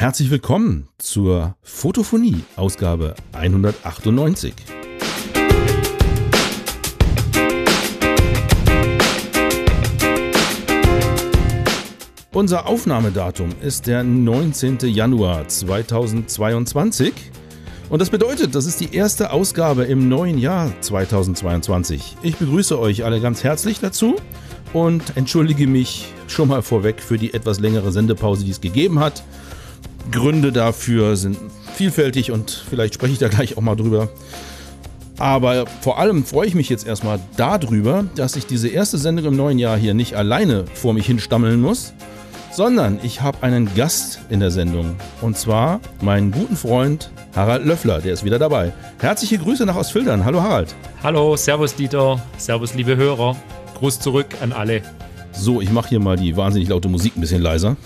[0.00, 4.54] Herzlich willkommen zur Fotophonie, Ausgabe 198.
[12.32, 14.78] Unser Aufnahmedatum ist der 19.
[14.84, 17.12] Januar 2022
[17.90, 22.16] und das bedeutet, das ist die erste Ausgabe im neuen Jahr 2022.
[22.22, 24.16] Ich begrüße euch alle ganz herzlich dazu
[24.72, 29.22] und entschuldige mich schon mal vorweg für die etwas längere Sendepause, die es gegeben hat.
[30.10, 31.38] Gründe dafür sind
[31.74, 34.08] vielfältig und vielleicht spreche ich da gleich auch mal drüber.
[35.18, 39.36] Aber vor allem freue ich mich jetzt erstmal darüber, dass ich diese erste Sendung im
[39.36, 41.92] neuen Jahr hier nicht alleine vor mich hinstammeln muss,
[42.52, 44.96] sondern ich habe einen Gast in der Sendung.
[45.20, 48.72] Und zwar meinen guten Freund Harald Löffler, der ist wieder dabei.
[48.98, 50.24] Herzliche Grüße nach Ostfildern.
[50.24, 50.74] Hallo Harald.
[51.02, 53.36] Hallo, Servus Dieter, Servus liebe Hörer.
[53.78, 54.82] Gruß zurück an alle.
[55.32, 57.76] So, ich mache hier mal die wahnsinnig laute Musik ein bisschen leiser.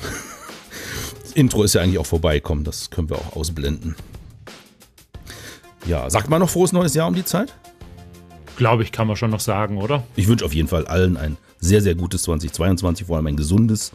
[1.35, 3.97] Intro ist ja eigentlich auch vorbei, komm, das können wir auch ausblenden.
[5.87, 7.55] Ja, sagt man noch frohes neues Jahr um die Zeit?
[8.57, 10.05] Glaube ich, kann man schon noch sagen, oder?
[10.17, 13.93] Ich wünsche auf jeden Fall allen ein sehr, sehr gutes 2022, vor allem ein gesundes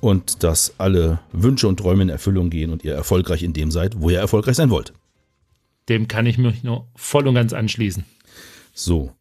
[0.00, 4.00] und dass alle Wünsche und Träume in Erfüllung gehen und ihr erfolgreich in dem seid,
[4.00, 4.92] wo ihr erfolgreich sein wollt.
[5.88, 8.04] Dem kann ich mich nur voll und ganz anschließen.
[8.74, 9.12] So,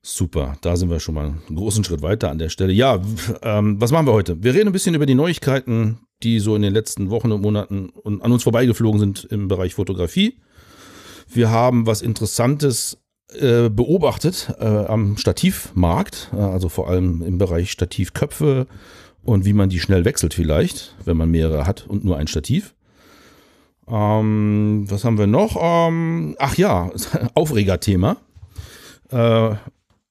[0.00, 0.56] super.
[0.62, 2.72] Da sind wir schon mal einen großen Schritt weiter an der Stelle.
[2.72, 3.00] Ja,
[3.42, 4.42] ähm, was machen wir heute?
[4.42, 7.92] Wir reden ein bisschen über die Neuigkeiten die so in den letzten Wochen und Monaten
[8.04, 10.38] an uns vorbeigeflogen sind im Bereich Fotografie.
[11.28, 12.98] Wir haben was Interessantes
[13.34, 18.66] äh, beobachtet äh, am Stativmarkt, äh, also vor allem im Bereich Stativköpfe
[19.22, 22.74] und wie man die schnell wechselt vielleicht, wenn man mehrere hat und nur ein Stativ.
[23.88, 25.56] Ähm, was haben wir noch?
[25.60, 26.90] Ähm, ach ja,
[27.34, 28.16] Aufregerthema.
[29.10, 29.54] Äh,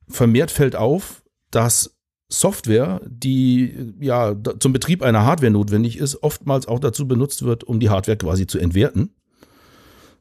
[0.09, 1.95] vermehrt fällt auf, dass
[2.31, 7.79] Software, die ja zum Betrieb einer Hardware notwendig ist, oftmals auch dazu benutzt wird, um
[7.79, 9.11] die Hardware quasi zu entwerten.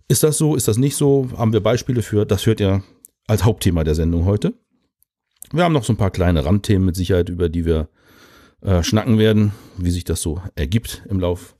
[0.08, 0.56] Ist das so?
[0.56, 1.28] Ist das nicht so?
[1.36, 2.27] Haben wir Beispiele für?
[2.27, 2.83] Das hört ihr
[3.28, 4.55] als Hauptthema der Sendung heute.
[5.52, 7.89] Wir haben noch so ein paar kleine Randthemen mit Sicherheit, über die wir
[8.61, 11.57] äh, schnacken werden, wie sich das so ergibt im Lauf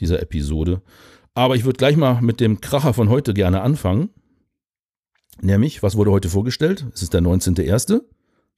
[0.00, 0.82] dieser Episode.
[1.34, 4.10] Aber ich würde gleich mal mit dem Kracher von heute gerne anfangen.
[5.40, 6.86] Nämlich, was wurde heute vorgestellt?
[6.94, 8.02] Es ist der 19.01.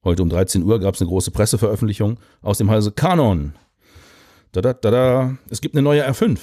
[0.06, 3.54] Heute um 13 Uhr gab es eine große Presseveröffentlichung aus dem Hause Canon.
[4.52, 5.38] Da, da, da, da.
[5.50, 6.38] Es gibt eine neue R5.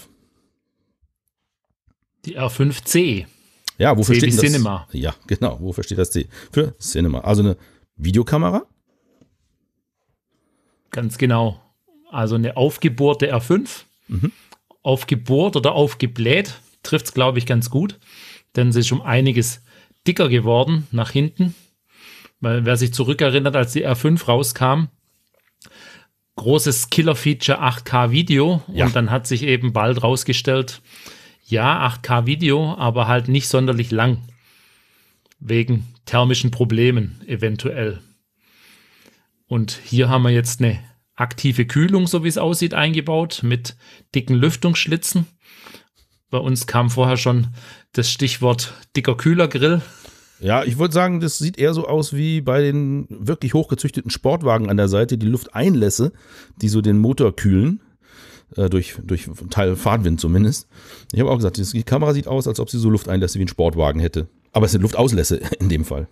[2.26, 3.26] Die R5C.
[3.78, 4.42] Ja, wofür C steht das?
[4.42, 4.86] Cinema.
[4.92, 5.62] Ja, genau.
[5.62, 6.28] Wofür steht das C?
[6.52, 7.20] Für Cinema.
[7.20, 7.56] Also eine
[7.96, 8.66] Videokamera?
[10.90, 11.62] Ganz genau.
[12.12, 13.86] Also eine aufgebohrte R5.
[14.10, 14.34] Mhm.
[14.82, 17.98] Aufgebohrt oder aufgebläht trifft es, glaube ich, ganz gut.
[18.58, 19.62] Denn sie ist um einiges
[20.06, 21.56] dicker geworden nach hinten.
[22.44, 24.88] Weil wer sich zurückerinnert, als die R5 rauskam,
[26.36, 28.86] großes Killer-Feature 8K-Video ja.
[28.86, 30.82] und dann hat sich eben bald rausgestellt,
[31.46, 34.28] ja, 8K-Video, aber halt nicht sonderlich lang.
[35.40, 38.02] Wegen thermischen Problemen eventuell.
[39.48, 40.84] Und hier haben wir jetzt eine
[41.16, 43.78] aktive Kühlung, so wie es aussieht, eingebaut mit
[44.16, 45.28] dicken Lüftungsschlitzen.
[46.30, 47.54] Bei uns kam vorher schon
[47.94, 49.82] das Stichwort dicker Kühlergrill.
[50.44, 54.70] Ja, ich würde sagen, das sieht eher so aus wie bei den wirklich hochgezüchteten Sportwagen
[54.70, 56.12] an der Seite, die Lufteinlässe,
[56.62, 57.80] die so den Motor kühlen.
[58.58, 60.68] Äh, durch, durch Teil Fahrtwind zumindest.
[61.12, 63.48] Ich habe auch gesagt, die Kamera sieht aus, als ob sie so Lufteinlässe wie ein
[63.48, 64.28] Sportwagen hätte.
[64.52, 66.08] Aber es sind Luftauslässe in dem Fall.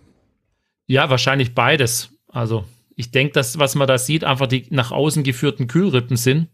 [0.86, 2.10] Ja, wahrscheinlich beides.
[2.28, 2.64] Also
[2.96, 6.48] ich denke, dass was man da sieht, einfach die nach außen geführten Kühlrippen sind.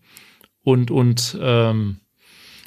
[0.62, 2.00] Und, und ähm,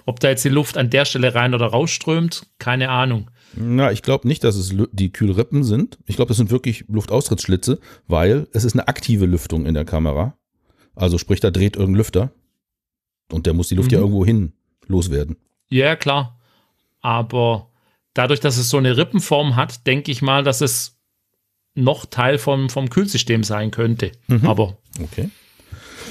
[0.06, 3.30] ob da jetzt die Luft an der Stelle rein oder rausströmt, keine Ahnung.
[3.54, 5.98] Na, ich glaube nicht, dass es die Kühlrippen sind.
[6.06, 10.38] Ich glaube, das sind wirklich Luftaustrittsschlitze, weil es ist eine aktive Lüftung in der Kamera.
[10.96, 12.32] Also sprich, da dreht irgendein Lüfter.
[13.32, 13.96] Und der muss die Luft mhm.
[13.96, 14.54] ja irgendwo hin
[14.88, 15.38] loswerden.
[15.70, 16.38] Ja, klar.
[17.02, 17.70] Aber
[18.14, 20.98] dadurch, dass es so eine Rippenform hat, denke ich mal, dass es
[21.74, 24.12] noch Teil vom, vom Kühlsystem sein könnte.
[24.28, 24.46] Mhm.
[24.46, 25.30] Aber okay.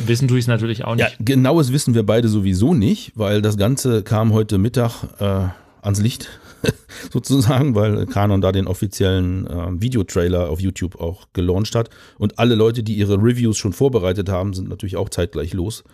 [0.07, 1.11] wissen tue ich es natürlich auch nicht.
[1.11, 5.48] Ja, genaues wissen wir beide sowieso nicht, weil das Ganze kam heute Mittag äh,
[5.83, 6.41] ans Licht
[7.12, 11.91] sozusagen, weil Canon da den offiziellen äh, Videotrailer auf YouTube auch gelauncht hat.
[12.18, 15.84] Und alle Leute, die ihre Reviews schon vorbereitet haben, sind natürlich auch zeitgleich los.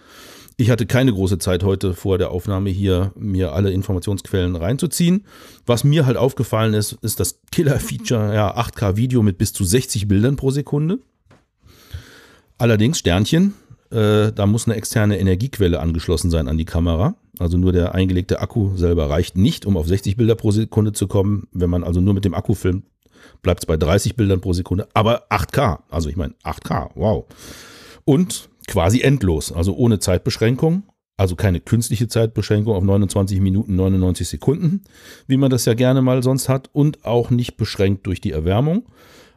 [0.58, 5.26] Ich hatte keine große Zeit heute vor der Aufnahme hier, mir alle Informationsquellen reinzuziehen.
[5.66, 10.36] Was mir halt aufgefallen ist, ist das Killer-Feature, ja, 8K-Video mit bis zu 60 Bildern
[10.36, 10.98] pro Sekunde.
[12.56, 13.52] Allerdings, Sternchen,
[13.90, 17.16] äh, da muss eine externe Energiequelle angeschlossen sein an die Kamera.
[17.38, 21.06] Also nur der eingelegte Akku selber reicht nicht, um auf 60 Bilder pro Sekunde zu
[21.06, 21.48] kommen.
[21.52, 22.84] Wenn man also nur mit dem Akku filmt,
[23.42, 24.88] bleibt es bei 30 Bildern pro Sekunde.
[24.94, 27.26] Aber 8K, also ich meine 8K, wow.
[28.04, 30.84] Und quasi endlos, also ohne Zeitbeschränkung.
[31.18, 34.82] Also keine künstliche Zeitbeschränkung auf 29 Minuten 99 Sekunden,
[35.26, 38.84] wie man das ja gerne mal sonst hat, und auch nicht beschränkt durch die Erwärmung.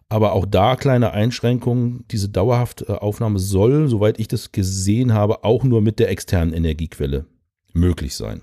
[0.10, 2.04] Aber auch da kleine Einschränkungen.
[2.12, 7.26] Diese dauerhafte Aufnahme soll, soweit ich das gesehen habe, auch nur mit der externen Energiequelle
[7.74, 8.42] möglich sein.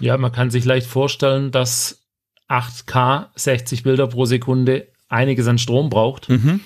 [0.00, 2.06] Ja, man kann sich leicht vorstellen, dass
[2.48, 6.28] 8K 60 Bilder pro Sekunde einiges an Strom braucht.
[6.28, 6.60] Mhm.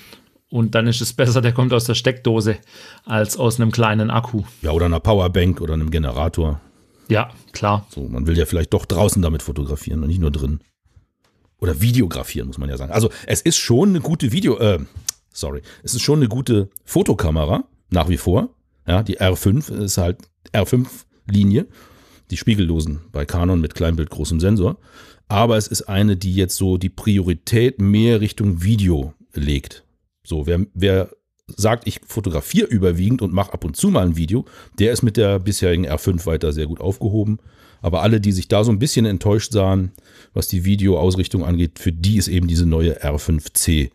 [0.49, 2.57] Und dann ist es besser, der kommt aus der Steckdose
[3.05, 4.43] als aus einem kleinen Akku.
[4.61, 6.61] Ja, oder einer Powerbank oder einem Generator.
[7.09, 7.87] Ja, klar.
[7.89, 10.59] So, man will ja vielleicht doch draußen damit fotografieren und nicht nur drin.
[11.59, 12.91] Oder videografieren, muss man ja sagen.
[12.91, 14.79] Also es ist schon eine gute Video, äh,
[15.31, 18.49] sorry, es ist schon eine gute Fotokamera, nach wie vor.
[18.85, 20.19] Ja, die R5 ist halt
[20.53, 21.67] R5-Linie,
[22.31, 24.77] die spiegellosen bei Canon mit Kleinbild großem Sensor.
[25.27, 29.83] Aber es ist eine, die jetzt so die Priorität mehr Richtung Video legt.
[30.23, 31.09] So, wer, wer
[31.47, 34.45] sagt, ich fotografiere überwiegend und mache ab und zu mal ein Video,
[34.79, 37.39] der ist mit der bisherigen R5 weiter sehr gut aufgehoben.
[37.81, 39.91] Aber alle, die sich da so ein bisschen enttäuscht sahen,
[40.33, 43.91] was die Videoausrichtung angeht, für die ist eben diese neue R5C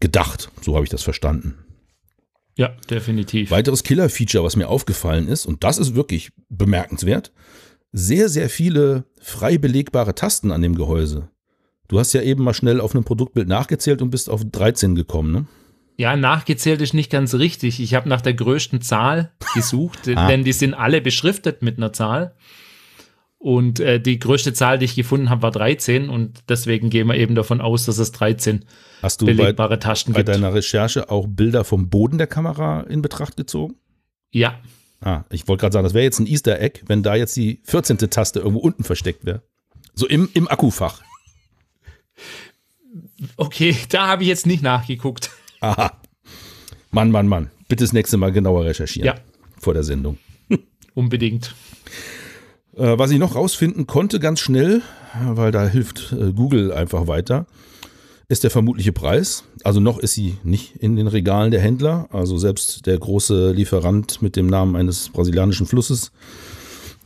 [0.00, 0.50] gedacht.
[0.60, 1.54] So habe ich das verstanden.
[2.58, 3.52] Ja, definitiv.
[3.52, 7.32] Weiteres Killer-Feature, was mir aufgefallen ist, und das ist wirklich bemerkenswert,
[7.92, 11.28] sehr, sehr viele frei belegbare Tasten an dem Gehäuse.
[11.86, 15.32] Du hast ja eben mal schnell auf einem Produktbild nachgezählt und bist auf 13 gekommen,
[15.32, 15.46] ne?
[15.96, 17.80] Ja, nachgezählt ist nicht ganz richtig.
[17.80, 20.28] Ich habe nach der größten Zahl gesucht, ah.
[20.28, 22.34] denn die sind alle beschriftet mit einer Zahl.
[23.38, 27.14] Und äh, die größte Zahl, die ich gefunden habe, war 13 und deswegen gehen wir
[27.14, 28.64] eben davon aus, dass es 13
[29.00, 30.26] Hast du belegbare bei, Taschen bei gibt.
[30.26, 33.76] Bei deiner Recherche auch Bilder vom Boden der Kamera in Betracht gezogen?
[34.32, 34.60] Ja.
[35.00, 37.62] Ah, ich wollte gerade sagen, das wäre jetzt ein Easter Egg, wenn da jetzt die
[37.64, 37.98] 14.
[38.10, 39.42] Taste irgendwo unten versteckt wäre.
[39.94, 41.00] So im, im Akkufach.
[43.36, 45.30] Okay, da habe ich jetzt nicht nachgeguckt.
[45.60, 46.00] Aha.
[46.90, 47.50] Mann, Mann, Mann.
[47.68, 49.06] Bitte das nächste Mal genauer recherchieren.
[49.06, 49.14] Ja.
[49.60, 50.18] Vor der Sendung.
[50.94, 51.54] Unbedingt.
[52.78, 54.82] Äh, was ich noch rausfinden konnte, ganz schnell,
[55.20, 57.46] weil da hilft äh, Google einfach weiter,
[58.28, 59.44] ist der vermutliche Preis.
[59.64, 62.08] Also noch ist sie nicht in den Regalen der Händler.
[62.12, 66.12] Also selbst der große Lieferant mit dem Namen eines brasilianischen Flusses.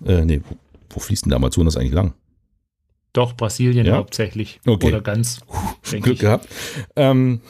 [0.05, 0.57] Äh, nee, wo,
[0.91, 2.13] wo fließt denn der Amazonas eigentlich lang?
[3.13, 3.97] Doch, Brasilien ja?
[3.97, 4.61] hauptsächlich.
[4.67, 4.89] Okay.
[4.89, 5.41] Oder ganz.
[5.91, 6.19] Glück ich.
[6.19, 6.49] gehabt.
[6.97, 7.41] Ähm,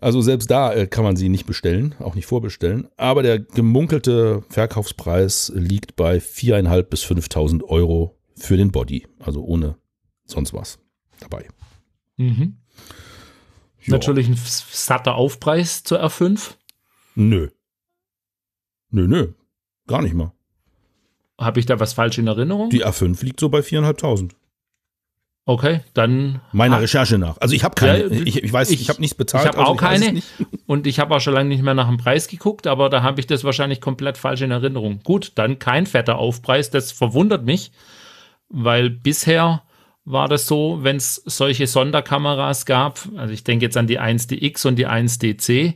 [0.00, 2.88] also selbst da äh, kann man sie nicht bestellen, auch nicht vorbestellen.
[2.96, 9.06] Aber der gemunkelte Verkaufspreis liegt bei 4.500 bis 5.000 Euro für den Body.
[9.18, 9.76] Also ohne
[10.24, 10.78] sonst was
[11.20, 11.46] dabei.
[12.16, 12.58] Mhm.
[13.86, 16.54] Natürlich ein satter Aufpreis zur R5.
[17.14, 17.50] Nö.
[18.90, 19.32] Nö, nö.
[19.86, 20.32] Gar nicht mal.
[21.38, 22.70] Habe ich da was falsch in Erinnerung?
[22.70, 24.32] Die R5 liegt so bei 4.500.
[25.48, 26.40] Okay, dann.
[26.50, 27.36] Meiner Recherche nach.
[27.38, 29.44] Also ich habe keine, ja, ich, ich, weiß, ich, ich habe nichts bezahlt.
[29.44, 30.20] Ich habe also auch keine.
[30.66, 33.20] Und ich habe auch schon lange nicht mehr nach dem Preis geguckt, aber da habe
[33.20, 34.98] ich das wahrscheinlich komplett falsch in Erinnerung.
[35.04, 36.70] Gut, dann kein fetter Aufpreis.
[36.70, 37.70] Das verwundert mich,
[38.48, 39.62] weil bisher
[40.04, 44.66] war das so, wenn es solche Sonderkameras gab, also ich denke jetzt an die 1DX
[44.66, 45.74] und die 1DC,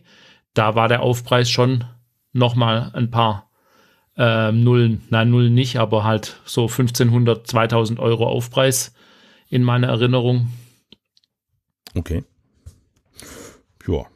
[0.53, 1.85] da war der Aufpreis schon
[2.33, 3.51] nochmal ein paar
[4.17, 8.95] äh, Nullen, nein, Nullen nicht, aber halt so 1500, 2000 Euro Aufpreis
[9.51, 10.49] in meiner Erinnerung.
[11.95, 12.25] Okay.
[13.87, 14.07] Ja.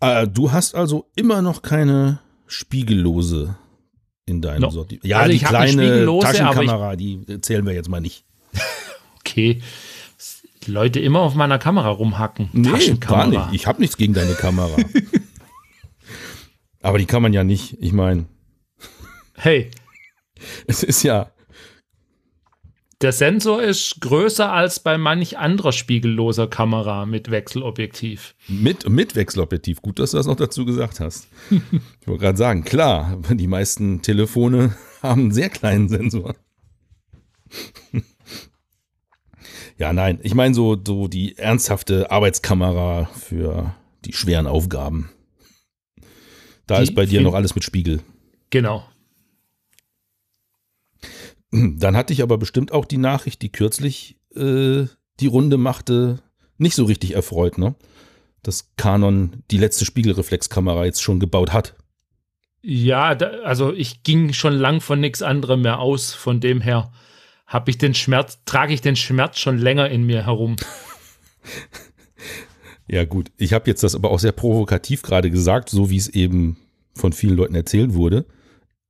[0.00, 3.56] Äh, du hast also immer noch keine spiegellose
[4.26, 4.70] in deinem no.
[4.70, 5.04] Sortiment.
[5.04, 8.24] Ja, also die kleine Taschenkamera, die zählen wir jetzt mal nicht.
[9.20, 9.62] okay.
[10.66, 12.50] Leute immer auf meiner Kamera rumhacken.
[12.52, 13.52] Nee, gar nicht.
[13.52, 14.76] Ich habe nichts gegen deine Kamera.
[16.82, 18.26] Aber die kann man ja nicht, ich meine.
[19.34, 19.70] Hey.
[20.66, 21.30] Es ist ja,
[23.00, 28.34] der Sensor ist größer als bei manch anderer spiegelloser Kamera mit Wechselobjektiv.
[28.48, 29.82] Mit, mit Wechselobjektiv.
[29.82, 31.28] Gut, dass du das noch dazu gesagt hast.
[31.50, 36.34] ich wollte gerade sagen, klar, die meisten Telefone haben einen sehr kleinen Sensor.
[39.78, 43.74] ja, nein, ich meine so, so die ernsthafte Arbeitskamera für
[44.04, 45.10] die schweren Aufgaben.
[46.66, 48.00] Da die ist bei dir noch alles mit Spiegel.
[48.50, 48.84] Genau.
[51.50, 54.84] Dann hatte ich aber bestimmt auch die Nachricht, die kürzlich äh,
[55.20, 56.20] die Runde machte,
[56.58, 57.74] nicht so richtig erfreut, ne?
[58.42, 61.74] Dass Canon die letzte Spiegelreflexkamera jetzt schon gebaut hat.
[62.62, 66.12] Ja, da, also ich ging schon lang von nichts anderem mehr aus.
[66.12, 66.92] Von dem her
[67.46, 70.56] habe ich den Schmerz, trage ich den Schmerz schon länger in mir herum.
[72.88, 73.30] ja, gut.
[73.38, 76.58] Ich habe jetzt das aber auch sehr provokativ gerade gesagt, so wie es eben
[76.94, 78.26] von vielen Leuten erzählt wurde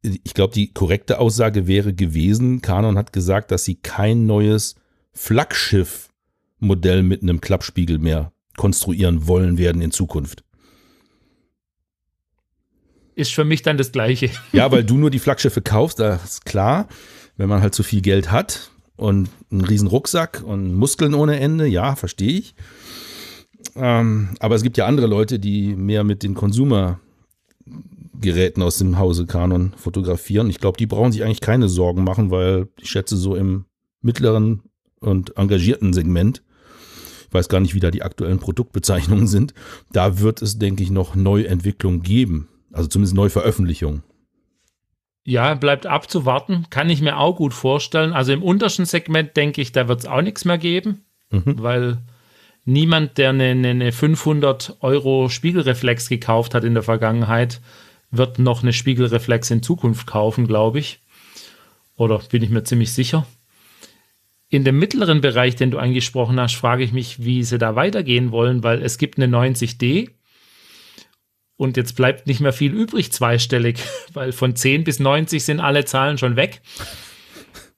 [0.03, 4.77] ich glaube, die korrekte Aussage wäre gewesen, Canon hat gesagt, dass sie kein neues
[5.13, 10.45] Flaggschiff-Modell mit einem Klappspiegel mehr konstruieren wollen werden in Zukunft.
[13.15, 14.31] ist für mich dann das Gleiche.
[14.53, 16.87] Ja, weil du nur die Flaggschiffe kaufst, das ist klar.
[17.37, 21.67] Wenn man halt zu viel Geld hat und einen riesen Rucksack und Muskeln ohne Ende,
[21.67, 22.55] ja, verstehe ich.
[23.75, 26.35] Ähm, aber es gibt ja andere Leute, die mehr mit den
[28.19, 30.51] Konsumergeräten aus dem Hause Canon fotografieren.
[30.51, 33.65] Ich glaube, die brauchen sich eigentlich keine Sorgen machen, weil ich schätze, so im
[34.01, 34.63] mittleren
[35.01, 36.43] und engagierten Segment,
[37.29, 39.55] ich weiß gar nicht, wie da die aktuellen Produktbezeichnungen sind,
[39.93, 42.49] da wird es, denke ich, noch Neuentwicklungen geben.
[42.73, 44.03] Also zumindest Neuveröffentlichungen.
[45.25, 46.67] Ja, bleibt abzuwarten.
[46.71, 48.13] Kann ich mir auch gut vorstellen.
[48.13, 51.55] Also im untersten Segment denke ich, da wird es auch nichts mehr geben, mhm.
[51.59, 51.99] weil
[52.65, 57.61] niemand, der eine, eine 500 Euro Spiegelreflex gekauft hat in der Vergangenheit,
[58.11, 61.01] wird noch eine Spiegelreflex in Zukunft kaufen, glaube ich.
[61.97, 63.27] Oder bin ich mir ziemlich sicher.
[64.49, 68.31] In dem mittleren Bereich, den du angesprochen hast, frage ich mich, wie sie da weitergehen
[68.31, 70.11] wollen, weil es gibt eine 90D
[71.59, 73.83] und jetzt bleibt nicht mehr viel übrig, zweistellig,
[74.15, 76.63] weil von 10 bis 90 sind alle Zahlen schon weg.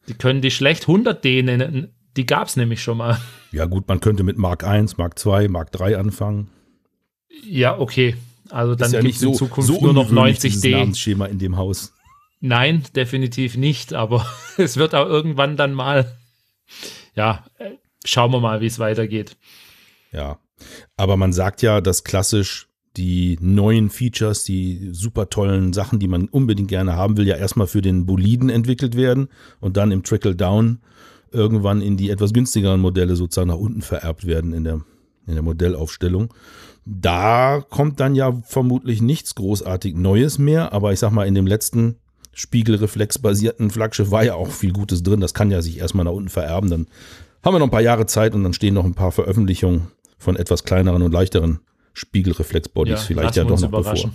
[0.07, 1.89] Die können die schlecht 100D nennen.
[2.17, 3.19] Die gab es nämlich schon mal.
[3.53, 6.51] Ja, gut, man könnte mit Mark 1, Mark 2, Mark 3 anfangen.
[7.43, 8.17] Ja, okay.
[8.51, 10.71] Also dann ja gibt es in so, Zukunft so nur noch 90D.
[10.71, 11.93] Namensschema in dem Haus.
[12.41, 14.27] Nein, definitiv nicht, aber
[14.57, 16.17] es wird auch irgendwann dann mal.
[17.15, 17.73] Ja, äh,
[18.05, 19.37] schauen wir mal, wie es weitergeht.
[20.13, 20.39] Ja,
[20.97, 26.29] aber man sagt ja, dass klassisch die neuen Features, die super tollen Sachen, die man
[26.29, 29.29] unbedingt gerne haben will, ja erstmal für den Boliden entwickelt werden
[29.61, 30.81] und dann im Trickle-Down
[31.31, 34.81] irgendwann in die etwas günstigeren Modelle sozusagen nach unten vererbt werden in der,
[35.27, 36.35] in der Modellaufstellung.
[36.85, 41.47] Da kommt dann ja vermutlich nichts großartig Neues mehr, aber ich sag mal, in dem
[41.47, 41.97] letzten
[42.33, 45.21] Spiegelreflex-basierten Flaggschiff war ja auch viel Gutes drin.
[45.21, 46.71] Das kann ja sich erstmal nach unten vererben.
[46.71, 46.87] Dann
[47.43, 50.37] haben wir noch ein paar Jahre Zeit und dann stehen noch ein paar Veröffentlichungen von
[50.37, 51.61] etwas kleineren und leichteren
[51.93, 54.13] Spiegelreflexbodies ja, vielleicht ja doch noch bevor.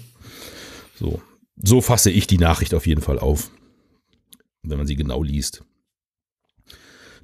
[0.97, 1.21] So.
[1.61, 3.51] so fasse ich die Nachricht auf jeden Fall auf,
[4.63, 5.63] wenn man sie genau liest.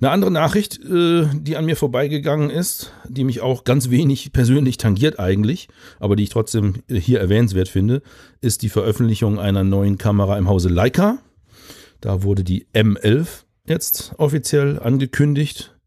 [0.02, 4.78] Eine andere Nachricht, äh, die an mir vorbeigegangen ist, die mich auch ganz wenig persönlich
[4.78, 5.68] tangiert eigentlich,
[6.00, 8.02] aber die ich trotzdem hier erwähnenswert finde,
[8.42, 11.20] ist die Veröffentlichung einer neuen Kamera im Hause Leica.
[12.02, 15.78] Da wurde die M11 jetzt offiziell angekündigt.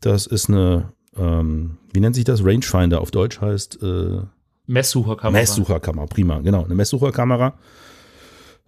[0.00, 2.44] Das ist eine ähm, wie nennt sich das?
[2.44, 4.20] Rangefinder auf Deutsch heißt äh,
[4.66, 5.40] Messsucherkamera.
[5.40, 7.54] Messsucherkamera, prima, genau, eine Messsucherkamera.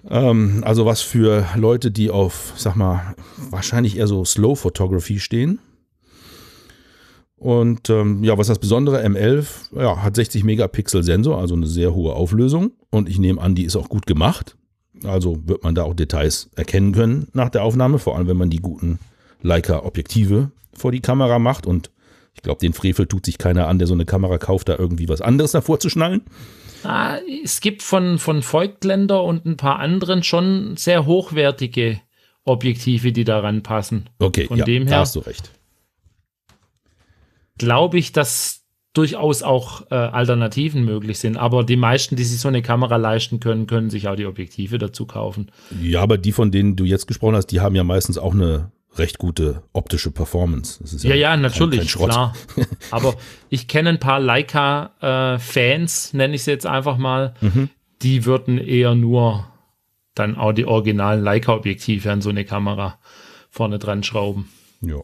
[0.08, 3.14] Ähm, also was für Leute, die auf, sag mal,
[3.50, 5.60] wahrscheinlich eher so Slow Photography stehen.
[7.36, 9.04] Und ähm, ja, was das Besondere?
[9.04, 12.72] M11 ja, hat 60 Megapixel Sensor, also eine sehr hohe Auflösung.
[12.90, 14.56] Und ich nehme an, die ist auch gut gemacht.
[15.02, 18.50] Also wird man da auch Details erkennen können nach der Aufnahme, vor allem wenn man
[18.50, 19.00] die guten
[19.42, 21.90] Leica-Objektive vor die Kamera macht und
[22.34, 25.08] ich glaube, den Frevel tut sich keiner an, der so eine Kamera kauft, da irgendwie
[25.08, 26.22] was anderes davor zu schnallen.
[26.84, 32.00] Ah, es gibt von, von Voigtländer und ein paar anderen schon sehr hochwertige
[32.44, 34.08] Objektive, die daran passen.
[34.18, 35.50] Okay, von ja, dem her da hast du recht.
[37.58, 38.62] Glaube ich, dass
[38.94, 41.36] durchaus auch äh, Alternativen möglich sind.
[41.36, 44.78] Aber die meisten, die sich so eine Kamera leisten können, können sich auch die Objektive
[44.78, 45.50] dazu kaufen.
[45.80, 48.70] Ja, aber die, von denen du jetzt gesprochen hast, die haben ja meistens auch eine
[48.96, 50.82] recht gute optische Performance.
[51.06, 52.36] ja, ja, ja, natürlich, kein, kein klar.
[52.90, 53.14] Aber
[53.48, 57.70] ich kenne ein paar Leica-Fans, äh, nenne ich sie jetzt einfach mal, mhm.
[58.02, 59.48] die würden eher nur
[60.14, 62.98] dann auch die originalen Leica-Objektive an so eine Kamera
[63.50, 64.48] vorne dran schrauben.
[64.80, 65.00] Ja.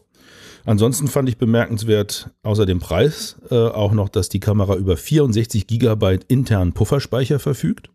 [0.65, 5.65] Ansonsten fand ich bemerkenswert, außer dem Preis, äh, auch noch, dass die Kamera über 64
[5.65, 7.89] Gigabyte internen Pufferspeicher verfügt.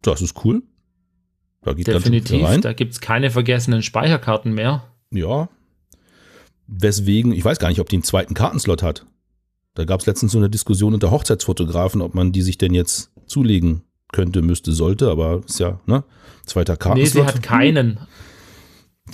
[0.00, 0.62] Das ist cool.
[1.68, 2.62] Da geht Definitiv, rein.
[2.62, 4.84] da gibt es keine vergessenen Speicherkarten mehr.
[5.10, 5.50] Ja.
[6.66, 9.04] Weswegen, ich weiß gar nicht, ob die einen zweiten Kartenslot hat.
[9.74, 13.10] Da gab es letztens so eine Diskussion unter Hochzeitsfotografen, ob man die sich denn jetzt
[13.26, 13.82] zulegen
[14.12, 16.04] könnte, müsste, sollte, aber ist ja, ne?
[16.46, 17.26] Zweiter Kartenslot.
[17.26, 18.00] Nee, sie hat keinen.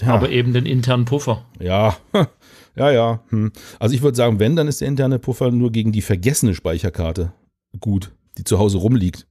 [0.01, 0.15] Ja.
[0.15, 1.45] Aber eben den internen Puffer.
[1.59, 1.97] Ja,
[2.77, 3.21] ja, ja.
[3.31, 3.51] Hm.
[3.81, 7.33] Also ich würde sagen, wenn, dann ist der interne Puffer nur gegen die vergessene Speicherkarte
[7.81, 9.27] gut, die zu Hause rumliegt.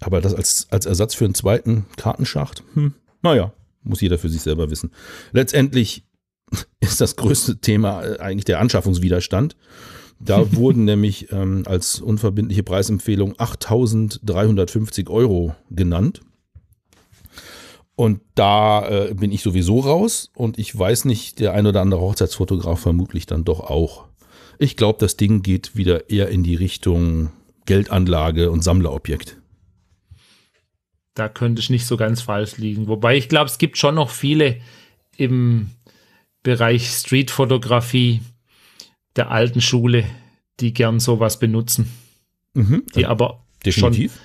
[0.00, 4.42] Aber das als, als Ersatz für einen zweiten Kartenschacht, hm, naja, muss jeder für sich
[4.42, 4.90] selber wissen.
[5.32, 6.04] Letztendlich
[6.80, 9.56] ist das größte Thema äh, eigentlich der Anschaffungswiderstand.
[10.20, 16.20] Da wurden nämlich ähm, als unverbindliche Preisempfehlung 8.350 Euro genannt.
[17.96, 22.00] Und da äh, bin ich sowieso raus und ich weiß nicht, der ein oder andere
[22.00, 24.06] Hochzeitsfotograf vermutlich dann doch auch.
[24.58, 27.30] Ich glaube, das Ding geht wieder eher in die Richtung
[27.66, 29.38] Geldanlage und Sammlerobjekt
[31.14, 32.88] da könnte ich nicht so ganz falsch liegen.
[32.88, 34.60] Wobei ich glaube, es gibt schon noch viele
[35.16, 35.70] im
[36.42, 38.20] Bereich Streetfotografie
[39.16, 40.04] der alten Schule,
[40.60, 41.90] die gern sowas benutzen.
[42.54, 44.12] Mhm, die aber definitiv.
[44.12, 44.22] schon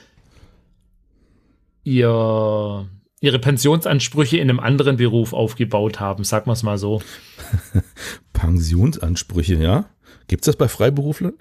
[1.83, 2.87] ihr,
[3.21, 7.01] ihre Pensionsansprüche in einem anderen Beruf aufgebaut haben, sagen wir es mal so.
[8.33, 9.89] Pensionsansprüche, ja?
[10.27, 11.33] Gibt es das bei Freiberuflern?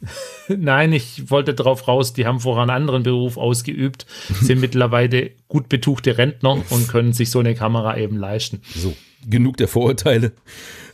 [0.48, 4.06] Nein, ich wollte darauf raus, die haben vorher einen anderen Beruf ausgeübt,
[4.40, 8.62] sind mittlerweile gut betuchte Rentner und können sich so eine Kamera eben leisten.
[8.74, 8.94] So,
[9.28, 10.32] genug der Vorurteile.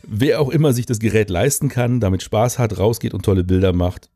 [0.03, 3.73] Wer auch immer sich das Gerät leisten kann, damit Spaß hat, rausgeht und tolle Bilder
[3.73, 4.09] macht,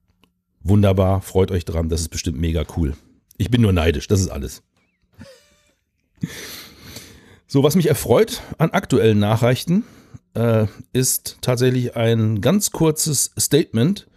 [0.62, 2.96] wunderbar, freut euch dran, das ist bestimmt mega cool.
[3.38, 4.63] Ich bin nur neidisch, das ist alles.
[7.48, 9.84] So, was mich erfreut an aktuellen Nachrichten,
[10.34, 14.09] äh, ist tatsächlich ein ganz kurzes Statement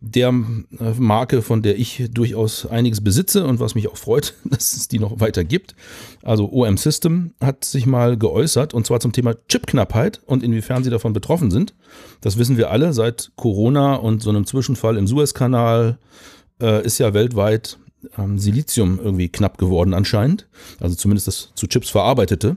[0.00, 4.74] der äh, Marke, von der ich durchaus einiges besitze und was mich auch freut, dass
[4.74, 5.74] es die noch weiter gibt.
[6.22, 10.90] Also OM System hat sich mal geäußert und zwar zum Thema Chipknappheit und inwiefern sie
[10.90, 11.74] davon betroffen sind.
[12.20, 15.98] Das wissen wir alle seit Corona und so einem Zwischenfall im Suezkanal
[16.60, 17.78] äh, ist ja weltweit
[18.16, 20.48] ähm, Silizium irgendwie knapp geworden anscheinend.
[20.80, 22.56] Also zumindest das zu Chips verarbeitete.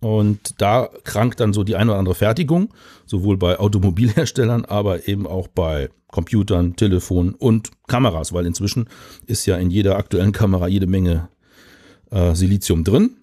[0.00, 2.72] Und da krankt dann so die eine oder andere Fertigung,
[3.04, 8.88] sowohl bei Automobilherstellern, aber eben auch bei Computern, Telefonen und Kameras, weil inzwischen
[9.26, 11.28] ist ja in jeder aktuellen Kamera jede Menge
[12.10, 13.16] äh, Silizium drin.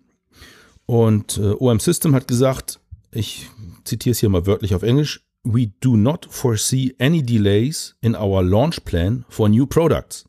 [0.85, 2.79] Und äh, OM System hat gesagt,
[3.11, 3.49] ich
[3.83, 8.41] zitiere es hier mal wörtlich auf Englisch, We do not foresee any delays in our
[8.41, 10.25] launch plan for new products.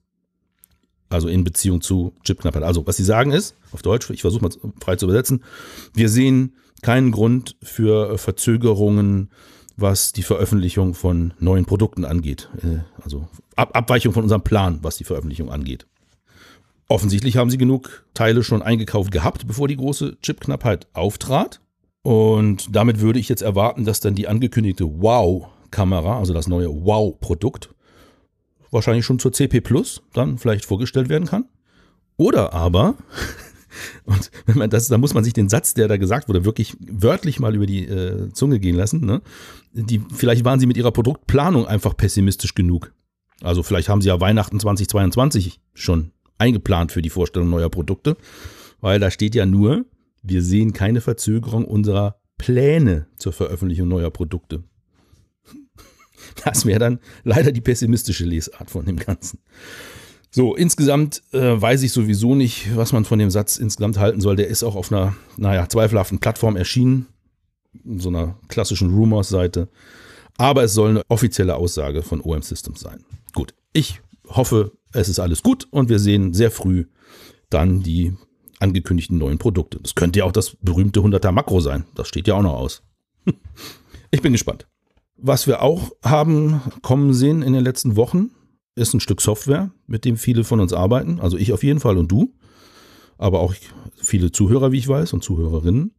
[1.09, 2.63] Also in Beziehung zu Chipknappheit.
[2.63, 5.43] Also, was sie sagen ist, auf Deutsch, ich versuche mal frei zu übersetzen,
[5.95, 9.31] wir sehen keinen Grund für Verzögerungen,
[9.77, 12.49] was die Veröffentlichung von neuen Produkten angeht.
[12.63, 15.87] Äh, also Ab Abweichung von unserem Plan, was die Veröffentlichung angeht.
[16.89, 21.61] Offensichtlich haben sie genug Teile schon eingekauft gehabt, bevor die große Chipknappheit auftrat.
[22.03, 27.71] Und damit würde ich jetzt erwarten, dass dann die angekündigte Wow-Kamera, also das neue Wow-Produkt,
[28.71, 31.47] wahrscheinlich schon zur CP Plus dann vielleicht vorgestellt werden kann.
[32.17, 32.95] Oder aber,
[34.05, 36.77] und wenn man das, da muss man sich den Satz, der da gesagt wurde, wirklich
[36.81, 39.05] wörtlich mal über die äh, Zunge gehen lassen.
[39.05, 39.23] Ne?
[39.73, 42.93] Die, vielleicht waren sie mit ihrer Produktplanung einfach pessimistisch genug.
[43.43, 48.17] Also vielleicht haben sie ja Weihnachten 2022 schon eingeplant für die Vorstellung neuer Produkte,
[48.81, 49.85] weil da steht ja nur,
[50.23, 54.65] wir sehen keine Verzögerung unserer Pläne zur Veröffentlichung neuer Produkte.
[56.45, 59.39] Das wäre dann leider die pessimistische Lesart von dem Ganzen.
[60.37, 64.37] So, insgesamt äh, weiß ich sowieso nicht, was man von dem Satz insgesamt halten soll.
[64.37, 67.07] Der ist auch auf einer, naja, zweifelhaften Plattform erschienen,
[67.97, 69.71] so einer klassischen Rumors-Seite.
[70.37, 73.03] Aber es soll eine offizielle Aussage von OM Systems sein.
[73.33, 76.85] Gut, ich hoffe, es ist alles gut und wir sehen sehr früh
[77.49, 78.13] dann die
[78.61, 79.79] angekündigten neuen Produkte.
[79.81, 81.87] Das könnte ja auch das berühmte 100er Makro sein.
[81.95, 82.83] Das steht ja auch noch aus.
[84.11, 84.67] Ich bin gespannt.
[85.17, 88.31] Was wir auch haben kommen sehen in den letzten Wochen,
[88.77, 91.19] ist ein Stück Software, mit dem viele von uns arbeiten.
[91.19, 92.35] Also ich auf jeden Fall und du.
[93.19, 93.55] Aber auch
[93.97, 95.93] viele Zuhörer, wie ich weiß, und Zuhörerinnen.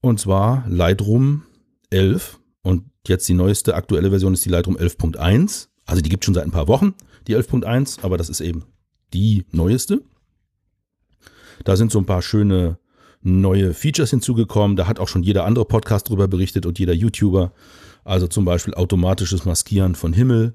[0.00, 1.42] Und zwar Lightroom
[1.90, 2.40] 11.
[2.62, 5.68] Und jetzt die neueste aktuelle Version ist die Lightroom 11.1.
[5.84, 6.94] Also die gibt es schon seit ein paar Wochen,
[7.26, 8.64] die 11.1, aber das ist eben
[9.12, 10.02] die neueste.
[11.64, 12.78] Da sind so ein paar schöne
[13.20, 14.76] neue Features hinzugekommen.
[14.76, 17.52] Da hat auch schon jeder andere Podcast drüber berichtet und jeder YouTuber.
[18.04, 20.54] Also zum Beispiel automatisches Maskieren von Himmel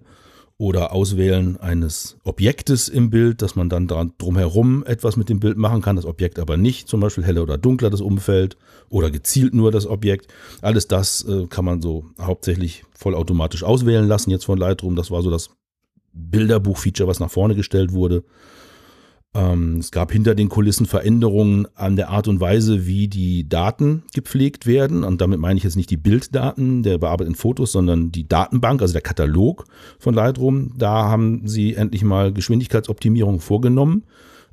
[0.58, 5.82] oder Auswählen eines Objektes im Bild, dass man dann drumherum etwas mit dem Bild machen
[5.82, 8.56] kann, das Objekt aber nicht, zum Beispiel heller oder dunkler das Umfeld
[8.90, 10.32] oder gezielt nur das Objekt.
[10.62, 14.96] Alles das äh, kann man so hauptsächlich vollautomatisch auswählen lassen jetzt von Lightroom.
[14.96, 15.50] Das war so das
[16.14, 18.24] Bilderbuch-Feature, was nach vorne gestellt wurde.
[19.36, 24.04] Ähm, es gab hinter den Kulissen Veränderungen an der Art und Weise, wie die Daten
[24.14, 25.04] gepflegt werden.
[25.04, 28.94] Und damit meine ich jetzt nicht die Bilddaten der bearbeiteten Fotos, sondern die Datenbank, also
[28.94, 29.66] der Katalog
[29.98, 30.74] von Lightroom.
[30.78, 34.04] Da haben sie endlich mal Geschwindigkeitsoptimierung vorgenommen,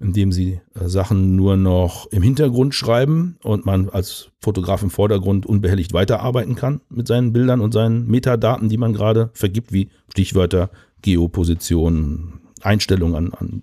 [0.01, 5.45] indem sie äh, Sachen nur noch im Hintergrund schreiben und man als Fotograf im Vordergrund
[5.45, 10.71] unbehelligt weiterarbeiten kann mit seinen Bildern und seinen Metadaten, die man gerade vergibt, wie Stichwörter,
[11.03, 13.62] Geoposition, Einstellungen an, an,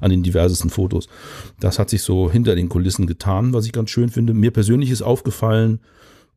[0.00, 1.08] an den diversesten Fotos.
[1.58, 4.34] Das hat sich so hinter den Kulissen getan, was ich ganz schön finde.
[4.34, 5.80] Mir persönlich ist aufgefallen,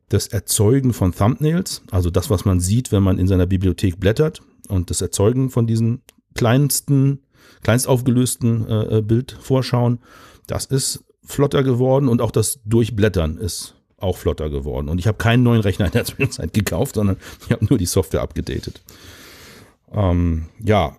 [0.08, 4.42] das Erzeugen von Thumbnails, also das, was man sieht, wenn man in seiner Bibliothek blättert
[4.68, 6.02] und das Erzeugen von diesen
[6.34, 7.20] kleinsten,
[7.62, 10.00] kleinst aufgelösten äh, äh Bildvorschauen,
[10.46, 14.88] das ist flotter geworden und auch das Durchblättern ist auch flotter geworden.
[14.88, 17.86] Und ich habe keinen neuen Rechner in der Zwischenzeit gekauft, sondern ich habe nur die
[17.86, 18.82] Software abgedatet.
[19.92, 20.98] Ähm, ja,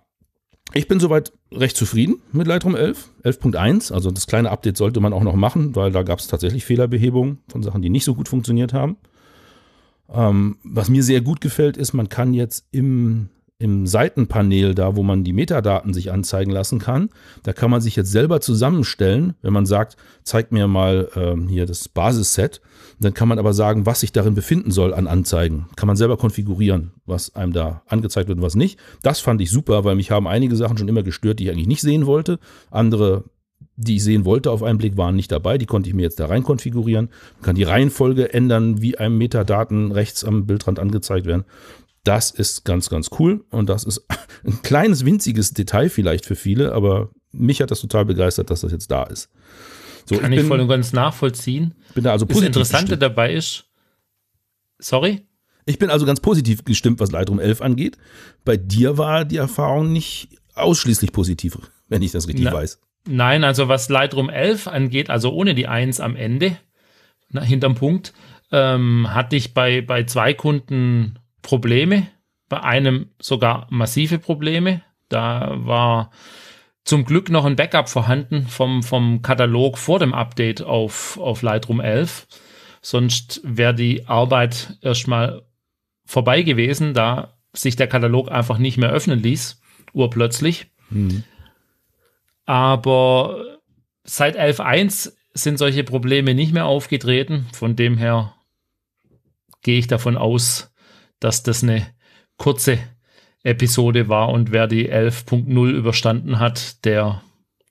[0.73, 3.93] ich bin soweit recht zufrieden mit Lightroom 11, 11.1.
[3.93, 7.39] Also das kleine Update sollte man auch noch machen, weil da gab es tatsächlich Fehlerbehebungen
[7.47, 8.97] von Sachen, die nicht so gut funktioniert haben.
[10.13, 15.03] Ähm, was mir sehr gut gefällt, ist, man kann jetzt im im Seitenpanel da, wo
[15.03, 17.09] man die Metadaten sich anzeigen lassen kann,
[17.43, 21.65] da kann man sich jetzt selber zusammenstellen, wenn man sagt, zeig mir mal ähm, hier
[21.65, 22.61] das Basisset.
[22.99, 25.67] Dann kann man aber sagen, was sich darin befinden soll an Anzeigen.
[25.75, 28.79] Kann man selber konfigurieren, was einem da angezeigt wird und was nicht.
[29.01, 31.67] Das fand ich super, weil mich haben einige Sachen schon immer gestört, die ich eigentlich
[31.67, 32.39] nicht sehen wollte.
[32.71, 33.23] Andere
[33.77, 35.57] die ich sehen wollte auf einen Blick, waren nicht dabei.
[35.57, 37.09] Die konnte ich mir jetzt da rein konfigurieren.
[37.35, 41.45] Man kann die Reihenfolge ändern, wie einem Metadaten rechts am Bildrand angezeigt werden.
[42.05, 43.43] Das ist ganz, ganz cool.
[43.49, 44.05] Und das ist
[44.45, 48.71] ein kleines, winziges Detail vielleicht für viele, aber mich hat das total begeistert, dass das
[48.71, 49.29] jetzt da ist.
[50.05, 51.73] So, kann ich, bin, voll und ganz nachvollziehen.
[51.95, 53.01] Bin da also positiv das Interessante gestimmt.
[53.01, 53.65] dabei ist,
[54.77, 55.25] sorry?
[55.65, 57.97] Ich bin also ganz positiv gestimmt, was Lightroom 11 angeht.
[58.45, 61.57] Bei dir war die Erfahrung nicht ausschließlich positiv,
[61.89, 62.79] wenn ich das richtig Na, weiß.
[63.07, 66.55] Nein, also was Lightroom 11 angeht, also ohne die 1 am Ende,
[67.29, 68.13] na, hinterm Punkt,
[68.51, 72.07] ähm, hatte ich bei, bei zwei Kunden Probleme,
[72.49, 74.81] bei einem sogar massive Probleme.
[75.09, 76.09] Da war
[76.83, 81.79] zum Glück noch ein Backup vorhanden vom, vom Katalog vor dem Update auf, auf Lightroom
[81.79, 82.27] 11.
[82.81, 85.43] Sonst wäre die Arbeit erstmal
[86.03, 89.61] vorbei gewesen, da sich der Katalog einfach nicht mehr öffnen ließ,
[89.93, 90.71] urplötzlich.
[90.89, 91.23] Mhm.
[92.45, 93.59] Aber
[94.03, 97.45] seit 11.1 sind solche Probleme nicht mehr aufgetreten.
[97.53, 98.33] Von dem her
[99.61, 100.71] gehe ich davon aus,
[101.19, 101.87] dass das eine
[102.37, 102.79] kurze
[103.43, 107.21] Episode war und wer die 11.0 überstanden hat, der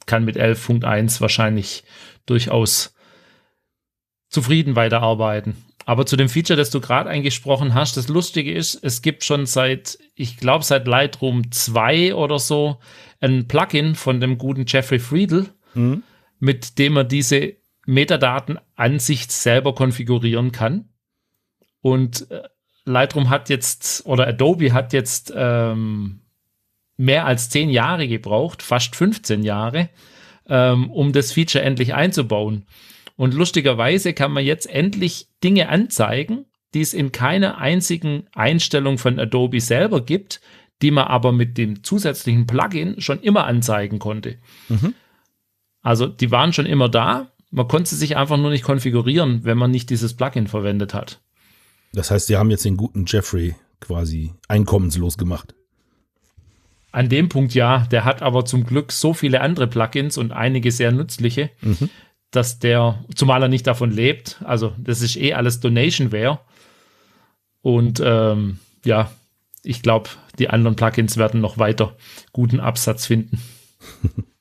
[0.07, 1.85] kann mit 11.1 wahrscheinlich
[2.27, 2.95] durchaus
[4.29, 5.57] zufrieden weiterarbeiten.
[5.87, 9.47] Aber zu dem Feature, das du gerade eingesprochen hast, das Lustige ist, es gibt schon
[9.47, 12.79] seit, ich glaube, seit Lightroom 2 oder so
[13.21, 16.03] ein Plugin von dem guten Jeffrey Friedel, mhm.
[16.39, 17.55] mit dem er diese
[17.87, 20.89] Metadatenansicht selber konfigurieren kann.
[21.81, 22.43] Und äh,
[22.85, 26.21] Lightroom hat jetzt, oder Adobe hat jetzt ähm,
[26.97, 29.89] mehr als zehn Jahre gebraucht, fast 15 Jahre,
[30.49, 32.67] ähm, um das Feature endlich einzubauen.
[33.17, 39.19] Und lustigerweise kann man jetzt endlich Dinge anzeigen, die es in keiner einzigen Einstellung von
[39.19, 40.41] Adobe selber gibt,
[40.83, 44.39] die man aber mit dem zusätzlichen Plugin schon immer anzeigen konnte.
[44.69, 44.95] Mhm.
[45.83, 49.57] Also die waren schon immer da, man konnte sie sich einfach nur nicht konfigurieren, wenn
[49.57, 51.21] man nicht dieses Plugin verwendet hat.
[51.95, 55.55] Das heißt, sie haben jetzt den guten Jeffrey quasi einkommenslos gemacht.
[56.93, 60.71] An dem Punkt ja, der hat aber zum Glück so viele andere Plugins und einige
[60.71, 61.91] sehr nützliche, mhm.
[62.31, 66.39] dass der, zumal er nicht davon lebt, also das ist eh alles Donationware.
[67.63, 69.11] Und ähm, ja,
[69.63, 71.97] ich glaube, die anderen Plugins werden noch weiter
[72.33, 73.41] guten Absatz finden.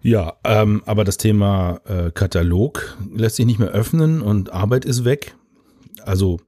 [0.00, 5.04] Ja, ähm, aber das Thema äh, Katalog lässt sich nicht mehr öffnen und Arbeit ist
[5.04, 5.34] weg.
[6.06, 6.38] Also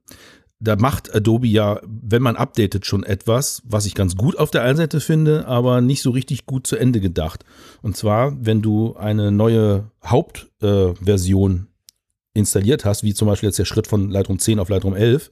[0.60, 4.62] da macht Adobe ja, wenn man updatet, schon etwas, was ich ganz gut auf der
[4.62, 7.44] einen Seite finde, aber nicht so richtig gut zu Ende gedacht.
[7.80, 13.64] Und zwar, wenn du eine neue Hauptversion äh, installiert hast, wie zum Beispiel jetzt der
[13.64, 15.30] Schritt von Lightroom 10 auf Lightroom 11,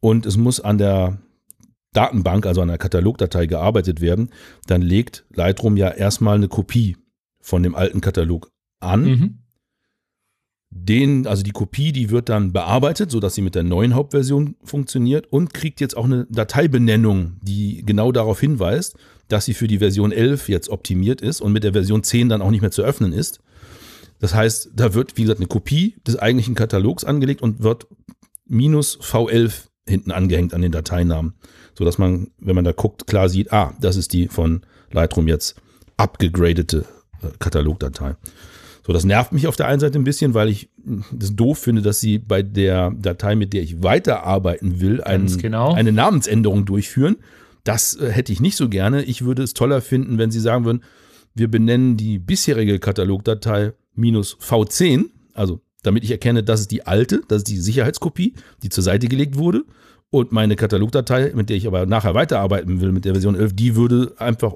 [0.00, 1.18] und es muss an der
[1.94, 4.30] Datenbank, also an der Katalogdatei gearbeitet werden,
[4.66, 6.98] dann legt Lightroom ja erstmal eine Kopie
[7.40, 9.02] von dem alten Katalog an.
[9.02, 9.38] Mhm.
[10.70, 15.26] Den, also die Kopie, die wird dann bearbeitet, sodass sie mit der neuen Hauptversion funktioniert
[15.32, 18.96] und kriegt jetzt auch eine Dateibenennung, die genau darauf hinweist,
[19.28, 22.42] dass sie für die Version 11 jetzt optimiert ist und mit der Version 10 dann
[22.42, 23.40] auch nicht mehr zu öffnen ist.
[24.18, 27.86] Das heißt, da wird, wie gesagt, eine Kopie des eigentlichen Katalogs angelegt und wird
[28.46, 31.34] minus V11 hinten angehängt an den Dateinamen,
[31.76, 35.56] sodass man, wenn man da guckt, klar sieht, ah, das ist die von Lightroom jetzt
[35.96, 36.84] abgegradete
[37.22, 38.16] äh, Katalogdatei.
[38.86, 40.70] So, das nervt mich auf der einen Seite ein bisschen, weil ich
[41.10, 45.72] das doof finde, dass sie bei der Datei, mit der ich weiterarbeiten will, ein, genau.
[45.72, 47.16] eine Namensänderung durchführen.
[47.64, 49.02] Das äh, hätte ich nicht so gerne.
[49.02, 50.84] Ich würde es toller finden, wenn sie sagen würden,
[51.34, 57.22] wir benennen die bisherige Katalogdatei minus V10, also damit ich erkenne, das ist die alte,
[57.26, 59.64] das ist die Sicherheitskopie, die zur Seite gelegt wurde.
[60.10, 63.74] Und meine Katalogdatei, mit der ich aber nachher weiterarbeiten will, mit der Version 11, die
[63.74, 64.54] würde einfach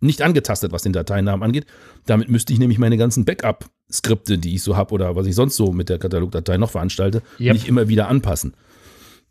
[0.00, 1.66] nicht angetastet, was den Dateinamen angeht.
[2.06, 5.56] Damit müsste ich nämlich meine ganzen Backup-Skripte, die ich so habe oder was ich sonst
[5.56, 7.52] so mit der Katalogdatei noch veranstalte, yep.
[7.52, 8.54] nicht immer wieder anpassen.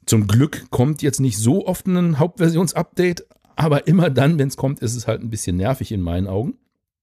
[0.05, 4.79] Zum Glück kommt jetzt nicht so oft ein Hauptversionsupdate, aber immer dann, wenn es kommt,
[4.79, 6.55] ist es halt ein bisschen nervig in meinen Augen.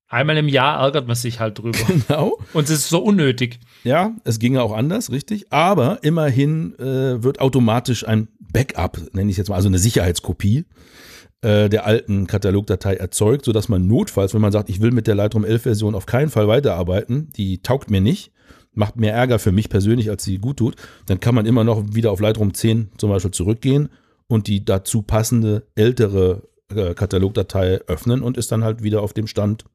[0.08, 1.78] Einmal im Jahr ärgert man sich halt drüber.
[2.08, 2.38] Genau.
[2.52, 3.58] Und es ist so unnötig.
[3.82, 5.52] Ja, es ginge auch anders, richtig.
[5.52, 10.64] Aber immerhin äh, wird automatisch ein Backup, nenne ich es jetzt mal, also eine Sicherheitskopie
[11.46, 15.14] äh, der alten Katalogdatei erzeugt, sodass man notfalls, wenn man sagt, ich will mit der
[15.14, 18.32] Lightroom 11 Version auf keinen Fall weiterarbeiten, die taugt mir nicht,
[18.74, 20.74] macht mehr Ärger für mich persönlich, als sie gut tut,
[21.06, 23.90] dann kann man immer noch wieder auf Lightroom 10 zum Beispiel zurückgehen
[24.26, 26.42] und die dazu passende ältere
[26.74, 29.66] äh, Katalogdatei öffnen und ist dann halt wieder auf dem Stand,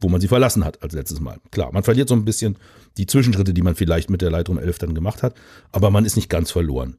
[0.00, 1.38] wo man sie verlassen hat als letztes Mal.
[1.52, 2.56] Klar, man verliert so ein bisschen
[2.96, 5.34] die Zwischenschritte, die man vielleicht mit der Lightroom 11 dann gemacht hat,
[5.70, 6.96] aber man ist nicht ganz verloren.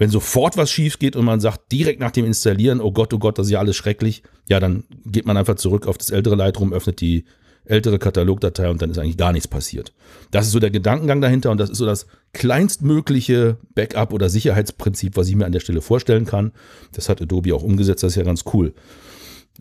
[0.00, 3.18] Wenn sofort was schief geht und man sagt direkt nach dem Installieren, oh Gott, oh
[3.18, 6.36] Gott, das ist ja alles schrecklich, ja, dann geht man einfach zurück auf das ältere
[6.36, 7.26] Lightroom, öffnet die
[7.66, 9.92] ältere Katalogdatei und dann ist eigentlich gar nichts passiert.
[10.30, 15.18] Das ist so der Gedankengang dahinter und das ist so das kleinstmögliche Backup- oder Sicherheitsprinzip,
[15.18, 16.52] was ich mir an der Stelle vorstellen kann.
[16.92, 18.72] Das hat Adobe auch umgesetzt, das ist ja ganz cool.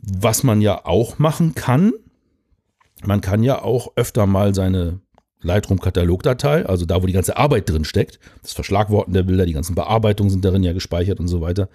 [0.02, 1.92] Was man ja auch machen kann,
[3.04, 5.02] man kann ja auch öfter mal seine
[5.42, 9.76] Lightroom-Katalogdatei, also da, wo die ganze Arbeit drin steckt, das Verschlagworten der Bilder, die ganzen
[9.76, 11.70] Bearbeitungen sind darin ja gespeichert und so weiter,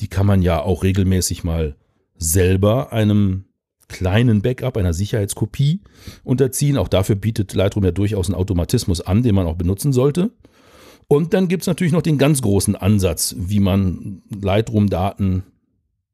[0.00, 1.76] die kann man ja auch regelmäßig mal
[2.16, 3.44] selber einem
[3.88, 5.80] kleinen Backup, einer Sicherheitskopie
[6.24, 6.78] unterziehen.
[6.78, 10.30] Auch dafür bietet Lightroom ja durchaus einen Automatismus an, den man auch benutzen sollte.
[11.08, 15.42] Und dann gibt es natürlich noch den ganz großen Ansatz, wie man Lightroom-Daten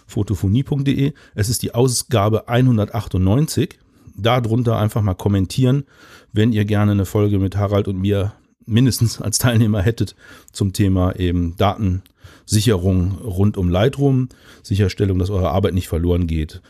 [0.06, 1.12] Fotophonie.de.
[1.34, 3.80] Es ist die Ausgabe 198.
[4.16, 5.82] Darunter einfach mal kommentieren,
[6.32, 8.32] wenn ihr gerne eine Folge mit Harald und mir
[8.68, 10.14] mindestens als Teilnehmer hättet
[10.52, 12.02] zum Thema eben Daten
[12.46, 14.28] Sicherung rund um Lightroom,
[14.62, 16.62] Sicherstellung, dass eure Arbeit nicht verloren geht.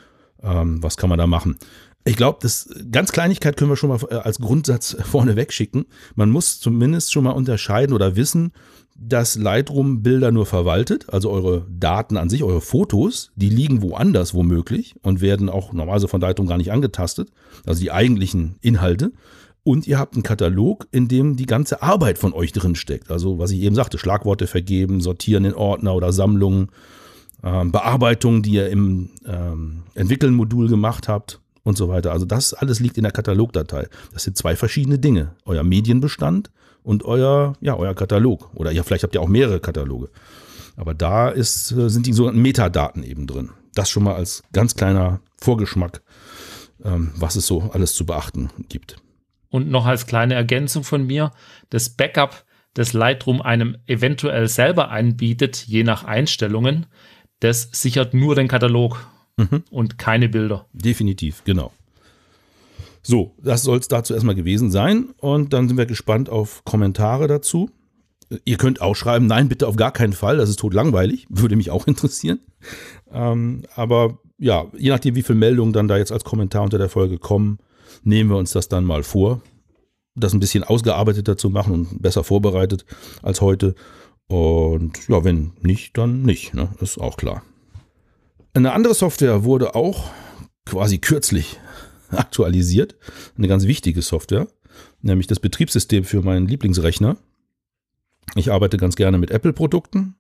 [0.42, 1.56] Ähm, was kann man da machen?
[2.04, 5.86] Ich glaube, das ganz Kleinigkeit können wir schon mal äh, als Grundsatz vorne wegschicken.
[6.14, 8.52] Man muss zumindest schon mal unterscheiden oder wissen,
[9.00, 14.34] dass Lightroom Bilder nur verwaltet, also eure Daten an sich, eure Fotos, die liegen woanders
[14.34, 17.30] womöglich und werden auch normalerweise von Lightroom gar nicht angetastet,
[17.64, 19.12] also die eigentlichen Inhalte.
[19.68, 23.10] Und ihr habt einen Katalog, in dem die ganze Arbeit von euch drin steckt.
[23.10, 26.70] Also, was ich eben sagte, Schlagworte vergeben, sortieren in Ordner oder Sammlungen,
[27.44, 32.12] ähm, Bearbeitungen, die ihr im ähm, Entwickeln-Modul gemacht habt und so weiter.
[32.12, 33.88] Also, das alles liegt in der Katalogdatei.
[34.14, 35.34] Das sind zwei verschiedene Dinge.
[35.44, 36.50] Euer Medienbestand
[36.82, 38.48] und euer, ja, euer Katalog.
[38.54, 40.08] Oder ja, vielleicht habt ihr auch mehrere Kataloge.
[40.78, 43.50] Aber da ist, äh, sind die sogenannten Metadaten eben drin.
[43.74, 46.00] Das schon mal als ganz kleiner Vorgeschmack,
[46.82, 48.96] ähm, was es so alles zu beachten gibt.
[49.50, 51.32] Und noch als kleine Ergänzung von mir,
[51.70, 56.86] das Backup, das Lightroom einem eventuell selber anbietet, je nach Einstellungen,
[57.40, 59.06] das sichert nur den Katalog
[59.36, 59.64] mhm.
[59.70, 60.66] und keine Bilder.
[60.72, 61.72] Definitiv, genau.
[63.02, 65.14] So, das soll es dazu erstmal gewesen sein.
[65.18, 67.70] Und dann sind wir gespannt auf Kommentare dazu.
[68.44, 71.56] Ihr könnt auch schreiben, nein, bitte auf gar keinen Fall, das ist tot langweilig, würde
[71.56, 72.40] mich auch interessieren.
[73.10, 76.90] Ähm, aber ja, je nachdem, wie viele Meldungen dann da jetzt als Kommentar unter der
[76.90, 77.58] Folge kommen,
[78.02, 79.42] nehmen wir uns das dann mal vor,
[80.14, 82.84] das ein bisschen ausgearbeiteter zu machen und besser vorbereitet
[83.22, 83.74] als heute.
[84.26, 86.68] Und ja, wenn nicht, dann nicht, ne?
[86.80, 87.42] ist auch klar.
[88.54, 90.10] Eine andere Software wurde auch
[90.66, 91.58] quasi kürzlich
[92.10, 92.96] aktualisiert,
[93.36, 94.48] eine ganz wichtige Software,
[95.00, 97.16] nämlich das Betriebssystem für meinen Lieblingsrechner.
[98.34, 100.16] Ich arbeite ganz gerne mit Apple-Produkten,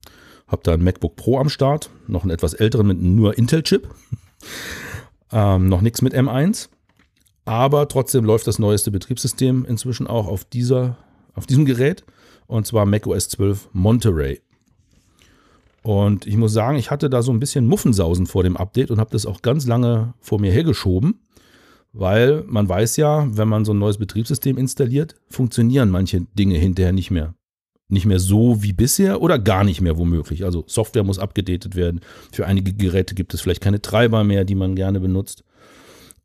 [0.46, 3.88] habe da ein MacBook Pro am Start, noch einen etwas älteren mit nur Intel-Chip,
[5.32, 6.68] ähm, noch nichts mit M1.
[7.48, 10.98] Aber trotzdem läuft das neueste Betriebssystem inzwischen auch auf, dieser,
[11.32, 12.04] auf diesem Gerät
[12.46, 14.42] und zwar macOS 12 Monterey.
[15.82, 19.00] Und ich muss sagen, ich hatte da so ein bisschen Muffensausen vor dem Update und
[19.00, 21.20] habe das auch ganz lange vor mir hergeschoben,
[21.94, 26.92] weil man weiß ja, wenn man so ein neues Betriebssystem installiert, funktionieren manche Dinge hinterher
[26.92, 27.32] nicht mehr.
[27.88, 30.44] Nicht mehr so wie bisher oder gar nicht mehr womöglich.
[30.44, 32.00] Also Software muss abgedatet werden.
[32.30, 35.44] Für einige Geräte gibt es vielleicht keine Treiber mehr, die man gerne benutzt.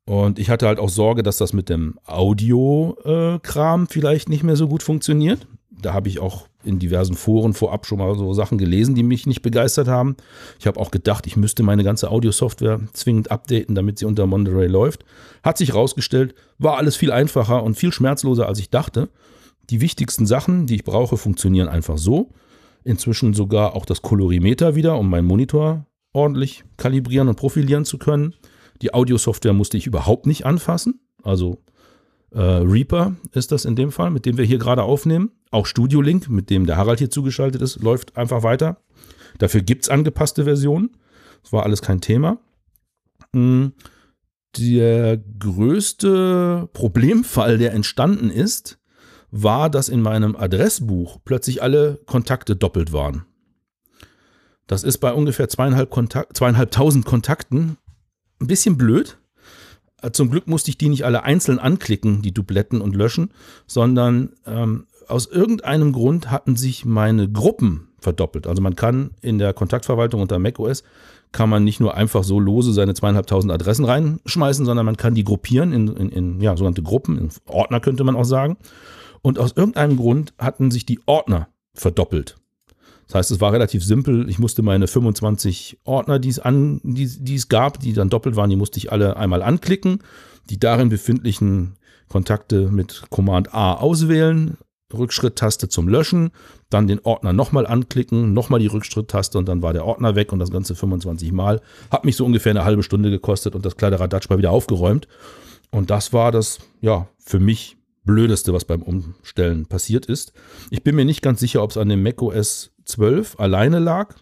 [0.05, 4.67] Und ich hatte halt auch Sorge, dass das mit dem Audio-Kram vielleicht nicht mehr so
[4.67, 5.47] gut funktioniert.
[5.69, 9.27] Da habe ich auch in diversen Foren vorab schon mal so Sachen gelesen, die mich
[9.27, 10.15] nicht begeistert haben.
[10.59, 14.67] Ich habe auch gedacht, ich müsste meine ganze Audio-Software zwingend updaten, damit sie unter Monterey
[14.67, 15.03] läuft.
[15.41, 19.09] Hat sich herausgestellt, war alles viel einfacher und viel schmerzloser, als ich dachte.
[19.69, 22.31] Die wichtigsten Sachen, die ich brauche, funktionieren einfach so.
[22.83, 28.35] Inzwischen sogar auch das Kolorimeter wieder, um meinen Monitor ordentlich kalibrieren und profilieren zu können.
[28.81, 30.99] Die Audio-Software musste ich überhaupt nicht anfassen.
[31.23, 31.61] Also
[32.31, 35.31] äh, Reaper ist das in dem Fall, mit dem wir hier gerade aufnehmen.
[35.51, 38.77] Auch Studio Link, mit dem der Harald hier zugeschaltet ist, läuft einfach weiter.
[39.37, 40.91] Dafür gibt es angepasste Versionen.
[41.43, 42.39] Das war alles kein Thema.
[43.33, 43.73] Hm,
[44.57, 48.79] der größte Problemfall, der entstanden ist,
[49.31, 53.25] war, dass in meinem Adressbuch plötzlich alle Kontakte doppelt waren.
[54.67, 57.77] Das ist bei ungefähr zweieinhalb Kontakt, zweieinhalbtausend Kontakten
[58.41, 59.17] ein bisschen blöd.
[60.11, 63.31] Zum Glück musste ich die nicht alle einzeln anklicken, die Dubletten und löschen,
[63.67, 68.47] sondern ähm, aus irgendeinem Grund hatten sich meine Gruppen verdoppelt.
[68.47, 70.83] Also man kann in der Kontaktverwaltung unter macOS
[71.31, 75.23] kann man nicht nur einfach so lose seine zweieinhalbtausend Adressen reinschmeißen, sondern man kann die
[75.23, 78.57] gruppieren in, in, in ja, sogenannte Gruppen, in Ordner könnte man auch sagen.
[79.21, 82.35] Und aus irgendeinem Grund hatten sich die Ordner verdoppelt.
[83.13, 84.27] Das heißt, es war relativ simpel.
[84.27, 88.35] Ich musste meine 25 Ordner, die es, an, die, die es gab, die dann doppelt
[88.35, 89.99] waren, die musste ich alle einmal anklicken.
[90.49, 91.77] Die darin befindlichen
[92.09, 94.57] Kontakte mit Command A auswählen,
[94.91, 96.31] Rückschritttaste zum Löschen,
[96.71, 100.39] dann den Ordner nochmal anklicken, nochmal die Rückschritttaste und dann war der Ordner weg und
[100.39, 101.61] das Ganze 25 Mal.
[101.91, 105.07] Hat mich so ungefähr eine halbe Stunde gekostet und das kleine Radatsch war wieder aufgeräumt.
[105.69, 110.33] Und das war das, ja, für mich Blödeste, was beim Umstellen passiert ist.
[110.69, 114.15] Ich bin mir nicht ganz sicher, ob es an dem macOS 12 alleine lag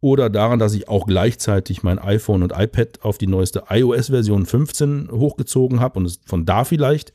[0.00, 5.10] oder daran, dass ich auch gleichzeitig mein iPhone und iPad auf die neueste iOS-Version 15
[5.10, 7.12] hochgezogen habe und es von da vielleicht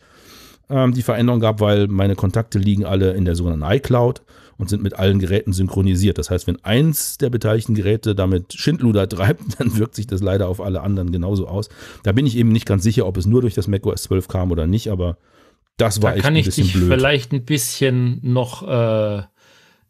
[0.69, 4.21] ähm, die Veränderung gab, weil meine Kontakte liegen alle in der sogenannten iCloud
[4.57, 6.17] und sind mit allen Geräten synchronisiert.
[6.17, 10.47] Das heißt, wenn eins der beteiligten Geräte damit Schindluder treibt, dann wirkt sich das leider
[10.47, 11.69] auf alle anderen genauso aus.
[12.03, 14.51] Da bin ich eben nicht ganz sicher, ob es nur durch das macOS 12 kam
[14.51, 15.17] oder nicht, aber
[15.77, 16.89] das war da echt kann ein ich dich blöd.
[16.91, 19.23] vielleicht ein bisschen noch äh,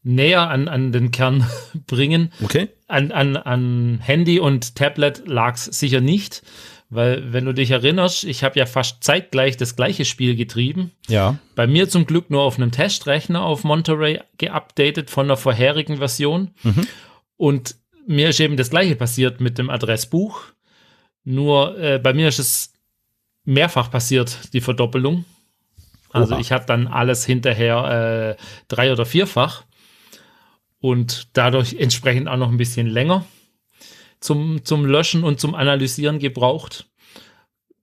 [0.04, 1.45] näher an, an den Kern
[1.88, 2.32] bringen.
[2.41, 2.69] Okay.
[2.88, 6.43] An, an, an Handy und Tablet lag es sicher nicht,
[6.89, 10.91] weil wenn du dich erinnerst, ich habe ja fast zeitgleich das gleiche Spiel getrieben.
[11.08, 11.38] Ja.
[11.56, 16.52] Bei mir zum Glück nur auf einem Testrechner auf Monterey geupdatet von der vorherigen Version.
[16.63, 16.88] Mhm.
[17.36, 17.76] Und
[18.08, 20.43] mir ist eben das gleiche passiert mit dem Adressbuch.
[21.26, 22.73] Nur äh, bei mir ist es
[23.43, 25.26] mehrfach passiert, die Verdoppelung.
[26.11, 26.41] Also Oha.
[26.41, 29.63] ich habe dann alles hinterher äh, drei- oder vierfach
[30.79, 33.25] und dadurch entsprechend auch noch ein bisschen länger
[34.19, 36.85] zum, zum Löschen und zum Analysieren gebraucht.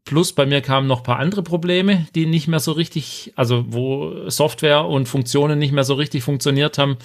[0.05, 3.65] Plus bei mir kamen noch ein paar andere Probleme, die nicht mehr so richtig, also
[3.69, 6.99] wo Software und Funktionen nicht mehr so richtig funktioniert haben.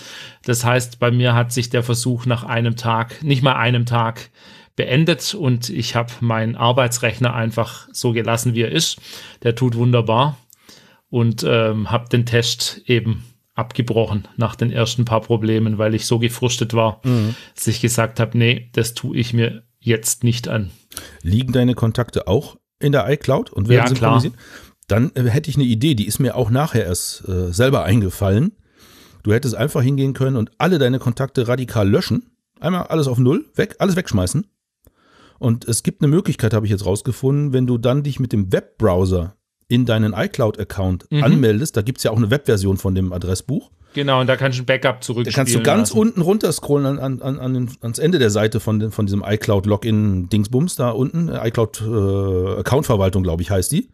[0.43, 4.29] Das heißt, bei mir hat sich der Versuch nach einem Tag, nicht mal einem Tag,
[4.75, 8.99] beendet und ich habe meinen Arbeitsrechner einfach so gelassen, wie er ist.
[9.43, 10.37] Der tut wunderbar
[11.09, 13.23] und ähm, habe den Test eben
[13.55, 17.01] abgebrochen nach den ersten paar Problemen, weil ich so gefrustet war,
[17.55, 20.71] dass ich gesagt habe, nee, das tue ich mir jetzt nicht an.
[21.23, 24.19] Liegen deine Kontakte auch in der iCloud und werden Ja, klar.
[24.21, 24.33] synchronisiert?
[24.87, 28.53] Dann äh, hätte ich eine Idee, die ist mir auch nachher erst äh, selber eingefallen.
[29.23, 32.31] Du hättest einfach hingehen können und alle deine Kontakte radikal löschen.
[32.61, 34.47] Einmal alles auf Null, weg, alles wegschmeißen.
[35.37, 38.51] Und es gibt eine Möglichkeit, habe ich jetzt rausgefunden, wenn du dann dich mit dem
[38.51, 39.35] Webbrowser
[39.69, 41.23] in deinen iCloud-Account Mhm.
[41.23, 43.71] anmeldest, da gibt es ja auch eine Webversion von dem Adressbuch.
[43.93, 45.99] Genau, und da kannst du ein Backup Da zurückspielen kannst du ganz lassen.
[45.99, 50.89] unten runter scrollen an, an, an, ans Ende der Seite von, von diesem iCloud-Login-Dingsbums da
[50.91, 51.29] unten.
[51.29, 53.89] äh, iCloud-Account-Verwaltung, glaube ich, heißt die.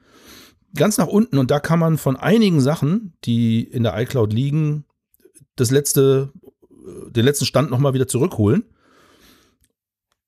[0.76, 4.84] Ganz nach unten und da kann man von einigen Sachen, die in der iCloud liegen,
[5.56, 6.32] das letzte,
[6.72, 8.64] äh, den letzten Stand nochmal wieder zurückholen.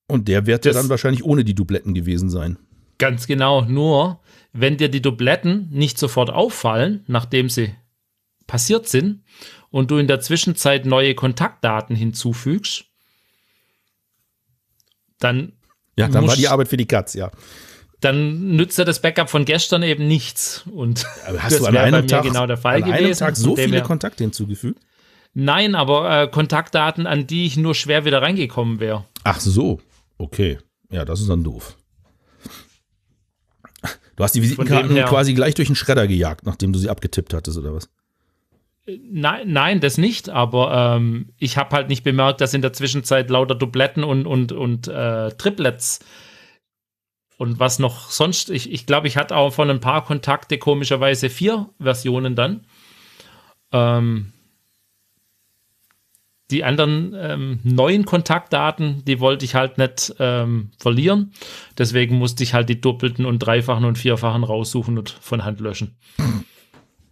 [0.07, 2.57] Und der wird ja Das- dann wahrscheinlich ohne die Dubletten gewesen sein.
[2.99, 4.21] Ganz genau, nur
[4.60, 7.74] wenn dir die Dubletten nicht sofort auffallen, nachdem sie
[8.48, 9.23] passiert sind
[9.69, 12.86] und du in der Zwischenzeit neue Kontaktdaten hinzufügst,
[15.19, 15.54] dann,
[15.98, 17.31] Ja, dann war die Arbeit für die Katz, ja.
[18.00, 20.63] dann nützt ja das Backup von gestern eben nichts.
[20.71, 23.06] Und Aber hast das du an einem Tag, genau der Fall an gewesen.
[23.06, 24.79] einem Tag so viele Kontakte hinzugefügt?
[25.34, 29.06] Nein, aber äh, Kontaktdaten, an die ich nur schwer wieder reingekommen wäre.
[29.23, 29.79] Ach so,
[30.17, 30.58] okay.
[30.90, 31.77] Ja, das ist dann doof.
[34.18, 37.58] Du hast die Visitenkarten quasi gleich durch den Schredder gejagt, nachdem du sie abgetippt hattest,
[37.58, 37.90] oder was?
[38.86, 43.30] Nein, nein, das nicht, aber ähm, ich habe halt nicht bemerkt, dass in der Zwischenzeit
[43.30, 46.00] lauter Dubletten und, und, und äh, Triplets
[47.38, 51.30] und was noch sonst, ich, ich glaube, ich hatte auch von ein paar Kontakte komischerweise
[51.30, 52.65] vier Versionen dann.
[53.72, 54.34] Ähm,
[56.52, 61.33] die anderen ähm, neuen Kontaktdaten, die wollte ich halt nicht ähm, verlieren.
[61.77, 65.98] Deswegen musste ich halt die doppelten und dreifachen und vierfachen raussuchen und von Hand löschen.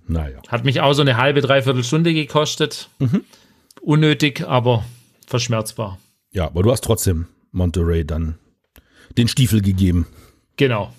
[0.07, 0.39] Naja.
[0.47, 2.89] Hat mich auch so eine halbe, dreiviertel Stunde gekostet.
[2.99, 3.23] Mhm.
[3.81, 4.85] Unnötig, aber
[5.27, 5.99] verschmerzbar.
[6.31, 8.35] Ja, aber du hast trotzdem Monterey dann
[9.17, 10.07] den Stiefel gegeben.
[10.57, 10.93] Genau.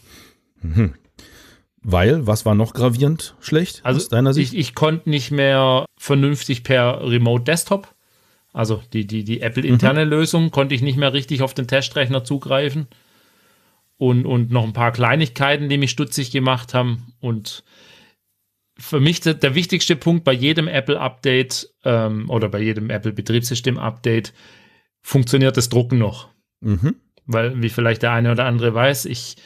[0.60, 0.94] Mhm.
[1.82, 4.52] Weil, was war noch gravierend schlecht also aus deiner Sicht?
[4.52, 7.94] Ich, ich konnte nicht mehr vernünftig per Remote Desktop
[8.56, 10.10] also die, die, die Apple-interne mhm.
[10.10, 12.86] Lösung konnte ich nicht mehr richtig auf den Testrechner zugreifen.
[13.98, 17.12] Und, und noch ein paar Kleinigkeiten, die mich stutzig gemacht haben.
[17.20, 17.64] Und
[18.78, 24.32] für mich der, der wichtigste Punkt bei jedem Apple-Update ähm, oder bei jedem Apple-Betriebssystem-Update
[25.02, 26.30] funktioniert das Drucken noch.
[26.60, 26.96] Mhm.
[27.26, 29.36] Weil, wie vielleicht der eine oder andere weiß, ich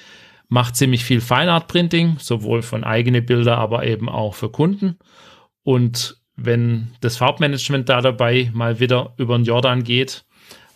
[0.49, 4.99] mache ziemlich viel Feinart-Printing, sowohl von eigenen Bildern, aber eben auch für Kunden.
[5.65, 10.25] Und wenn das Farbmanagement da dabei mal wieder über den Jordan geht,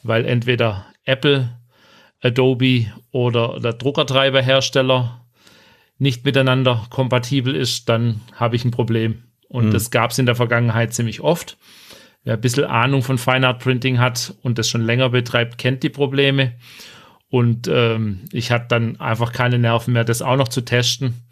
[0.03, 1.59] weil entweder Apple,
[2.23, 5.25] Adobe oder der Druckertreiberhersteller
[5.99, 9.25] nicht miteinander kompatibel ist, dann habe ich ein Problem.
[9.49, 9.71] Und mhm.
[9.71, 11.57] das gab es in der Vergangenheit ziemlich oft.
[12.25, 15.83] Wer ein bisschen Ahnung von Fine Art Printing hat und das schon länger betreibt, kennt
[15.83, 16.55] die Probleme.
[17.29, 21.27] Und ähm, ich hatte dann einfach keine Nerven mehr, das auch noch zu testen.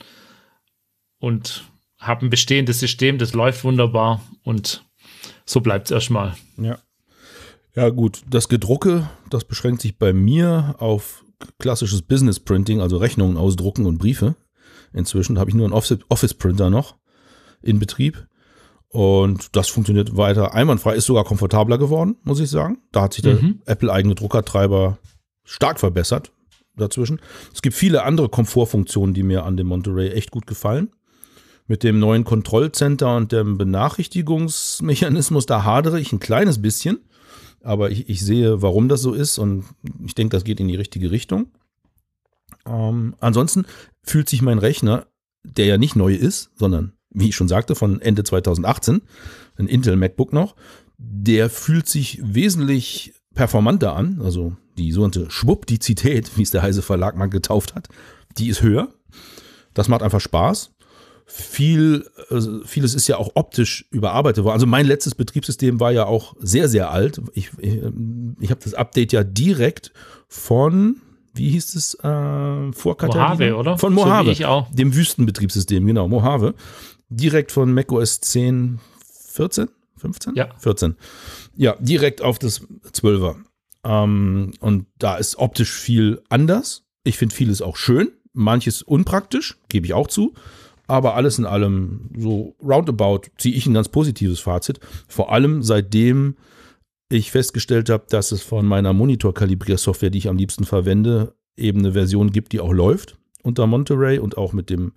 [1.18, 1.64] Und
[2.02, 4.84] habe ein bestehendes System, das läuft wunderbar und
[5.44, 6.34] so bleibt es erstmal.
[6.56, 6.78] Ja.
[7.74, 8.22] Ja, gut.
[8.28, 11.24] Das Gedrucke, das beschränkt sich bei mir auf
[11.58, 14.34] klassisches Business Printing, also Rechnungen ausdrucken und Briefe.
[14.92, 16.96] Inzwischen habe ich nur einen Office Printer noch
[17.62, 18.26] in Betrieb.
[18.88, 22.82] Und das funktioniert weiter einwandfrei, ist sogar komfortabler geworden, muss ich sagen.
[22.92, 23.62] Da hat sich der mhm.
[23.64, 24.98] Apple-eigene Druckertreiber
[25.44, 26.30] stark verbessert
[26.76, 27.20] dazwischen.
[27.54, 30.90] Es gibt viele andere Komfortfunktionen, die mir an dem Monterey echt gut gefallen
[31.66, 37.00] mit dem neuen Kontrollcenter und dem Benachrichtigungsmechanismus, da hadere ich ein kleines bisschen.
[37.62, 39.64] Aber ich, ich sehe, warum das so ist und
[40.04, 41.46] ich denke, das geht in die richtige Richtung.
[42.66, 43.66] Ähm, ansonsten
[44.02, 45.06] fühlt sich mein Rechner,
[45.44, 49.02] der ja nicht neu ist, sondern wie ich schon sagte, von Ende 2018,
[49.56, 50.56] ein Intel MacBook noch,
[50.98, 54.20] der fühlt sich wesentlich performanter an.
[54.22, 57.88] Also die sogenannte Schwuppdizität, wie es der Heise Verlag mal getauft hat,
[58.38, 58.88] die ist höher.
[59.74, 60.72] Das macht einfach Spaß
[61.26, 64.54] viel, also vieles ist ja auch optisch überarbeitet worden.
[64.54, 67.20] Also mein letztes Betriebssystem war ja auch sehr, sehr alt.
[67.34, 67.80] Ich, ich,
[68.40, 69.92] ich habe das Update ja direkt
[70.28, 70.96] von,
[71.34, 73.78] wie hieß es, äh, vor Mojave, oder?
[73.78, 76.54] Von Mojave, so dem Wüstenbetriebssystem, genau, Mojave.
[77.08, 78.78] Direkt von macOS 10,
[79.32, 79.68] 14,
[79.98, 80.34] 15?
[80.34, 80.48] Ja.
[80.58, 80.96] 14.
[81.56, 82.62] Ja, direkt auf das
[82.92, 83.36] 12er.
[83.84, 86.84] Ähm, und da ist optisch viel anders.
[87.04, 90.34] Ich finde vieles auch schön, manches unpraktisch, gebe ich auch zu.
[90.86, 94.80] Aber alles in allem, so roundabout, ziehe ich ein ganz positives Fazit.
[95.08, 96.36] Vor allem seitdem
[97.08, 101.92] ich festgestellt habe, dass es von meiner Monitor-Kalibriersoftware, die ich am liebsten verwende, eben eine
[101.92, 104.92] Version gibt, die auch läuft unter Monterey und auch mit dem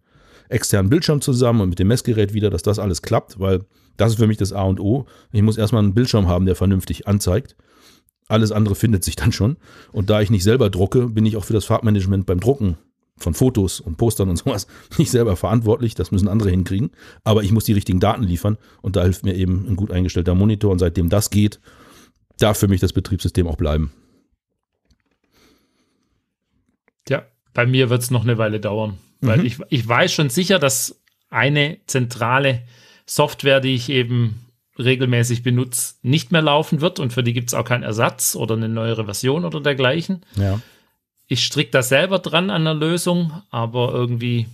[0.50, 3.62] externen Bildschirm zusammen und mit dem Messgerät wieder, dass das alles klappt, weil
[3.98, 5.06] das ist für mich das A und O.
[5.32, 7.56] Ich muss erstmal einen Bildschirm haben, der vernünftig anzeigt.
[8.28, 9.58] Alles andere findet sich dann schon.
[9.92, 12.78] Und da ich nicht selber drucke, bin ich auch für das Farbmanagement beim Drucken
[13.18, 16.92] von Fotos und Postern und sowas nicht selber verantwortlich, das müssen andere hinkriegen,
[17.24, 20.36] aber ich muss die richtigen Daten liefern und da hilft mir eben ein gut eingestellter
[20.36, 21.60] Monitor und seitdem das geht,
[22.40, 23.92] darf für mich das Betriebssystem auch bleiben.
[27.08, 29.46] Ja, bei mir wird es noch eine Weile dauern, weil mhm.
[29.46, 32.64] ich, ich weiß schon sicher, dass eine zentrale
[33.06, 34.42] Software, die ich eben
[34.78, 38.56] regelmäßig benutze, nicht mehr laufen wird und für die gibt es auch keinen Ersatz oder
[38.56, 40.26] eine neuere Version oder dergleichen.
[40.36, 40.60] Ja
[41.28, 44.48] ich stricke da selber dran an der Lösung, aber irgendwie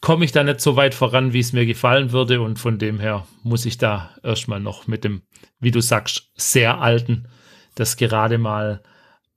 [0.00, 2.42] komme ich da nicht so weit voran, wie es mir gefallen würde.
[2.42, 5.22] Und von dem her muss ich da erstmal noch mit dem,
[5.60, 7.26] wie du sagst, sehr alten,
[7.74, 8.82] das gerade mal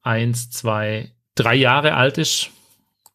[0.02, 2.50] eins, zwei, drei Jahre alt ist,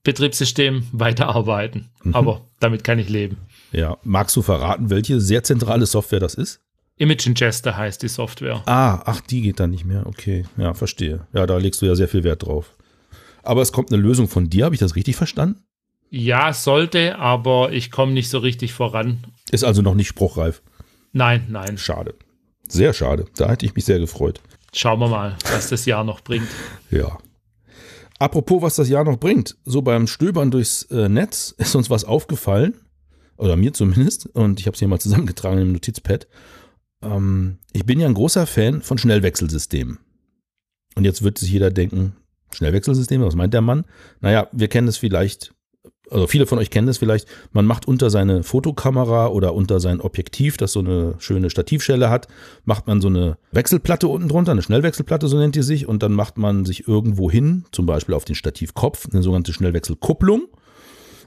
[0.02, 1.90] Betriebssystem weiterarbeiten.
[2.02, 2.14] Mhm.
[2.14, 3.36] Aber damit kann ich leben.
[3.70, 6.60] Ja, magst du verraten, welche sehr zentrale Software das ist?
[7.02, 8.62] Image Ingester heißt die Software.
[8.66, 10.06] Ah, ach, die geht dann nicht mehr.
[10.06, 11.26] Okay, ja, verstehe.
[11.32, 12.76] Ja, da legst du ja sehr viel Wert drauf.
[13.42, 15.64] Aber es kommt eine Lösung von dir, habe ich das richtig verstanden?
[16.10, 19.24] Ja, sollte, aber ich komme nicht so richtig voran.
[19.50, 20.62] Ist also noch nicht spruchreif.
[21.12, 21.76] Nein, nein.
[21.76, 22.14] Schade.
[22.68, 23.24] Sehr schade.
[23.36, 24.40] Da hätte ich mich sehr gefreut.
[24.72, 26.48] Schauen wir mal, was das Jahr noch bringt.
[26.90, 27.18] Ja.
[28.20, 29.56] Apropos, was das Jahr noch bringt.
[29.64, 32.74] So beim Stöbern durchs äh, Netz ist uns was aufgefallen.
[33.38, 34.26] Oder mir zumindest.
[34.26, 36.28] Und ich habe es hier mal zusammengetragen im Notizpad.
[37.02, 39.98] Ähm, ich bin ja ein großer Fan von Schnellwechselsystemen.
[40.94, 42.16] Und jetzt wird sich jeder denken,
[42.52, 43.84] Schnellwechselsysteme, was meint der Mann?
[44.20, 45.54] Naja, wir kennen es vielleicht
[46.12, 50.00] also viele von euch kennen das vielleicht, man macht unter seine Fotokamera oder unter sein
[50.00, 52.28] Objektiv, das so eine schöne Stativschelle hat,
[52.64, 56.12] macht man so eine Wechselplatte unten drunter, eine Schnellwechselplatte, so nennt die sich, und dann
[56.12, 60.48] macht man sich irgendwo hin, zum Beispiel auf den Stativkopf, eine sogenannte Schnellwechselkupplung.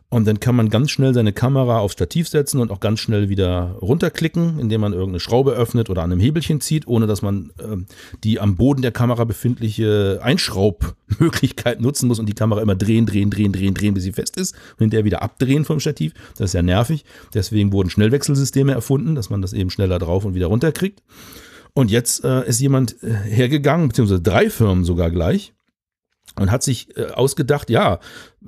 [0.10, 3.28] Und dann kann man ganz schnell seine Kamera aufs Stativ setzen und auch ganz schnell
[3.28, 7.51] wieder runterklicken, indem man irgendeine Schraube öffnet oder an einem Hebelchen zieht, ohne dass man
[7.62, 7.88] ähm,
[8.24, 13.32] die am Boden der Kamera befindliche Einschraubmöglichkeit nutzen muss und die Kamera immer drehen, drehen,
[13.32, 16.14] drehen, drehen, drehen, bis sie fest ist und hinterher wieder abdrehen vom Stativ.
[16.38, 17.03] Das ist ja nervig.
[17.34, 21.01] Deswegen wurden Schnellwechselsysteme erfunden, dass man das eben schneller drauf und wieder runterkriegt.
[21.74, 25.55] Und jetzt äh, ist jemand äh, hergegangen, beziehungsweise drei Firmen sogar gleich,
[26.40, 27.96] und hat sich äh, ausgedacht, ja,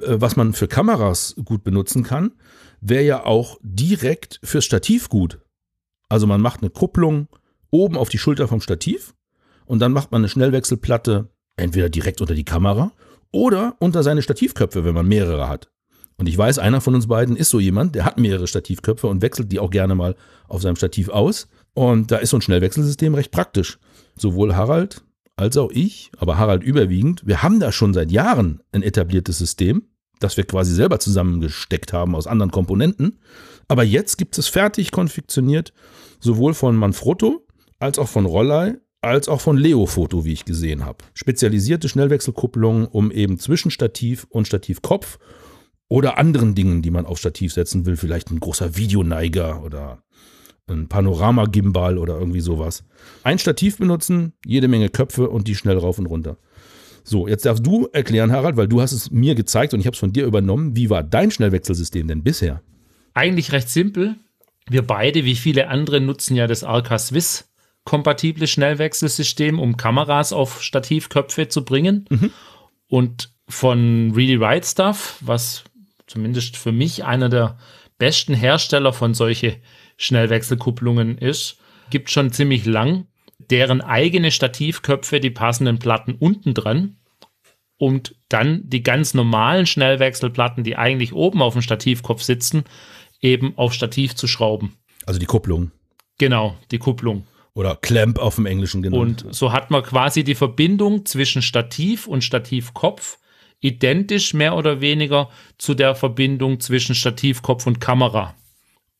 [0.01, 2.33] äh, was man für Kameras gut benutzen kann,
[2.81, 5.39] wäre ja auch direkt fürs Stativ gut.
[6.09, 7.27] Also man macht eine Kupplung
[7.71, 9.13] oben auf die Schulter vom Stativ
[9.65, 12.91] und dann macht man eine Schnellwechselplatte entweder direkt unter die Kamera
[13.31, 15.69] oder unter seine Stativköpfe, wenn man mehrere hat.
[16.17, 19.21] Und ich weiß, einer von uns beiden ist so jemand, der hat mehrere Stativköpfe und
[19.21, 20.15] wechselt die auch gerne mal
[20.47, 21.47] auf seinem Stativ aus.
[21.73, 23.77] Und da ist so ein Schnellwechselsystem recht praktisch.
[24.15, 25.03] Sowohl Harald
[25.37, 29.83] als auch ich, aber Harald überwiegend, wir haben da schon seit Jahren ein etabliertes System,
[30.19, 33.19] das wir quasi selber zusammengesteckt haben aus anderen Komponenten.
[33.67, 35.73] Aber jetzt gibt es fertig konfektioniert,
[36.19, 37.45] sowohl von Manfrotto
[37.79, 40.97] als auch von Rollei als auch von Leofoto, wie ich gesehen habe.
[41.13, 45.19] Spezialisierte Schnellwechselkupplungen, um eben zwischen Stativ und Stativkopf
[45.87, 50.03] oder anderen Dingen, die man auf Stativ setzen will, vielleicht ein großer Videoneiger oder
[50.67, 52.83] ein Panorama-Gimbal oder irgendwie sowas.
[53.23, 56.37] Ein Stativ benutzen, jede Menge Köpfe und die schnell rauf und runter.
[57.03, 59.93] So, jetzt darfst du erklären, Harald, weil du hast es mir gezeigt und ich habe
[59.93, 60.75] es von dir übernommen.
[60.75, 62.61] Wie war dein Schnellwechselsystem denn bisher?
[63.13, 64.15] Eigentlich recht simpel.
[64.69, 67.49] Wir beide, wie viele andere, nutzen ja das Arca Swiss
[67.85, 72.05] kompatible Schnellwechselsystem, um Kameras auf Stativköpfe zu bringen.
[72.09, 72.31] Mhm.
[72.89, 75.63] Und von Really Right Stuff, was
[76.05, 77.57] zumindest für mich einer der
[77.97, 79.61] besten Hersteller von solche
[79.97, 81.57] Schnellwechselkupplungen ist,
[81.89, 83.07] gibt schon ziemlich lang,
[83.39, 86.97] deren eigene Stativköpfe die passenden Platten unten dran
[87.77, 92.63] und dann die ganz normalen Schnellwechselplatten, die eigentlich oben auf dem Stativkopf sitzen,
[93.21, 94.77] eben auf Stativ zu schrauben.
[95.05, 95.71] Also die Kupplung.
[96.17, 97.25] Genau, die Kupplung.
[97.53, 99.23] Oder Clamp auf dem Englischen genannt.
[99.25, 103.17] Und so hat man quasi die Verbindung zwischen Stativ und Stativkopf
[103.59, 108.35] identisch mehr oder weniger zu der Verbindung zwischen Stativkopf und Kamera.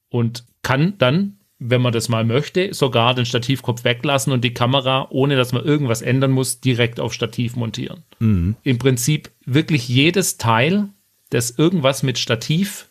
[0.10, 5.08] Und kann dann, wenn man das mal möchte, sogar den Stativkopf weglassen und die Kamera,
[5.10, 8.04] ohne dass man irgendwas ändern muss, direkt auf Stativ montieren.
[8.20, 8.56] Mhm.
[8.64, 10.90] Im Prinzip wirklich jedes Teil,
[11.30, 12.90] das irgendwas mit Stativ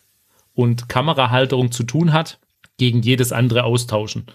[0.53, 2.39] und Kamerahalterung zu tun hat,
[2.77, 4.25] gegen jedes andere austauschen.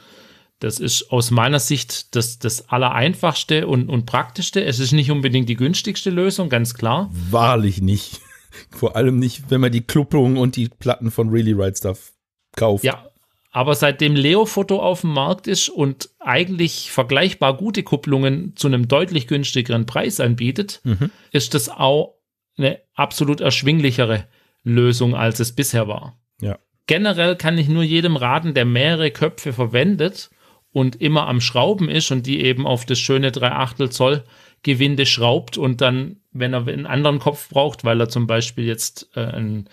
[0.63, 4.65] Das ist aus meiner Sicht das, das Allereinfachste und, und Praktischste.
[4.65, 7.11] Es ist nicht unbedingt die günstigste Lösung, ganz klar.
[7.31, 8.21] Wahrlich nicht.
[8.71, 12.13] Vor allem nicht, wenn man die Kluppungen und die Platten von Really Right Stuff
[12.55, 12.85] kauft.
[12.85, 13.05] Ja,
[13.53, 19.27] aber seitdem Leo-Foto auf dem Markt ist und eigentlich vergleichbar gute Kupplungen zu einem deutlich
[19.27, 21.11] günstigeren Preis anbietet, mhm.
[21.31, 22.15] ist das auch
[22.57, 24.27] eine absolut erschwinglichere
[24.65, 26.19] Lösung, als es bisher war.
[26.41, 26.59] Ja.
[26.87, 30.31] Generell kann ich nur jedem raten, der mehrere Köpfe verwendet
[30.73, 34.25] und immer am Schrauben ist und die eben auf das schöne 3 Achtel Zoll
[34.63, 39.11] Gewinde schraubt und dann, wenn er einen anderen Kopf braucht, weil er zum Beispiel jetzt
[39.15, 39.69] äh, ein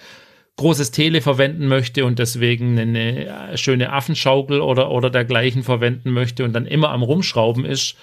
[0.60, 6.44] großes Tele verwenden möchte und deswegen eine äh, schöne Affenschaukel oder, oder dergleichen verwenden möchte
[6.44, 7.96] und dann immer am Rumschrauben ist,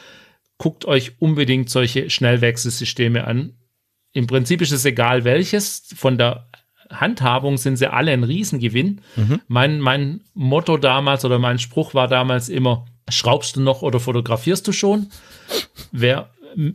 [0.57, 3.53] guckt euch unbedingt solche Schnellwechselsysteme an.
[4.15, 5.87] Im Prinzip ist es egal welches.
[5.95, 6.49] Von der
[6.89, 9.03] Handhabung sind sie alle ein Riesengewinn.
[9.17, 9.41] Mhm.
[9.49, 14.67] Mein, mein Motto damals oder mein Spruch war damals immer, schraubst du noch oder fotografierst
[14.67, 15.09] du schon?
[15.93, 16.31] Wer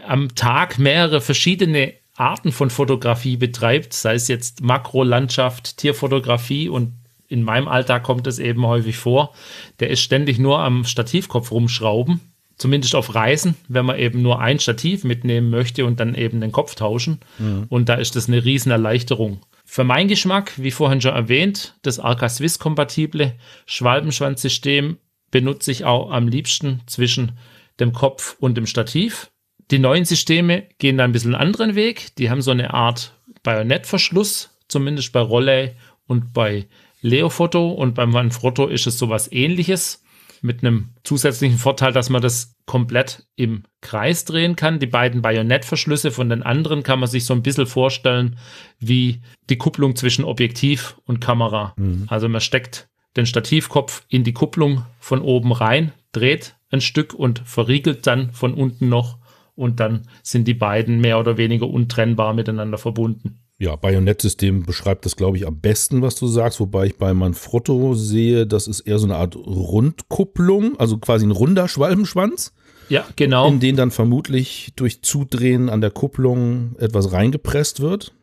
[0.07, 6.93] am Tag mehrere verschiedene Arten von Fotografie betreibt, sei es jetzt Makrolandschaft, Tierfotografie und
[7.27, 9.33] in meinem Alltag kommt es eben häufig vor,
[9.79, 12.19] der ist ständig nur am Stativkopf rumschrauben,
[12.57, 16.51] zumindest auf Reisen, wenn man eben nur ein Stativ mitnehmen möchte und dann eben den
[16.51, 17.19] Kopf tauschen.
[17.39, 17.67] Mhm.
[17.69, 19.41] Und da ist das eine Riesenerleichterung.
[19.65, 23.35] Für meinen Geschmack, wie vorhin schon erwähnt, das Arca Swiss kompatible
[23.65, 24.97] Schwalbenschwanzsystem
[25.31, 27.37] benutze ich auch am liebsten zwischen
[27.79, 29.30] dem Kopf und dem Stativ.
[29.71, 32.13] Die neuen Systeme gehen da ein bisschen einen anderen Weg.
[32.17, 33.13] Die haben so eine Art
[33.43, 35.75] Bajonettverschluss, zumindest bei Rolle
[36.07, 36.67] und bei
[37.01, 40.03] Leofoto und beim Manfrotto ist es sowas ähnliches
[40.41, 44.79] mit einem zusätzlichen Vorteil, dass man das komplett im Kreis drehen kann.
[44.79, 48.37] Die beiden Bajonettverschlüsse von den anderen kann man sich so ein bisschen vorstellen
[48.79, 51.73] wie die Kupplung zwischen Objektiv und Kamera.
[51.77, 52.05] Mhm.
[52.07, 57.39] Also man steckt den Stativkopf in die Kupplung von oben rein, dreht ein Stück und
[57.45, 59.17] verriegelt dann von unten noch
[59.55, 63.39] und dann sind die beiden mehr oder weniger untrennbar miteinander verbunden.
[63.61, 67.93] Ja, Bajonettsystem beschreibt das, glaube ich, am besten, was du sagst, wobei ich bei Manfrotto
[67.93, 72.53] sehe, das ist eher so eine Art Rundkupplung, also quasi ein runder Schwalbenschwanz.
[72.89, 73.47] Ja, genau.
[73.47, 78.13] In den dann vermutlich durch Zudrehen an der Kupplung etwas reingepresst wird.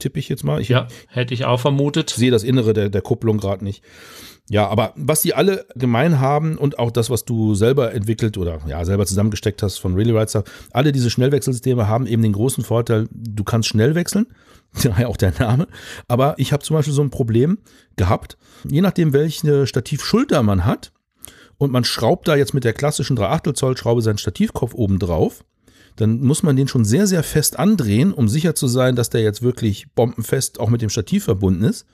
[0.00, 0.60] Tippe ich jetzt mal.
[0.60, 2.10] Ich ja, hätte ich auch vermutet.
[2.10, 3.84] Sehe das Innere der, der Kupplung gerade nicht.
[4.50, 8.60] Ja, aber was die alle gemein haben und auch das, was du selber entwickelt oder
[8.66, 12.64] ja, selber zusammengesteckt hast von Really Right Stuff, alle diese Schnellwechselsysteme haben eben den großen
[12.64, 14.26] Vorteil, du kannst schnell wechseln.
[14.82, 15.66] Daher auch der Name.
[16.08, 17.58] Aber ich habe zum Beispiel so ein Problem
[17.96, 18.36] gehabt,
[18.68, 20.92] je nachdem, welche Stativschulter man hat,
[21.58, 24.98] und man schraubt da jetzt mit der klassischen 3 Achtel Zoll Schraube seinen Stativkopf oben
[24.98, 25.44] drauf,
[25.96, 29.22] dann muss man den schon sehr, sehr fest andrehen, um sicher zu sein, dass der
[29.22, 31.86] jetzt wirklich bombenfest auch mit dem Stativ verbunden ist.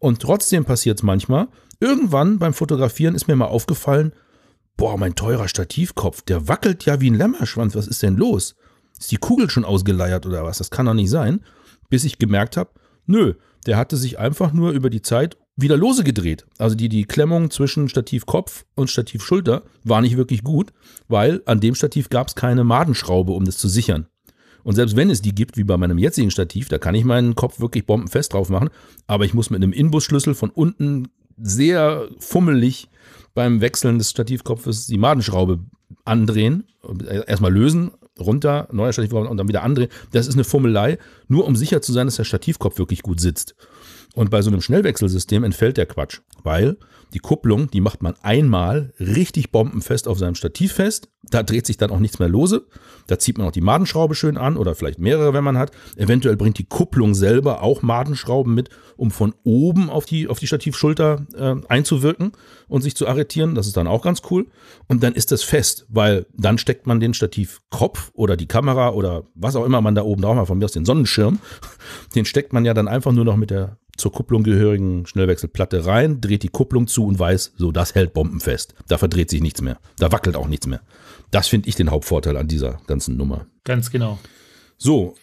[0.00, 1.46] Und trotzdem passiert es manchmal,
[1.82, 4.12] Irgendwann beim Fotografieren ist mir mal aufgefallen,
[4.76, 7.74] boah, mein teurer Stativkopf, der wackelt ja wie ein Lämmerschwanz.
[7.74, 8.54] Was ist denn los?
[8.96, 10.58] Ist die Kugel schon ausgeleiert oder was?
[10.58, 11.40] Das kann doch nicht sein.
[11.90, 12.70] Bis ich gemerkt habe,
[13.06, 13.34] nö,
[13.66, 16.46] der hatte sich einfach nur über die Zeit wieder lose gedreht.
[16.56, 20.72] Also die, die Klemmung zwischen Stativkopf und Stativschulter war nicht wirklich gut,
[21.08, 24.06] weil an dem Stativ gab es keine Madenschraube, um das zu sichern.
[24.62, 27.34] Und selbst wenn es die gibt, wie bei meinem jetzigen Stativ, da kann ich meinen
[27.34, 28.70] Kopf wirklich bombenfest drauf machen,
[29.08, 32.88] aber ich muss mit einem Inbusschlüssel von unten sehr fummelig
[33.34, 35.60] beim Wechseln des Stativkopfes die Madenschraube
[36.04, 36.64] andrehen,
[37.26, 39.88] erstmal lösen, runter, neuer Stativkopf und dann wieder andrehen.
[40.12, 43.54] Das ist eine Fummelei, nur um sicher zu sein, dass der Stativkopf wirklich gut sitzt.
[44.14, 46.76] Und bei so einem Schnellwechselsystem entfällt der Quatsch, weil
[47.12, 51.08] die Kupplung, die macht man einmal richtig bombenfest auf seinem Stativ fest.
[51.30, 52.66] Da dreht sich dann auch nichts mehr lose.
[53.06, 55.70] Da zieht man auch die Madenschraube schön an oder vielleicht mehrere, wenn man hat.
[55.96, 60.46] Eventuell bringt die Kupplung selber auch Madenschrauben mit, um von oben auf die, auf die
[60.46, 62.32] Stativschulter äh, einzuwirken
[62.68, 63.54] und sich zu arretieren.
[63.54, 64.46] Das ist dann auch ganz cool.
[64.88, 69.24] Und dann ist das fest, weil dann steckt man den Stativkopf oder die Kamera oder
[69.34, 71.38] was auch immer man da oben drauf hat, von mir aus den Sonnenschirm,
[72.14, 76.20] den steckt man ja dann einfach nur noch mit der zur Kupplung gehörigen Schnellwechselplatte rein,
[76.20, 78.74] dreht die Kupplung zu und weiß, so, das hält bombenfest.
[78.88, 79.78] Da verdreht sich nichts mehr.
[79.96, 80.80] Da wackelt auch nichts mehr.
[81.30, 83.46] Das finde ich den Hauptvorteil an dieser ganzen Nummer.
[83.62, 84.18] Ganz genau.
[84.76, 85.14] So,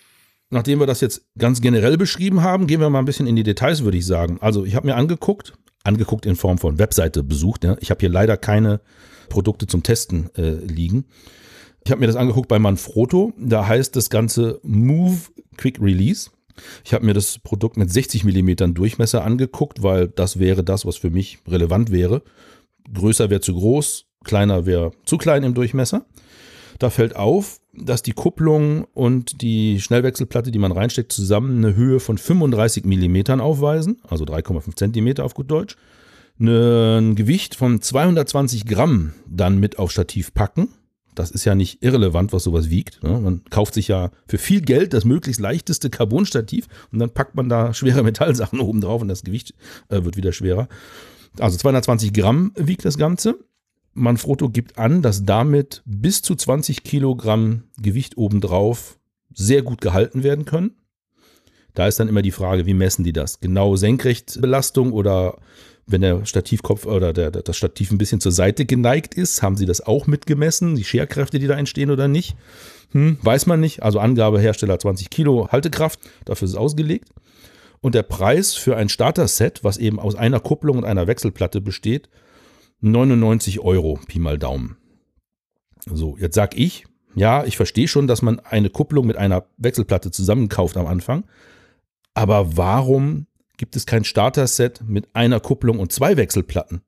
[0.49, 3.43] nachdem wir das jetzt ganz generell beschrieben haben, gehen wir mal ein bisschen in die
[3.43, 4.37] Details, würde ich sagen.
[4.39, 5.53] Also, ich habe mir angeguckt,
[5.83, 7.65] angeguckt in Form von Webseite besucht.
[7.65, 7.75] Ja.
[7.81, 8.79] Ich habe hier leider keine
[9.27, 11.03] Produkte zum Testen äh, liegen.
[11.83, 13.33] Ich habe mir das angeguckt bei Manfrotto.
[13.37, 15.17] Da heißt das Ganze Move
[15.57, 16.29] Quick Release.
[16.83, 20.97] Ich habe mir das Produkt mit 60 mm Durchmesser angeguckt, weil das wäre das, was
[20.97, 22.21] für mich relevant wäre.
[22.93, 26.05] Größer wäre zu groß, kleiner wäre zu klein im Durchmesser.
[26.79, 31.99] Da fällt auf, dass die Kupplung und die Schnellwechselplatte, die man reinsteckt, zusammen eine Höhe
[31.99, 35.75] von 35 mm aufweisen, also 3,5 cm auf gut Deutsch.
[36.39, 40.69] Ein Gewicht von 220 Gramm dann mit auf Stativ packen
[41.15, 43.03] das ist ja nicht irrelevant, was sowas wiegt.
[43.03, 43.19] Ne?
[43.19, 47.49] Man kauft sich ja für viel Geld das möglichst leichteste Carbonstativ und dann packt man
[47.49, 49.53] da schwere Metallsachen oben drauf und das Gewicht
[49.89, 50.67] äh, wird wieder schwerer.
[51.39, 53.37] Also 220 Gramm wiegt das Ganze.
[53.93, 58.97] Manfrotto gibt an, dass damit bis zu 20 Kilogramm Gewicht obendrauf
[59.33, 60.75] sehr gut gehalten werden können.
[61.73, 63.39] Da ist dann immer die Frage, wie messen die das?
[63.39, 65.37] Genau Senkrechtbelastung oder
[65.89, 69.65] wenn der Stativkopf oder der, das Stativ ein bisschen zur Seite geneigt ist, haben sie
[69.65, 72.35] das auch mitgemessen, die Scherkräfte, die da entstehen oder nicht?
[72.91, 73.83] Hm, weiß man nicht.
[73.83, 77.09] Also Angabe Hersteller 20 Kilo Haltekraft, dafür ist es ausgelegt.
[77.81, 82.09] Und der Preis für ein Starter-Set, was eben aus einer Kupplung und einer Wechselplatte besteht,
[82.81, 84.77] 99 Euro, Pi mal Daumen.
[85.85, 86.85] So, jetzt sag ich,
[87.15, 91.25] ja, ich verstehe schon, dass man eine Kupplung mit einer Wechselplatte zusammenkauft am Anfang.
[92.13, 93.27] Aber warum
[93.59, 96.81] gibt es kein Starter-Set mit einer Kupplung und zwei Wechselplatten.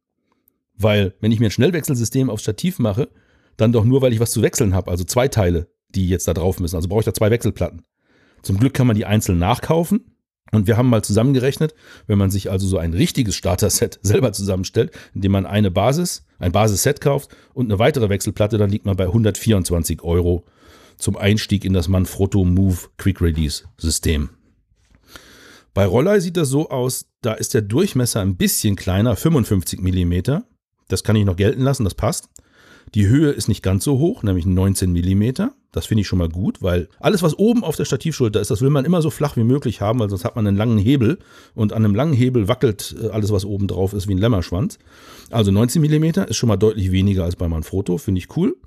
[0.76, 3.10] Weil, wenn ich mir ein Schnellwechselsystem aufs Stativ mache,
[3.58, 6.34] dann doch nur, weil ich was zu wechseln habe, also zwei Teile, die jetzt da
[6.34, 6.78] drauf müssen.
[6.78, 7.84] Also brauche ich da zwei Wechselplatten.
[8.42, 10.16] Zum Glück kann man die einzeln nachkaufen.
[10.54, 11.76] Und wir haben mal zusammengerechnet,
[12.08, 16.52] wenn man sich also so ein richtiges Starter-Set selber zusammenstellt, indem man eine Basis, ein
[16.54, 20.46] Basisset kauft und eine weitere Wechselplatte, dann liegt man bei 124 Euro
[20.98, 24.30] zum Einstieg in das Manfrotto Move Quick Release System.
[25.74, 30.42] Bei Rollei sieht das so aus, da ist der Durchmesser ein bisschen kleiner, 55 mm.
[30.90, 32.30] Das kann ich noch gelten lassen, das passt.
[32.94, 35.50] Die Höhe ist nicht ganz so hoch, nämlich 19 mm.
[35.72, 38.62] Das finde ich schon mal gut, weil alles, was oben auf der Stativschulter ist, das
[38.62, 41.20] will man immer so flach wie möglich haben, weil sonst hat man einen langen Hebel
[41.56, 44.78] und an einem langen Hebel wackelt äh, alles, was oben drauf ist, wie ein Lämmerschwanz.
[45.30, 48.58] Also 19 mm ist schon mal deutlich weniger als bei Manfrotto, finde ich cool.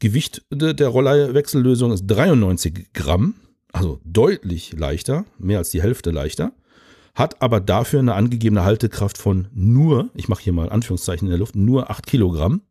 [0.00, 3.34] Gewicht der Rollei-Wechsellösung ist 93 Gramm
[3.72, 6.52] also deutlich leichter, mehr als die Hälfte leichter,
[7.14, 11.38] hat aber dafür eine angegebene Haltekraft von nur, ich mache hier mal Anführungszeichen in der
[11.38, 12.62] Luft, nur 8 Kilogramm.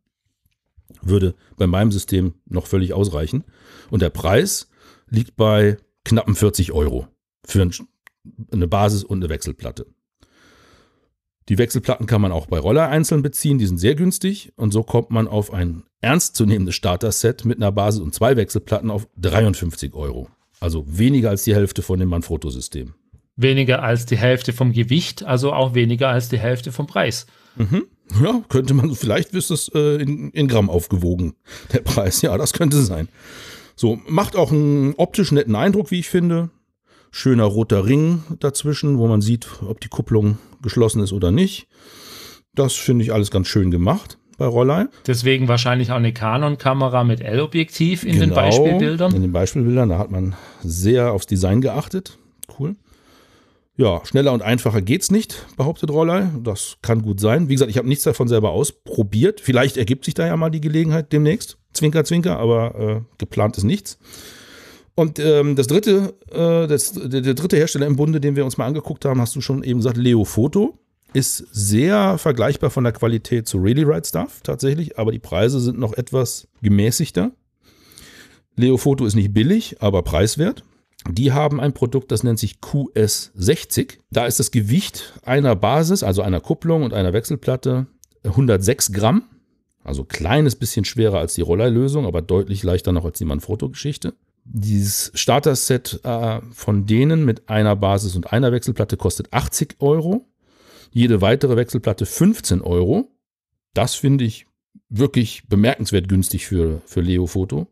[1.02, 3.44] Würde bei meinem System noch völlig ausreichen.
[3.90, 4.70] Und der Preis
[5.10, 7.08] liegt bei knappen 40 Euro
[7.44, 7.68] für
[8.50, 9.86] eine Basis und eine Wechselplatte.
[11.48, 14.82] Die Wechselplatten kann man auch bei Roller einzeln beziehen, die sind sehr günstig und so
[14.82, 20.28] kommt man auf ein ernstzunehmendes Starter-Set mit einer Basis und zwei Wechselplatten auf 53 Euro.
[20.60, 22.94] Also weniger als die Hälfte von dem Manfrotto-System.
[23.36, 27.26] Weniger als die Hälfte vom Gewicht, also auch weniger als die Hälfte vom Preis.
[27.56, 27.84] Mhm.
[28.22, 31.34] Ja, könnte man, vielleicht ist es äh, in, in Gramm aufgewogen,
[31.72, 32.22] der Preis.
[32.22, 33.08] Ja, das könnte sein.
[33.76, 36.50] So, macht auch einen optisch netten Eindruck, wie ich finde.
[37.10, 41.68] Schöner roter Ring dazwischen, wo man sieht, ob die Kupplung geschlossen ist oder nicht.
[42.54, 44.86] Das finde ich alles ganz schön gemacht bei Rollei.
[45.06, 49.14] Deswegen wahrscheinlich auch eine Canon-Kamera mit L-Objektiv in genau, den Beispielbildern.
[49.14, 52.16] In den Beispielbildern, da hat man sehr aufs Design geachtet.
[52.58, 52.76] Cool.
[53.76, 56.30] Ja, schneller und einfacher geht's nicht, behauptet Rollei.
[56.42, 57.48] Das kann gut sein.
[57.48, 59.40] Wie gesagt, ich habe nichts davon selber ausprobiert.
[59.40, 61.58] Vielleicht ergibt sich da ja mal die Gelegenheit demnächst.
[61.72, 63.98] Zwinker, zwinker, aber äh, geplant ist nichts.
[64.94, 68.56] Und ähm, das dritte, äh, das, der, der, dritte Hersteller im Bunde, den wir uns
[68.56, 70.76] mal angeguckt haben, hast du schon eben gesagt, Leo Photo.
[71.14, 75.78] Ist sehr vergleichbar von der Qualität zu Really Right Stuff tatsächlich, aber die Preise sind
[75.78, 77.32] noch etwas gemäßigter.
[78.56, 80.64] Leo Photo ist nicht billig, aber preiswert.
[81.08, 83.98] Die haben ein Produkt, das nennt sich QS60.
[84.10, 87.86] Da ist das Gewicht einer Basis, also einer Kupplung und einer Wechselplatte
[88.24, 89.24] 106 Gramm.
[89.84, 94.12] Also kleines bisschen schwerer als die Rolleilösung, aber deutlich leichter noch als die Manfrotto-Geschichte.
[94.44, 100.26] Dieses Starter-Set äh, von denen mit einer Basis und einer Wechselplatte kostet 80 Euro.
[100.90, 103.10] Jede weitere Wechselplatte 15 Euro.
[103.74, 104.46] Das finde ich
[104.88, 107.66] wirklich bemerkenswert günstig für, für Leo Photo.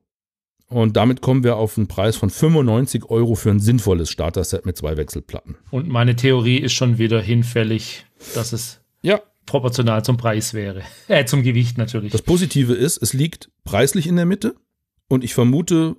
[0.68, 4.76] Und damit kommen wir auf einen Preis von 95 Euro für ein sinnvolles Starter-Set mit
[4.76, 5.56] zwei Wechselplatten.
[5.70, 8.04] Und meine Theorie ist schon wieder hinfällig,
[8.34, 9.20] dass es ja.
[9.46, 10.82] proportional zum Preis wäre.
[11.08, 12.10] Äh, zum Gewicht natürlich.
[12.10, 14.56] Das Positive ist, es liegt preislich in der Mitte
[15.08, 15.96] und ich vermute,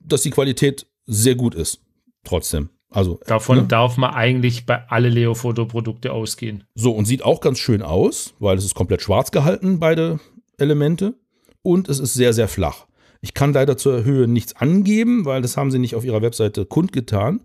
[0.00, 1.80] dass die Qualität sehr gut ist.
[2.22, 2.70] Trotzdem.
[2.90, 3.64] Also, Davon ne?
[3.64, 6.64] darf man eigentlich bei alle Leo-Foto-Produkte ausgehen.
[6.74, 10.20] So, und sieht auch ganz schön aus, weil es ist komplett schwarz gehalten, beide
[10.56, 11.14] Elemente.
[11.62, 12.86] Und es ist sehr, sehr flach.
[13.20, 16.64] Ich kann leider zur Höhe nichts angeben, weil das haben sie nicht auf ihrer Webseite
[16.64, 17.42] kundgetan.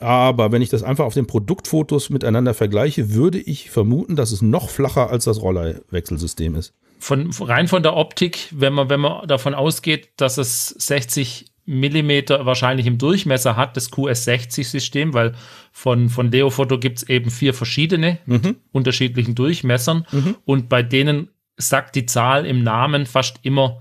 [0.00, 4.42] Aber wenn ich das einfach auf den Produktfotos miteinander vergleiche, würde ich vermuten, dass es
[4.42, 6.74] noch flacher als das Rollei-Wechselsystem ist.
[6.98, 12.44] Von, rein von der Optik, wenn man, wenn man davon ausgeht, dass es 60 Millimeter
[12.46, 15.32] wahrscheinlich im Durchmesser hat, das QS60-System, weil
[15.72, 18.56] von, von Leofoto gibt es eben vier verschiedene mhm.
[18.72, 20.36] unterschiedlichen Durchmessern mhm.
[20.44, 23.80] und bei denen sagt die Zahl im Namen fast immer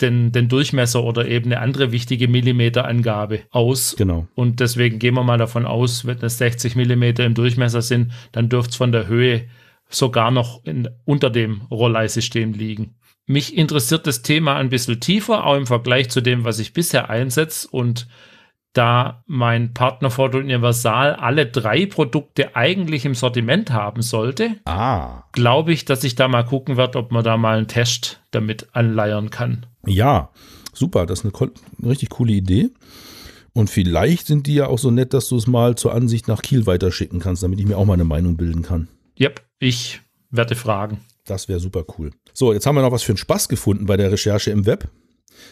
[0.00, 3.96] den, den Durchmesser oder eben eine andere wichtige Millimeterangabe aus.
[3.96, 4.28] Genau.
[4.34, 8.48] Und deswegen gehen wir mal davon aus, wenn das 60 Millimeter im Durchmesser sind, dann
[8.48, 9.48] dürfte es von der Höhe
[9.88, 12.94] sogar noch in, unter dem Rollei-System liegen.
[13.28, 17.10] Mich interessiert das Thema ein bisschen tiefer, auch im Vergleich zu dem, was ich bisher
[17.10, 17.68] einsetze.
[17.70, 18.08] Und
[18.72, 25.24] da mein Partner Ford Universal alle drei Produkte eigentlich im Sortiment haben sollte, ah.
[25.32, 28.68] glaube ich, dass ich da mal gucken werde, ob man da mal einen Test damit
[28.72, 29.66] anleiern kann.
[29.86, 30.30] Ja,
[30.72, 31.50] super, das ist eine,
[31.82, 32.70] eine richtig coole Idee.
[33.52, 36.40] Und vielleicht sind die ja auch so nett, dass du es mal zur Ansicht nach
[36.40, 38.88] Kiel weiterschicken kannst, damit ich mir auch mal eine Meinung bilden kann.
[39.20, 40.00] Yep, ich
[40.30, 41.00] werde fragen.
[41.26, 42.12] Das wäre super cool.
[42.38, 44.88] So, jetzt haben wir noch was für einen Spaß gefunden bei der Recherche im Web.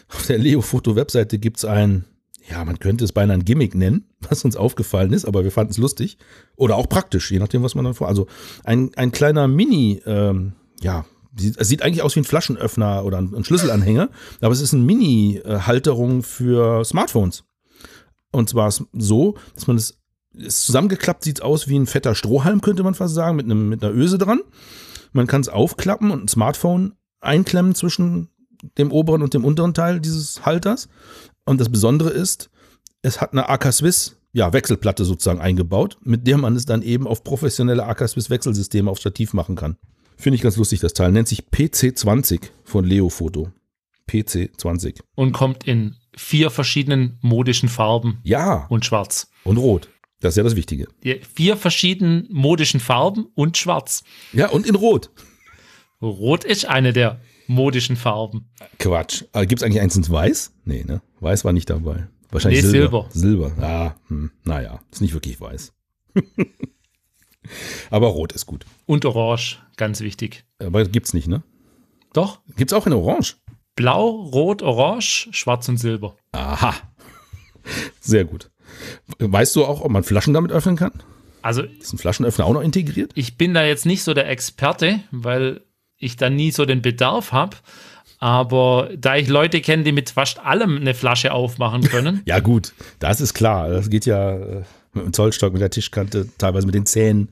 [0.07, 2.05] Auf der Leo-Foto-Webseite gibt es ein,
[2.49, 5.71] ja, man könnte es beinahe ein Gimmick nennen, was uns aufgefallen ist, aber wir fanden
[5.71, 6.17] es lustig.
[6.55, 8.07] Oder auch praktisch, je nachdem, was man dann vor.
[8.07, 8.27] Also
[8.63, 11.03] ein, ein kleiner Mini, ähm, ja,
[11.57, 14.09] es sieht eigentlich aus wie ein Flaschenöffner oder ein, Schlüsselanhänger,
[14.39, 17.43] aber es ist eine Mini-Halterung für Smartphones.
[18.31, 19.99] Und zwar so, dass man es,
[20.33, 23.83] es zusammengeklappt sieht aus wie ein fetter Strohhalm, könnte man fast sagen, mit, einem, mit
[23.83, 24.39] einer Öse dran.
[25.11, 28.29] Man kann es aufklappen und ein Smartphone einklemmen zwischen
[28.77, 30.89] dem oberen und dem unteren Teil dieses Halters.
[31.45, 32.49] Und das Besondere ist,
[33.01, 37.07] es hat eine AK Swiss ja, Wechselplatte sozusagen eingebaut, mit der man es dann eben
[37.07, 39.77] auf professionelle AK Swiss Wechselsysteme auf Stativ machen kann.
[40.17, 41.11] Finde ich ganz lustig, das Teil.
[41.11, 43.51] Nennt sich PC20 von Leofoto.
[44.09, 44.99] PC20.
[45.15, 48.19] Und kommt in vier verschiedenen modischen Farben.
[48.23, 48.65] Ja.
[48.69, 49.29] Und schwarz.
[49.43, 49.89] Und rot.
[50.19, 50.87] Das ist ja das Wichtige.
[51.03, 54.03] Die vier verschiedenen modischen Farben und schwarz.
[54.33, 55.11] Ja, und in Rot.
[56.01, 58.49] Rot ist eine der modischen Farben.
[58.79, 59.23] Quatsch.
[59.33, 60.53] Gibt es eigentlich eins in Weiß?
[60.65, 61.01] Nee, ne?
[61.19, 62.07] Weiß war nicht dabei.
[62.31, 63.07] Wahrscheinlich nee, Silber.
[63.11, 63.49] Silber.
[63.49, 63.67] Silber.
[63.67, 64.31] Ah, hm.
[64.43, 65.73] naja, ist nicht wirklich weiß.
[67.89, 68.65] Aber Rot ist gut.
[68.85, 70.43] Und Orange, ganz wichtig.
[70.59, 71.43] Aber gibt's nicht, ne?
[72.13, 72.41] Doch.
[72.57, 73.37] Gibt's auch in Orange?
[73.75, 76.15] Blau, Rot, Orange, Schwarz und Silber.
[76.31, 76.73] Aha.
[78.01, 78.49] Sehr gut.
[79.19, 80.91] Weißt du auch, ob man Flaschen damit öffnen kann?
[81.41, 83.11] Also ist ein Flaschenöffner auch noch integriert?
[83.15, 85.61] Ich bin da jetzt nicht so der Experte, weil
[85.97, 87.57] ich da nie so den Bedarf habe.
[88.19, 92.21] Aber da ich Leute kenne, die mit fast allem eine Flasche aufmachen können.
[92.25, 93.69] ja, gut, das ist klar.
[93.69, 94.63] Das geht ja äh,
[94.93, 97.29] mit dem Zollstock, mit der Tischkante, teilweise mit den Zähnen,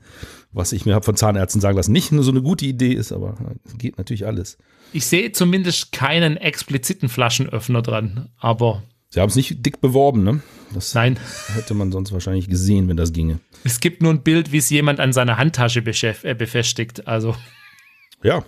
[0.52, 3.12] was ich mir habe von Zahnärzten sagen lassen, nicht nur so eine gute Idee ist,
[3.12, 3.36] aber
[3.76, 4.58] geht natürlich alles.
[4.92, 8.82] Ich sehe zumindest keinen expliziten Flaschenöffner dran, aber.
[9.16, 10.42] Sie haben es nicht dick beworben, ne?
[10.74, 11.18] Das Nein.
[11.54, 13.38] Hätte man sonst wahrscheinlich gesehen, wenn das ginge.
[13.64, 17.08] Es gibt nur ein Bild, wie es jemand an seiner Handtasche äh, befestigt.
[17.08, 17.34] Also.
[18.22, 18.44] Ja.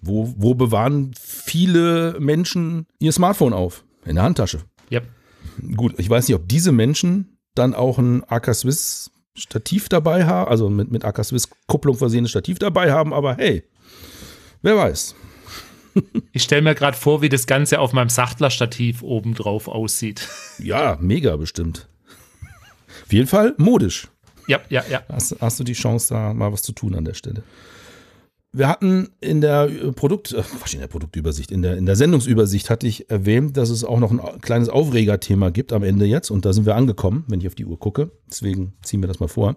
[0.00, 3.84] Wo, wo bewahren viele Menschen ihr Smartphone auf?
[4.06, 4.60] In der Handtasche.
[4.88, 5.02] Ja.
[5.76, 10.50] Gut, ich weiß nicht, ob diese Menschen dann auch ein AK Swiss Stativ dabei haben,
[10.50, 13.64] also mit, mit AK Swiss Kupplung versehenes Stativ dabei haben, aber hey,
[14.62, 15.14] wer weiß.
[16.32, 20.28] Ich stelle mir gerade vor, wie das Ganze auf meinem Sachtler-Stativ obendrauf aussieht.
[20.58, 21.88] Ja, mega bestimmt.
[23.04, 24.08] Auf jeden Fall modisch.
[24.46, 25.02] Ja, ja, ja.
[25.08, 27.42] Hast, hast, du die Chance, da mal was zu tun an der Stelle.
[28.52, 30.42] Wir hatten in der Produkt, äh,
[30.72, 34.10] in der Produktübersicht, in der, in der Sendungsübersicht hatte ich erwähnt, dass es auch noch
[34.10, 36.30] ein kleines Aufregerthema gibt am Ende jetzt.
[36.30, 38.10] Und da sind wir angekommen, wenn ich auf die Uhr gucke.
[38.30, 39.56] Deswegen ziehen wir das mal vor.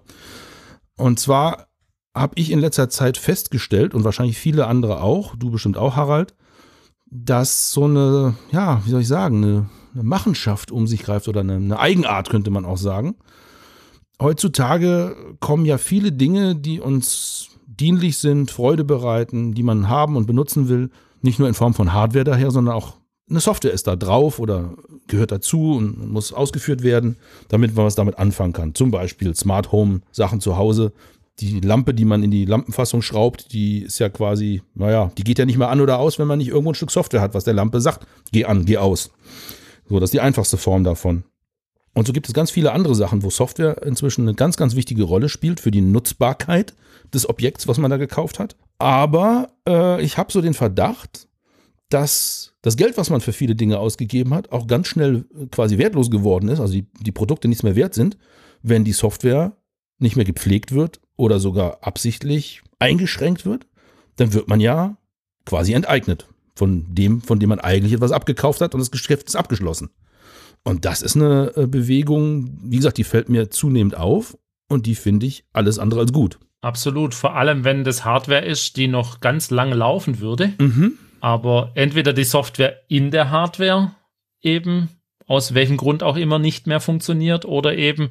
[0.98, 1.68] Und zwar
[2.16, 6.34] habe ich in letzter Zeit festgestellt und wahrscheinlich viele andere auch, du bestimmt auch, Harald,
[7.05, 11.41] dass so eine, ja, wie soll ich sagen, eine, eine Machenschaft um sich greift oder
[11.41, 13.16] eine, eine Eigenart, könnte man auch sagen.
[14.22, 20.28] Heutzutage kommen ja viele Dinge, die uns dienlich sind, Freude bereiten, die man haben und
[20.28, 20.89] benutzen will,
[21.22, 22.97] nicht nur in Form von Hardware daher, sondern auch
[23.30, 24.74] eine Software ist da drauf oder
[25.07, 28.76] gehört dazu und muss ausgeführt werden, damit man was damit anfangen kann.
[28.76, 30.93] Zum Beispiel Smart Home Sachen zu Hause,
[31.40, 35.40] die Lampe, die man in die Lampenfassung schraubt, die ist ja quasi, naja, die geht
[35.40, 37.44] ja nicht mehr an oder aus, wenn man nicht irgendwo ein Stück Software hat, was
[37.44, 39.12] der Lampe sagt, geh an, geh aus.
[39.88, 41.24] So, das ist die einfachste Form davon.
[41.94, 45.04] Und so gibt es ganz viele andere Sachen, wo Software inzwischen eine ganz, ganz wichtige
[45.04, 46.74] Rolle spielt für die Nutzbarkeit
[47.14, 48.56] des Objekts, was man da gekauft hat.
[48.78, 51.28] Aber äh, ich habe so den Verdacht,
[51.90, 56.12] dass das Geld, was man für viele Dinge ausgegeben hat, auch ganz schnell quasi wertlos
[56.12, 58.18] geworden ist, also die, die Produkte nichts mehr wert sind,
[58.62, 59.54] wenn die Software
[59.98, 63.67] nicht mehr gepflegt wird oder sogar absichtlich eingeschränkt wird,
[64.15, 64.95] dann wird man ja
[65.45, 69.36] quasi enteignet von dem, von dem man eigentlich etwas abgekauft hat und das Geschäft ist
[69.36, 69.89] abgeschlossen.
[70.63, 74.38] Und das ist eine äh, Bewegung, wie gesagt, die fällt mir zunehmend auf
[74.70, 76.39] und die finde ich alles andere als gut.
[76.61, 80.93] Absolut, vor allem wenn das Hardware ist, die noch ganz lang laufen würde, mhm.
[81.20, 83.91] aber entweder die Software in der Hardware
[84.41, 84.89] eben
[85.28, 88.09] aus welchem Grund auch immer nicht mehr funktioniert oder eben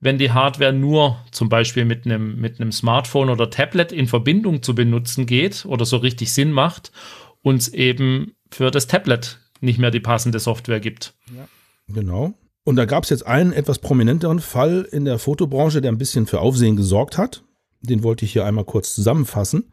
[0.00, 4.62] wenn die Hardware nur zum Beispiel mit einem, mit einem Smartphone oder Tablet in Verbindung
[4.62, 6.92] zu benutzen geht oder so richtig Sinn macht,
[7.42, 11.14] uns eben für das Tablet nicht mehr die passende Software gibt.
[11.34, 11.48] Ja,
[11.88, 12.34] genau.
[12.64, 16.26] Und da gab es jetzt einen etwas prominenteren Fall in der Fotobranche, der ein bisschen
[16.26, 17.44] für Aufsehen gesorgt hat.
[17.80, 19.72] Den wollte ich hier einmal kurz zusammenfassen.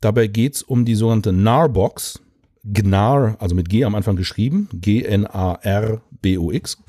[0.00, 2.20] Dabei geht es um die sogenannte NAR-Box.
[2.64, 5.18] GNAR, also mit G am Anfang geschrieben, G-N-A-R-B-O-X,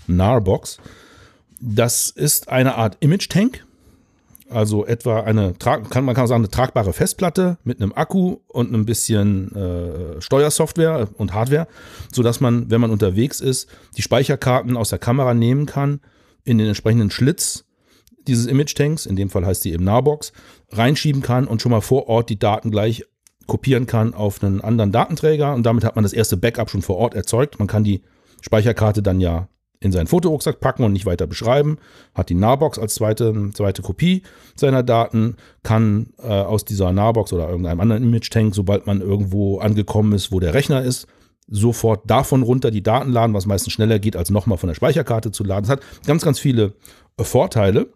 [0.07, 0.79] NAR-Box.
[1.61, 3.65] Das ist eine Art Image-Tank,
[4.49, 8.85] also etwa eine, kann man kann sagen, eine tragbare Festplatte mit einem Akku und ein
[8.85, 11.67] bisschen äh, Steuersoftware und Hardware,
[12.11, 16.01] sodass man, wenn man unterwegs ist, die Speicherkarten aus der Kamera nehmen kann,
[16.43, 17.65] in den entsprechenden Schlitz
[18.27, 20.33] dieses Image-Tanks, in dem Fall heißt die eben Narbox,
[20.71, 23.03] reinschieben kann und schon mal vor Ort die Daten gleich
[23.47, 26.97] kopieren kann auf einen anderen Datenträger und damit hat man das erste Backup schon vor
[26.97, 27.59] Ort erzeugt.
[27.59, 28.03] Man kann die
[28.41, 29.47] Speicherkarte dann ja
[29.81, 31.77] in seinen Fotorucksack packen und nicht weiter beschreiben,
[32.13, 34.23] hat die Narbox als zweite, zweite Kopie
[34.55, 40.13] seiner Daten, kann äh, aus dieser Narbox oder irgendeinem anderen Image-Tank, sobald man irgendwo angekommen
[40.13, 41.07] ist, wo der Rechner ist,
[41.47, 45.31] sofort davon runter die Daten laden, was meistens schneller geht, als nochmal von der Speicherkarte
[45.31, 45.63] zu laden.
[45.63, 46.73] Es hat ganz, ganz viele
[47.17, 47.87] äh, Vorteile,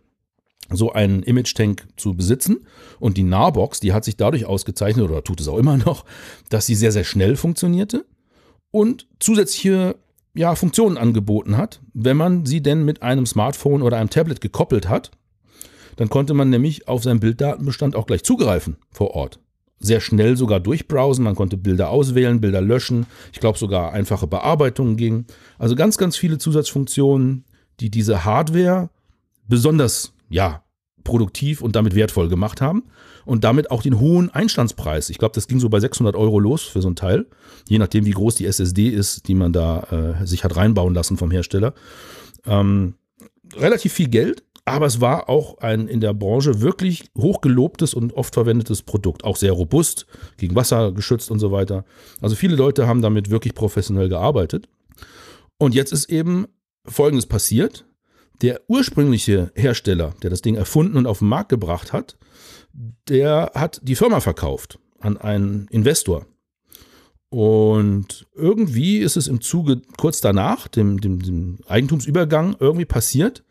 [0.69, 2.65] so einen Image-Tank zu besitzen.
[2.99, 6.05] Und die Narbox, die hat sich dadurch ausgezeichnet, oder tut es auch immer noch,
[6.49, 8.05] dass sie sehr, sehr schnell funktionierte
[8.71, 9.95] und zusätzliche
[10.35, 14.89] ja, Funktionen angeboten hat, wenn man sie denn mit einem Smartphone oder einem Tablet gekoppelt
[14.89, 15.11] hat.
[15.95, 19.39] Dann konnte man nämlich auf seinen Bilddatenbestand auch gleich zugreifen vor Ort.
[19.79, 23.05] Sehr schnell sogar durchbrowsen, man konnte Bilder auswählen, Bilder löschen.
[23.31, 25.27] Ich glaube sogar einfache Bearbeitungen gingen.
[25.59, 27.43] Also ganz, ganz viele Zusatzfunktionen,
[27.79, 28.89] die diese Hardware
[29.47, 30.63] besonders, ja,
[31.03, 32.83] produktiv und damit wertvoll gemacht haben
[33.25, 35.09] und damit auch den hohen Einstandspreis.
[35.09, 37.25] Ich glaube, das ging so bei 600 Euro los für so ein Teil,
[37.67, 41.17] je nachdem, wie groß die SSD ist, die man da äh, sich hat reinbauen lassen
[41.17, 41.73] vom Hersteller.
[42.45, 42.95] Ähm,
[43.55, 48.33] relativ viel Geld, aber es war auch ein in der Branche wirklich hochgelobtes und oft
[48.33, 49.23] verwendetes Produkt.
[49.23, 50.05] Auch sehr robust,
[50.37, 51.83] gegen Wasser geschützt und so weiter.
[52.21, 54.69] Also viele Leute haben damit wirklich professionell gearbeitet.
[55.57, 56.47] Und jetzt ist eben
[56.85, 57.85] Folgendes passiert.
[58.41, 62.17] Der ursprüngliche Hersteller, der das Ding erfunden und auf den Markt gebracht hat,
[62.73, 66.25] der hat die Firma verkauft an einen Investor.
[67.29, 73.43] Und irgendwie ist es im Zuge kurz danach, dem, dem, dem Eigentumsübergang, irgendwie passiert,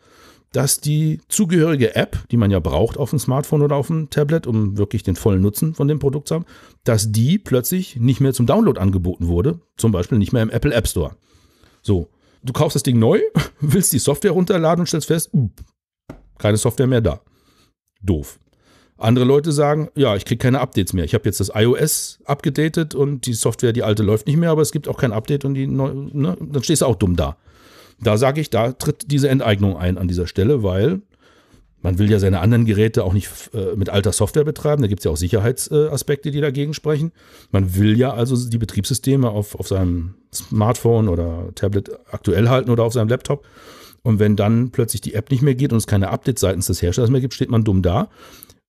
[0.52, 4.46] dass die zugehörige App, die man ja braucht auf dem Smartphone oder auf dem Tablet,
[4.46, 6.44] um wirklich den vollen Nutzen von dem Produkt zu haben,
[6.84, 10.74] dass die plötzlich nicht mehr zum Download angeboten wurde, zum Beispiel nicht mehr im Apple
[10.74, 11.16] App Store.
[11.82, 12.10] So,
[12.42, 13.20] du kaufst das Ding neu,
[13.60, 15.30] willst die Software runterladen und stellst fest,
[16.38, 17.20] keine Software mehr da.
[18.02, 18.38] Doof.
[18.98, 21.04] Andere Leute sagen, ja, ich kriege keine Updates mehr.
[21.04, 24.62] Ich habe jetzt das iOS abgedatet und die Software, die alte, läuft nicht mehr, aber
[24.62, 27.36] es gibt auch kein Update und die neu, ne, dann stehst du auch dumm da.
[28.00, 31.00] Da sage ich, da tritt diese Enteignung ein an dieser Stelle, weil
[31.82, 34.82] man will ja seine anderen Geräte auch nicht äh, mit alter Software betreiben.
[34.82, 37.12] Da gibt es ja auch Sicherheitsaspekte, die dagegen sprechen.
[37.50, 42.84] Man will ja also die Betriebssysteme auf, auf seinem Smartphone oder Tablet aktuell halten oder
[42.84, 43.44] auf seinem Laptop.
[44.02, 46.82] Und wenn dann plötzlich die App nicht mehr geht und es keine Updates seitens des
[46.82, 48.08] Herstellers mehr gibt, steht man dumm da.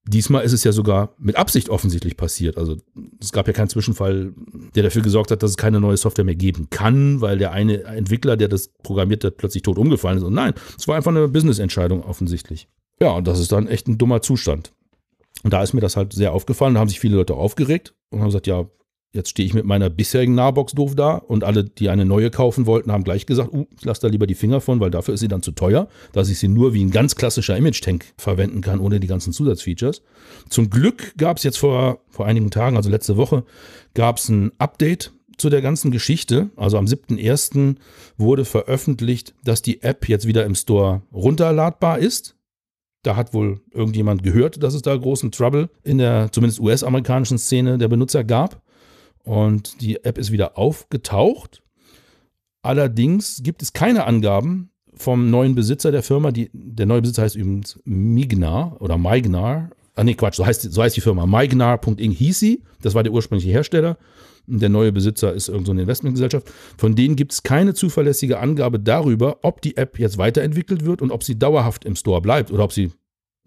[0.05, 2.57] Diesmal ist es ja sogar mit Absicht offensichtlich passiert.
[2.57, 2.75] Also
[3.21, 4.33] es gab ja keinen Zwischenfall,
[4.75, 7.83] der dafür gesorgt hat, dass es keine neue Software mehr geben kann, weil der eine
[7.83, 10.23] Entwickler, der das programmiert hat, plötzlich tot umgefallen ist.
[10.23, 12.67] Und nein, es war einfach eine Business-Entscheidung offensichtlich.
[12.99, 14.73] Ja, und das ist dann echt ein dummer Zustand.
[15.43, 16.73] Und da ist mir das halt sehr aufgefallen.
[16.73, 18.65] Da haben sich viele Leute aufgeregt und haben gesagt, ja,
[19.15, 22.65] Jetzt stehe ich mit meiner bisherigen Nahbox doof da und alle, die eine neue kaufen
[22.65, 25.19] wollten, haben gleich gesagt, uh, ich lasse da lieber die Finger von, weil dafür ist
[25.19, 28.79] sie dann zu teuer, dass ich sie nur wie ein ganz klassischer Image-Tank verwenden kann,
[28.79, 30.01] ohne die ganzen Zusatzfeatures.
[30.49, 33.43] Zum Glück gab es jetzt vor, vor einigen Tagen, also letzte Woche,
[33.93, 36.49] gab es ein Update zu der ganzen Geschichte.
[36.55, 37.75] Also am 7.1.
[38.17, 42.35] wurde veröffentlicht, dass die App jetzt wieder im Store runterladbar ist.
[43.03, 47.77] Da hat wohl irgendjemand gehört, dass es da großen Trouble in der zumindest US-amerikanischen Szene
[47.77, 48.62] der Benutzer gab.
[49.23, 51.63] Und die App ist wieder aufgetaucht.
[52.61, 56.31] Allerdings gibt es keine Angaben vom neuen Besitzer der Firma.
[56.31, 59.71] Die, der neue Besitzer heißt übrigens Mignar oder Maignar.
[59.95, 61.25] Ah, nee, Quatsch, so heißt, so heißt die Firma.
[61.25, 62.63] Maignar.ing hieß sie.
[62.81, 63.97] Das war der ursprüngliche Hersteller.
[64.45, 66.51] Der neue Besitzer ist irgendeine so Investmentgesellschaft.
[66.77, 71.11] Von denen gibt es keine zuverlässige Angabe darüber, ob die App jetzt weiterentwickelt wird und
[71.11, 72.91] ob sie dauerhaft im Store bleibt oder ob sie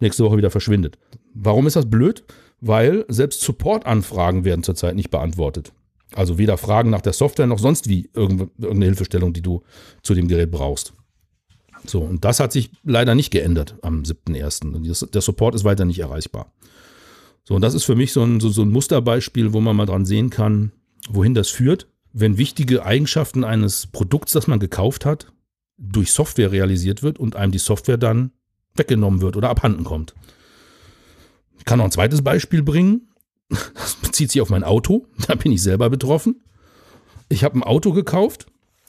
[0.01, 0.99] nächste Woche wieder verschwindet.
[1.35, 2.25] Warum ist das blöd?
[2.61, 5.73] Weil selbst Support-Anfragen werden zurzeit nicht beantwortet.
[6.15, 9.63] Also weder Fragen nach der Software noch sonst wie irgendeine Hilfestellung, die du
[10.03, 10.95] zu dem Gerät brauchst.
[11.85, 15.11] So, und das hat sich leider nicht geändert am 7.1.
[15.11, 16.53] Der Support ist weiter nicht erreichbar.
[17.45, 19.87] So, und das ist für mich so ein, so, so ein Musterbeispiel, wo man mal
[19.87, 20.73] dran sehen kann,
[21.09, 25.33] wohin das führt, wenn wichtige Eigenschaften eines Produkts, das man gekauft hat,
[25.77, 28.33] durch Software realisiert wird und einem die Software dann
[28.75, 30.15] weggenommen wird oder abhanden kommt
[31.67, 33.13] kann noch ein zweites Beispiel bringen.
[33.75, 35.07] Das bezieht sich auf mein Auto.
[35.29, 36.43] Da bin ich selber betroffen.
[37.29, 38.47] Ich habe ein Auto gekauft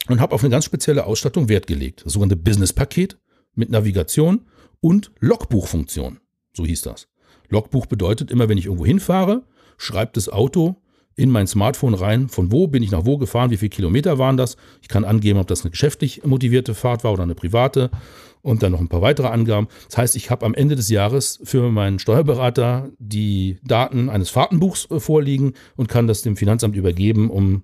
[0.07, 2.05] und habe auf eine ganz spezielle Ausstattung Wert gelegt.
[2.05, 3.17] Das sogenannte Business-Paket
[3.55, 4.45] mit Navigation
[4.80, 6.19] und Logbuchfunktion.
[6.53, 7.07] So hieß das.
[7.49, 9.43] Logbuch bedeutet immer, wenn ich irgendwo hinfahre,
[9.78, 10.75] schreibt das Auto
[11.15, 14.38] in mein Smartphone rein, von wo bin ich nach wo gefahren, wie viele Kilometer waren
[14.38, 14.55] das.
[14.82, 17.89] Ich kann angeben, ob das eine geschäftlich motivierte Fahrt war oder eine private
[18.48, 19.68] und dann noch ein paar weitere Angaben.
[19.89, 24.89] Das heißt, ich habe am Ende des Jahres für meinen Steuerberater die Daten eines Fahrtenbuchs
[24.89, 27.64] äh, vorliegen und kann das dem Finanzamt übergeben, um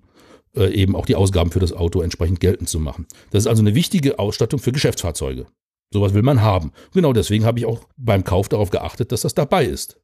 [0.54, 3.06] äh, eben auch die Ausgaben für das Auto entsprechend geltend zu machen.
[3.30, 5.46] Das ist also eine wichtige Ausstattung für Geschäftsfahrzeuge.
[5.90, 6.72] Sowas will man haben.
[6.92, 9.98] Genau deswegen habe ich auch beim Kauf darauf geachtet, dass das dabei ist.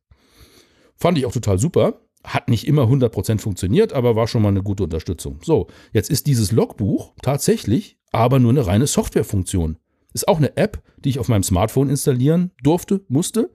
[0.97, 2.01] Fand ich auch total super.
[2.24, 5.41] Hat nicht immer 100% funktioniert, aber war schon mal eine gute Unterstützung.
[5.43, 9.76] So, jetzt ist dieses Logbuch tatsächlich aber nur eine reine Softwarefunktion.
[10.12, 13.50] Ist auch eine App, die ich auf meinem Smartphone installieren durfte, musste.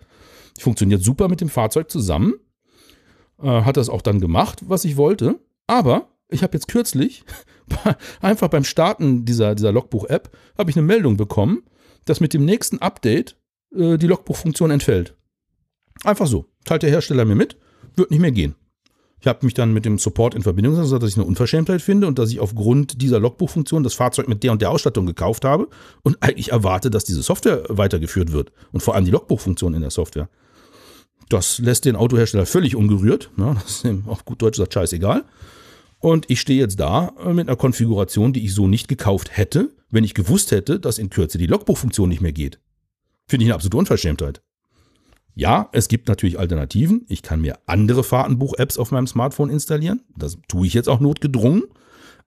[0.57, 2.35] Die funktioniert super mit dem Fahrzeug zusammen.
[3.41, 5.39] Äh, hat das auch dann gemacht, was ich wollte.
[5.67, 7.23] Aber ich habe jetzt kürzlich
[8.21, 11.63] einfach beim Starten dieser, dieser Logbuch-App habe ich eine Meldung bekommen,
[12.05, 13.37] dass mit dem nächsten Update
[13.75, 15.15] äh, die Logbuchfunktion entfällt.
[16.03, 16.45] Einfach so.
[16.63, 17.57] Teilt der Hersteller mir mit
[17.95, 18.55] wird nicht mehr gehen.
[19.25, 22.05] Ich habe mich dann mit dem Support in Verbindung gesetzt, dass ich eine Unverschämtheit finde
[22.05, 25.67] und dass ich aufgrund dieser Logbuchfunktion das Fahrzeug mit der und der Ausstattung gekauft habe
[26.03, 29.89] und eigentlich erwarte, dass diese Software weitergeführt wird und vor allem die Logbuchfunktion in der
[29.89, 30.29] Software.
[31.27, 33.31] Das lässt den Autohersteller völlig ungerührt.
[33.35, 33.55] Ne?
[33.55, 35.25] Das ist ihm auf gut Deutsch gesagt scheißegal.
[35.97, 40.03] Und ich stehe jetzt da mit einer Konfiguration, die ich so nicht gekauft hätte, wenn
[40.03, 42.59] ich gewusst hätte, dass in Kürze die Logbuchfunktion nicht mehr geht.
[43.27, 44.43] Finde ich eine absolute Unverschämtheit.
[45.35, 47.05] Ja, es gibt natürlich Alternativen.
[47.09, 50.01] Ich kann mir andere Fahrtenbuch-Apps auf meinem Smartphone installieren.
[50.17, 51.63] Das tue ich jetzt auch notgedrungen.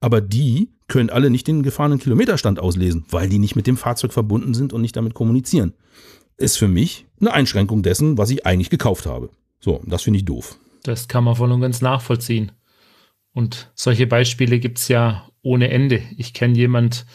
[0.00, 4.12] Aber die können alle nicht den gefahrenen Kilometerstand auslesen, weil die nicht mit dem Fahrzeug
[4.12, 5.74] verbunden sind und nicht damit kommunizieren.
[6.36, 9.30] Ist für mich eine Einschränkung dessen, was ich eigentlich gekauft habe.
[9.58, 10.56] So, das finde ich doof.
[10.84, 12.52] Das kann man voll und ganz nachvollziehen.
[13.32, 16.02] Und solche Beispiele gibt es ja ohne Ende.
[16.16, 17.06] Ich kenne jemand,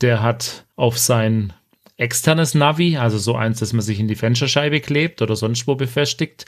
[0.00, 1.52] der hat auf sein
[1.96, 5.74] externes Navi, also so eins, das man sich in die Fensterscheibe klebt oder sonst wo
[5.74, 6.46] befestigt,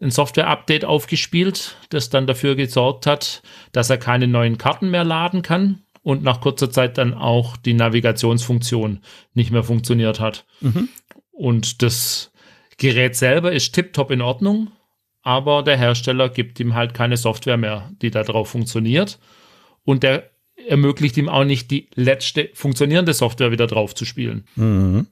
[0.00, 3.42] ein Software-Update aufgespielt, das dann dafür gesorgt hat,
[3.72, 7.74] dass er keine neuen Karten mehr laden kann und nach kurzer Zeit dann auch die
[7.74, 9.00] Navigationsfunktion
[9.34, 10.46] nicht mehr funktioniert hat.
[10.60, 10.88] Mhm.
[11.32, 12.32] Und das
[12.76, 14.70] Gerät selber ist tiptop in Ordnung,
[15.22, 19.18] aber der Hersteller gibt ihm halt keine Software mehr, die da drauf funktioniert.
[19.84, 20.30] Und der
[20.68, 24.44] ermöglicht ihm auch nicht, die letzte funktionierende Software wieder drauf zu spielen.
[24.56, 25.06] Mhm.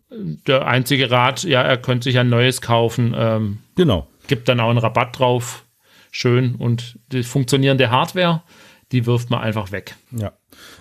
[0.47, 3.15] Der einzige Rat, ja, er könnte sich ein neues kaufen.
[3.17, 4.07] Ähm, genau.
[4.29, 5.65] Gibt dann auch einen Rabatt drauf.
[6.11, 6.55] Schön.
[6.57, 8.43] Und die funktionierende Hardware,
[8.93, 9.97] die wirft man einfach weg.
[10.13, 10.33] Ja.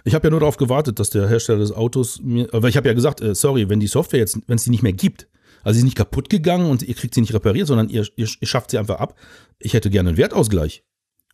[0.04, 2.88] Ich habe ja nur darauf gewartet, dass der Hersteller des Autos mir, aber ich habe
[2.88, 5.28] ja gesagt, äh, sorry, wenn die Software jetzt, wenn es die nicht mehr gibt,
[5.64, 8.28] also sie ist nicht kaputt gegangen und ihr kriegt sie nicht repariert, sondern ihr, ihr,
[8.40, 9.16] ihr schafft sie einfach ab.
[9.58, 10.84] Ich hätte gerne einen Wertausgleich,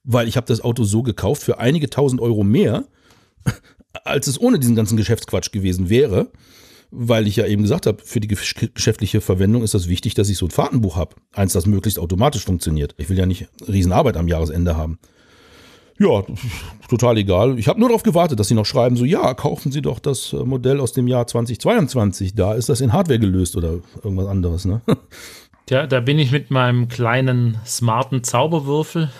[0.04, 2.86] weil ich habe das Auto so gekauft für einige tausend Euro mehr,
[4.04, 6.32] als es ohne diesen ganzen Geschäftsquatsch gewesen wäre
[6.92, 10.38] weil ich ja eben gesagt habe, für die geschäftliche Verwendung ist das wichtig, dass ich
[10.38, 11.16] so ein Fahrtenbuch habe.
[11.34, 12.94] Eins, das möglichst automatisch funktioniert.
[12.98, 15.00] Ich will ja nicht Riesenarbeit am Jahresende haben.
[15.98, 16.24] Ja,
[16.90, 17.58] total egal.
[17.60, 20.34] Ich habe nur darauf gewartet, dass sie noch schreiben, so ja, kaufen Sie doch das
[20.34, 22.34] äh, Modell aus dem Jahr 2022.
[22.34, 24.82] Da ist das in Hardware gelöst oder irgendwas anderes, ne?
[25.68, 29.12] Tja, da bin ich mit meinem kleinen smarten Zauberwürfel,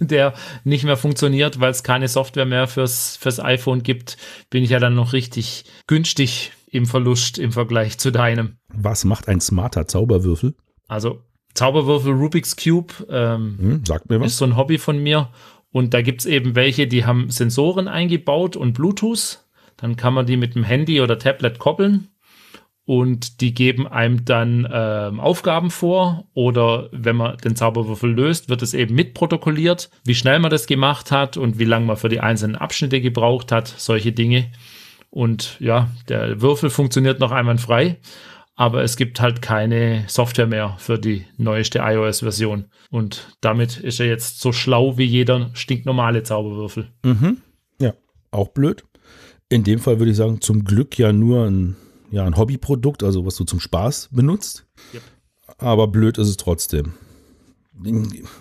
[0.00, 0.34] der
[0.64, 4.16] nicht mehr funktioniert, weil es keine Software mehr fürs, fürs iPhone gibt,
[4.48, 8.56] bin ich ja dann noch richtig günstig im Verlust im Vergleich zu deinem.
[8.72, 10.54] Was macht ein smarter Zauberwürfel?
[10.88, 11.22] Also
[11.54, 14.32] Zauberwürfel Rubik's Cube ähm, hm, sagt mir was.
[14.32, 15.30] ist so ein Hobby von mir
[15.72, 19.44] und da gibt es eben welche, die haben Sensoren eingebaut und Bluetooth.
[19.76, 22.09] Dann kann man die mit dem Handy oder Tablet koppeln
[22.90, 28.62] und die geben einem dann ähm, Aufgaben vor oder wenn man den Zauberwürfel löst, wird
[28.62, 32.18] es eben mitprotokolliert, wie schnell man das gemacht hat und wie lange man für die
[32.18, 34.50] einzelnen Abschnitte gebraucht hat, solche Dinge.
[35.08, 37.98] Und ja, der Würfel funktioniert noch einwandfrei
[38.56, 42.66] aber es gibt halt keine Software mehr für die neueste iOS-Version.
[42.90, 46.90] Und damit ist er jetzt so schlau wie jeder stinknormale Zauberwürfel.
[47.02, 47.38] Mhm.
[47.80, 47.94] Ja,
[48.32, 48.84] auch blöd.
[49.48, 51.76] In dem Fall würde ich sagen, zum Glück ja nur ein,
[52.10, 54.66] ja, ein Hobbyprodukt, also was du zum Spaß benutzt.
[54.94, 55.02] Yep.
[55.58, 56.94] Aber blöd ist es trotzdem.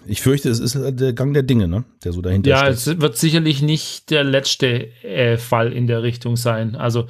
[0.06, 1.86] Ich fürchte, es ist der Gang der Dinge, ne?
[2.04, 2.86] der so dahinter ja, steht.
[2.86, 6.76] Ja, es wird sicherlich nicht der letzte äh, Fall in der Richtung sein.
[6.76, 7.08] Also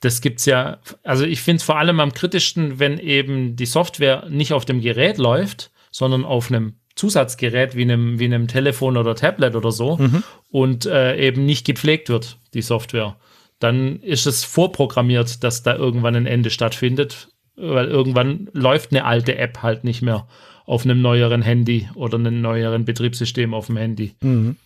[0.00, 4.26] das gibt's ja, also ich finde es vor allem am kritischsten, wenn eben die Software
[4.28, 9.14] nicht auf dem Gerät läuft, sondern auf einem Zusatzgerät wie einem, wie einem Telefon oder
[9.14, 10.22] Tablet oder so mhm.
[10.50, 13.16] und äh, eben nicht gepflegt wird, die Software.
[13.58, 19.36] Dann ist es vorprogrammiert, dass da irgendwann ein Ende stattfindet, weil irgendwann läuft eine alte
[19.36, 20.28] App halt nicht mehr
[20.64, 24.14] auf einem neueren Handy oder einem neueren Betriebssystem auf dem Handy.
[24.20, 24.56] Mhm.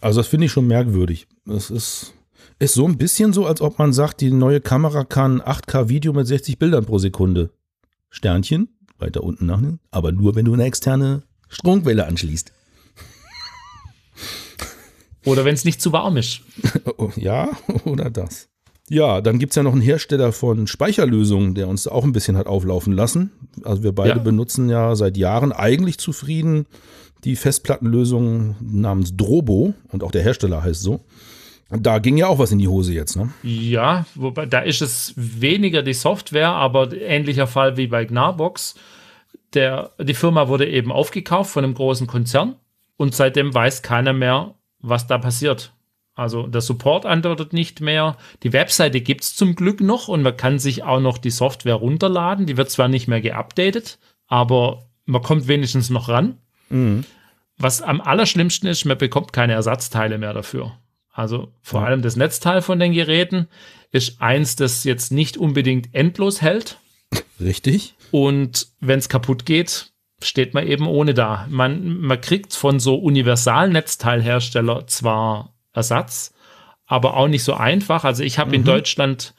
[0.00, 1.26] Also das finde ich schon merkwürdig.
[1.44, 2.14] Das ist
[2.60, 6.26] ist so ein bisschen so, als ob man sagt, die neue Kamera kann 8K-Video mit
[6.26, 7.50] 60 Bildern pro Sekunde.
[8.10, 8.68] Sternchen,
[8.98, 12.52] weiter unten nach, aber nur, wenn du eine externe Stromquelle anschließt.
[15.24, 16.40] Oder wenn es nicht zu warm ist.
[17.16, 17.50] ja,
[17.84, 18.48] oder das.
[18.88, 22.36] Ja, dann gibt es ja noch einen Hersteller von Speicherlösungen, der uns auch ein bisschen
[22.36, 23.30] hat auflaufen lassen.
[23.62, 24.18] Also wir beide ja.
[24.18, 26.66] benutzen ja seit Jahren eigentlich zufrieden
[27.24, 31.00] die Festplattenlösung namens Drobo und auch der Hersteller heißt so.
[31.70, 33.30] Da ging ja auch was in die Hose jetzt, ne?
[33.44, 38.74] Ja, wobei da ist es weniger die Software, aber ähnlicher Fall wie bei Gnarbox.
[39.54, 42.56] Der, die Firma wurde eben aufgekauft von einem großen Konzern
[42.96, 45.72] und seitdem weiß keiner mehr, was da passiert.
[46.14, 48.16] Also der Support antwortet nicht mehr.
[48.42, 51.76] Die Webseite gibt es zum Glück noch und man kann sich auch noch die Software
[51.76, 52.46] runterladen.
[52.46, 56.38] Die wird zwar nicht mehr geupdatet, aber man kommt wenigstens noch ran.
[56.68, 57.04] Mhm.
[57.56, 60.72] Was am allerschlimmsten ist, man bekommt keine Ersatzteile mehr dafür.
[61.12, 61.86] Also vor ja.
[61.86, 63.48] allem das Netzteil von den Geräten
[63.90, 66.78] ist eins, das jetzt nicht unbedingt endlos hält.
[67.40, 67.94] Richtig.
[68.10, 69.89] Und wenn es kaputt geht,
[70.22, 71.46] steht man eben ohne da.
[71.48, 76.34] Man, man kriegt von so Universalnetzteilhersteller zwar Ersatz,
[76.86, 78.04] aber auch nicht so einfach.
[78.04, 78.54] Also ich habe mhm.
[78.54, 79.34] in Deutschland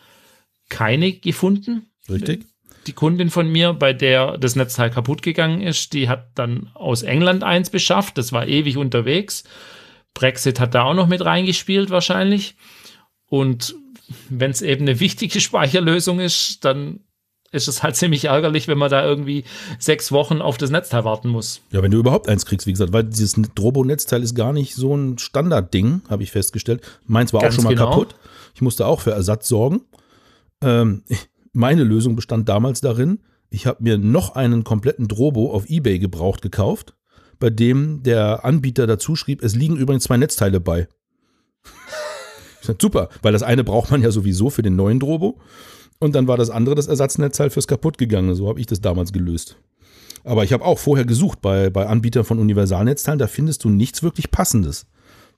[0.69, 1.91] keine gefunden.
[2.09, 2.45] Richtig.
[2.87, 7.03] Die Kundin von mir, bei der das Netzteil kaputt gegangen ist, die hat dann aus
[7.03, 8.17] England eins beschafft.
[8.17, 9.43] Das war ewig unterwegs.
[10.13, 12.55] Brexit hat da auch noch mit reingespielt wahrscheinlich.
[13.27, 13.75] Und
[14.29, 17.01] wenn es eben eine wichtige Speicherlösung ist, dann
[17.51, 19.43] ist es halt ziemlich ärgerlich, wenn man da irgendwie
[19.79, 21.61] sechs Wochen auf das Netzteil warten muss.
[21.71, 24.95] Ja, wenn du überhaupt eins kriegst, wie gesagt, weil dieses Drobo-Netzteil ist gar nicht so
[24.95, 26.81] ein Standardding, habe ich festgestellt.
[27.05, 27.89] Meins war Ganz auch schon mal genau.
[27.89, 28.15] kaputt.
[28.53, 29.81] Ich musste auch für Ersatz sorgen.
[30.63, 31.03] Ähm,
[31.53, 33.19] meine Lösung bestand damals darin,
[33.49, 36.93] ich habe mir noch einen kompletten Drobo auf Ebay gebraucht gekauft
[37.41, 40.87] bei dem der Anbieter dazu schrieb, es liegen übrigens zwei Netzteile bei.
[42.79, 45.41] Super, weil das eine braucht man ja sowieso für den neuen Drobo.
[46.01, 48.33] Und dann war das andere das Ersatznetzteil fürs kaputtgegangene.
[48.33, 49.57] So habe ich das damals gelöst.
[50.23, 54.01] Aber ich habe auch vorher gesucht bei, bei Anbietern von Universalnetzteilen, da findest du nichts
[54.01, 54.87] wirklich Passendes.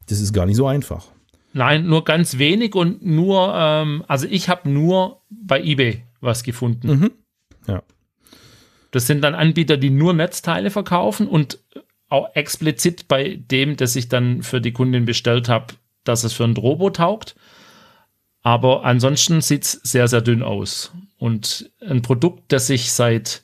[0.07, 1.07] Das ist gar nicht so einfach.
[1.51, 6.87] Nein, nur ganz wenig und nur, ähm, also ich habe nur bei eBay was gefunden.
[6.87, 7.11] Mhm.
[7.67, 7.83] Ja.
[8.91, 11.59] Das sind dann Anbieter, die nur Netzteile verkaufen und
[12.07, 15.73] auch explizit bei dem, das ich dann für die Kundin bestellt habe,
[16.05, 17.35] dass es für ein Drobo taugt.
[18.43, 20.91] Aber ansonsten sieht es sehr, sehr dünn aus.
[21.17, 23.43] Und ein Produkt, das ich seit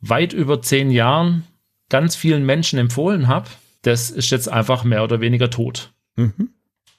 [0.00, 1.44] weit über zehn Jahren
[1.90, 3.50] ganz vielen Menschen empfohlen habe,
[3.82, 5.92] das ist jetzt einfach mehr oder weniger tot.
[6.16, 6.50] Mhm.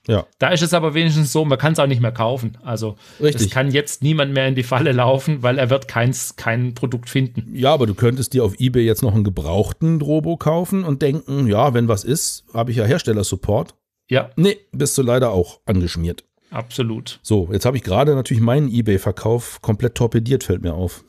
[0.08, 0.28] Ja.
[0.38, 2.58] Da ist es aber wenigstens so, man kann es auch nicht mehr kaufen.
[2.62, 6.74] Also es kann jetzt niemand mehr in die Falle laufen, weil er wird keins, kein
[6.74, 7.56] Produkt finden.
[7.56, 11.48] Ja, aber du könntest dir auf Ebay jetzt noch einen gebrauchten Drobo kaufen und denken,
[11.48, 13.76] ja, wenn was ist, habe ich ja Herstellersupport.
[14.10, 16.26] Ja, Nee, bist du leider auch angeschmiert.
[16.54, 17.20] Absolut.
[17.24, 21.04] So, jetzt habe ich gerade natürlich meinen Ebay-Verkauf komplett torpediert, fällt mir auf.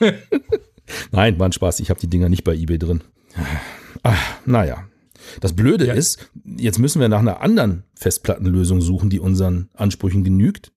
[1.10, 1.80] Nein, war ein Spaß.
[1.80, 3.02] Ich habe die Dinger nicht bei Ebay drin.
[4.02, 4.84] Ach, naja.
[5.40, 5.94] Das Blöde Ja.
[5.94, 10.72] ist, jetzt müssen wir nach einer anderen Festplattenlösung suchen, die unseren Ansprüchen genügt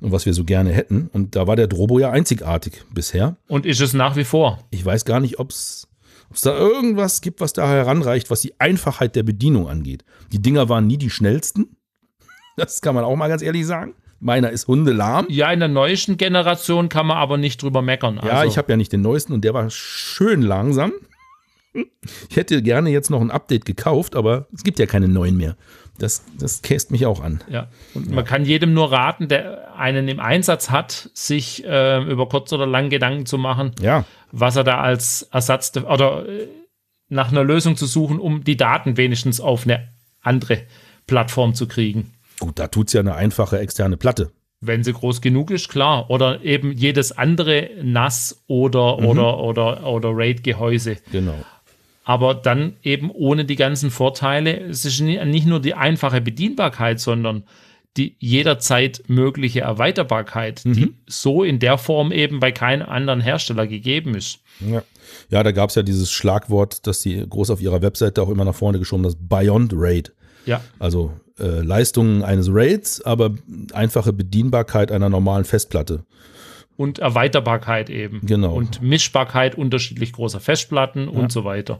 [0.00, 1.08] und was wir so gerne hätten.
[1.12, 3.36] Und da war der Drobo ja einzigartig bisher.
[3.48, 4.58] Und ist es nach wie vor.
[4.70, 5.88] Ich weiß gar nicht, ob es
[6.42, 10.04] da irgendwas gibt, was da heranreicht, was die Einfachheit der Bedienung angeht.
[10.32, 11.76] Die Dinger waren nie die schnellsten.
[12.60, 13.94] Das kann man auch mal ganz ehrlich sagen.
[14.20, 15.26] Meiner ist hundelahm.
[15.30, 18.20] Ja, in der neuesten Generation kann man aber nicht drüber meckern.
[18.22, 20.92] Ja, Also, ich habe ja nicht den neuesten und der war schön langsam.
[22.28, 25.56] Ich hätte gerne jetzt noch ein Update gekauft, aber es gibt ja keine neuen mehr.
[25.98, 27.42] Das, das käst mich auch an.
[27.48, 32.28] Ja, und man kann jedem nur raten, der einen im Einsatz hat, sich äh, über
[32.28, 36.48] kurz oder lang Gedanken zu machen, Ja, was er da als Ersatz oder äh,
[37.08, 39.88] nach einer Lösung zu suchen, um die Daten wenigstens auf eine
[40.22, 40.62] andere
[41.06, 42.12] Plattform zu kriegen.
[42.40, 44.32] Gut, da tut's ja eine einfache externe Platte.
[44.62, 46.10] Wenn sie groß genug ist, klar.
[46.10, 50.96] Oder eben jedes andere NAS oder, oder, oder, oder RAID-Gehäuse.
[51.12, 51.34] Genau.
[52.04, 54.58] aber dann eben ohne die ganzen Vorteile.
[54.60, 57.44] Es ist ni- nicht nur die einfache Bedienbarkeit, sondern
[57.96, 64.14] die jederzeit mögliche Erweiterbarkeit, die so in der Form eben bei keinem anderen Hersteller gegeben
[64.14, 64.40] ist.
[64.60, 64.82] Ja,
[65.28, 68.54] ja da gab's ja dieses Schlagwort, das die groß auf ihrer Webseite auch immer nach
[68.54, 70.12] vorne geschoben, das Beyond RAID.
[70.46, 73.34] Ja, Also äh, Leistungen eines RAIDs, aber
[73.72, 76.04] einfache Bedienbarkeit einer normalen Festplatte.
[76.76, 78.20] und Erweiterbarkeit eben.
[78.24, 78.54] Genau.
[78.54, 81.78] Und Mischbarkeit unterschiedlich großer Festplatten und so weiter.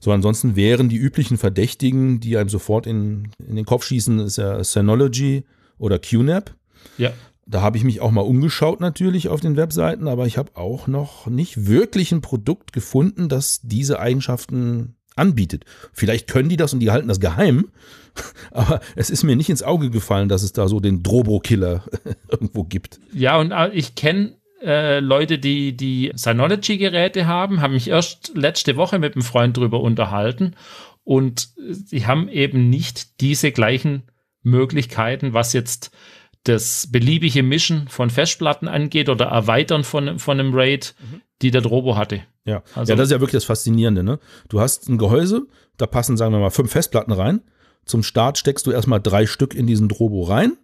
[0.00, 4.38] So, ansonsten wären die üblichen Verdächtigen, die einem sofort in, in den Kopf schießen, ist
[4.38, 5.44] ja Synology
[5.78, 6.54] oder QNAP.
[6.96, 7.12] Ja.
[7.46, 10.86] Da habe ich mich auch mal umgeschaut natürlich auf den Webseiten, aber ich habe auch
[10.86, 15.64] noch nicht wirklich ein Produkt gefunden, das diese Eigenschaften anbietet.
[15.92, 17.68] Vielleicht können die das und die halten das geheim,
[18.50, 21.84] aber es ist mir nicht ins Auge gefallen, dass es da so den Drobo-Killer
[22.30, 23.00] irgendwo gibt.
[23.12, 28.76] Ja, und äh, ich kenne äh, Leute, die die Synology-Geräte haben, haben mich erst letzte
[28.76, 30.54] Woche mit einem Freund drüber unterhalten
[31.04, 34.02] und sie haben eben nicht diese gleichen
[34.42, 35.90] Möglichkeiten, was jetzt
[36.44, 40.94] das beliebige Mischen von Festplatten angeht oder Erweitern von, von einem RAID,
[41.42, 42.22] die der Drobo hatte.
[42.44, 42.62] Ja.
[42.74, 44.02] Also- ja, das ist ja wirklich das Faszinierende.
[44.02, 44.18] Ne?
[44.48, 45.46] Du hast ein Gehäuse,
[45.76, 47.40] da passen, sagen wir mal, fünf Festplatten rein.
[47.84, 50.56] Zum Start steckst du erstmal drei Stück in diesen Drobo rein.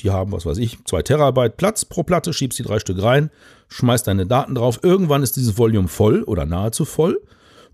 [0.00, 3.30] Die haben, was weiß ich, zwei Terabyte Platz pro Platte, schiebst die drei Stück rein,
[3.68, 4.80] schmeißt deine Daten drauf.
[4.82, 7.20] Irgendwann ist dieses Volume voll oder nahezu voll.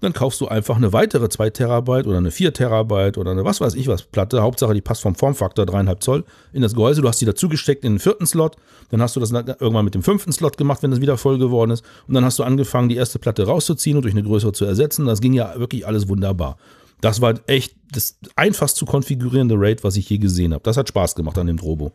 [0.00, 3.60] Dann kaufst du einfach eine weitere 2 Terabyte oder eine 4 Terabyte oder eine was
[3.60, 4.42] weiß ich was Platte.
[4.42, 7.02] Hauptsache, die passt vom Formfaktor 3,5 Zoll in das Gehäuse.
[7.02, 8.56] Du hast die dazugesteckt in den vierten Slot.
[8.90, 11.72] Dann hast du das irgendwann mit dem fünften Slot gemacht, wenn das wieder voll geworden
[11.72, 11.84] ist.
[12.06, 15.06] Und dann hast du angefangen, die erste Platte rauszuziehen und durch eine größere zu ersetzen.
[15.06, 16.56] Das ging ja wirklich alles wunderbar.
[17.00, 20.62] Das war echt das einfachst zu konfigurierende RAID, was ich je gesehen habe.
[20.64, 21.92] Das hat Spaß gemacht an dem Drobo.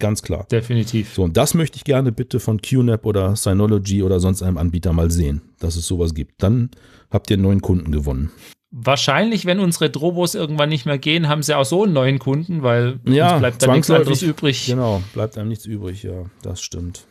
[0.00, 0.46] Ganz klar.
[0.50, 1.14] Definitiv.
[1.14, 4.92] So, und das möchte ich gerne bitte von QNAP oder Synology oder sonst einem Anbieter
[4.92, 6.42] mal sehen, dass es sowas gibt.
[6.42, 6.70] Dann
[7.10, 8.32] habt ihr einen neuen Kunden gewonnen.
[8.72, 12.62] Wahrscheinlich, wenn unsere Drobos irgendwann nicht mehr gehen, haben sie auch so einen neuen Kunden,
[12.62, 14.66] weil Ja, bleibt dann nichts anderes übrig.
[14.66, 17.04] Genau, bleibt einem nichts übrig, ja, das stimmt.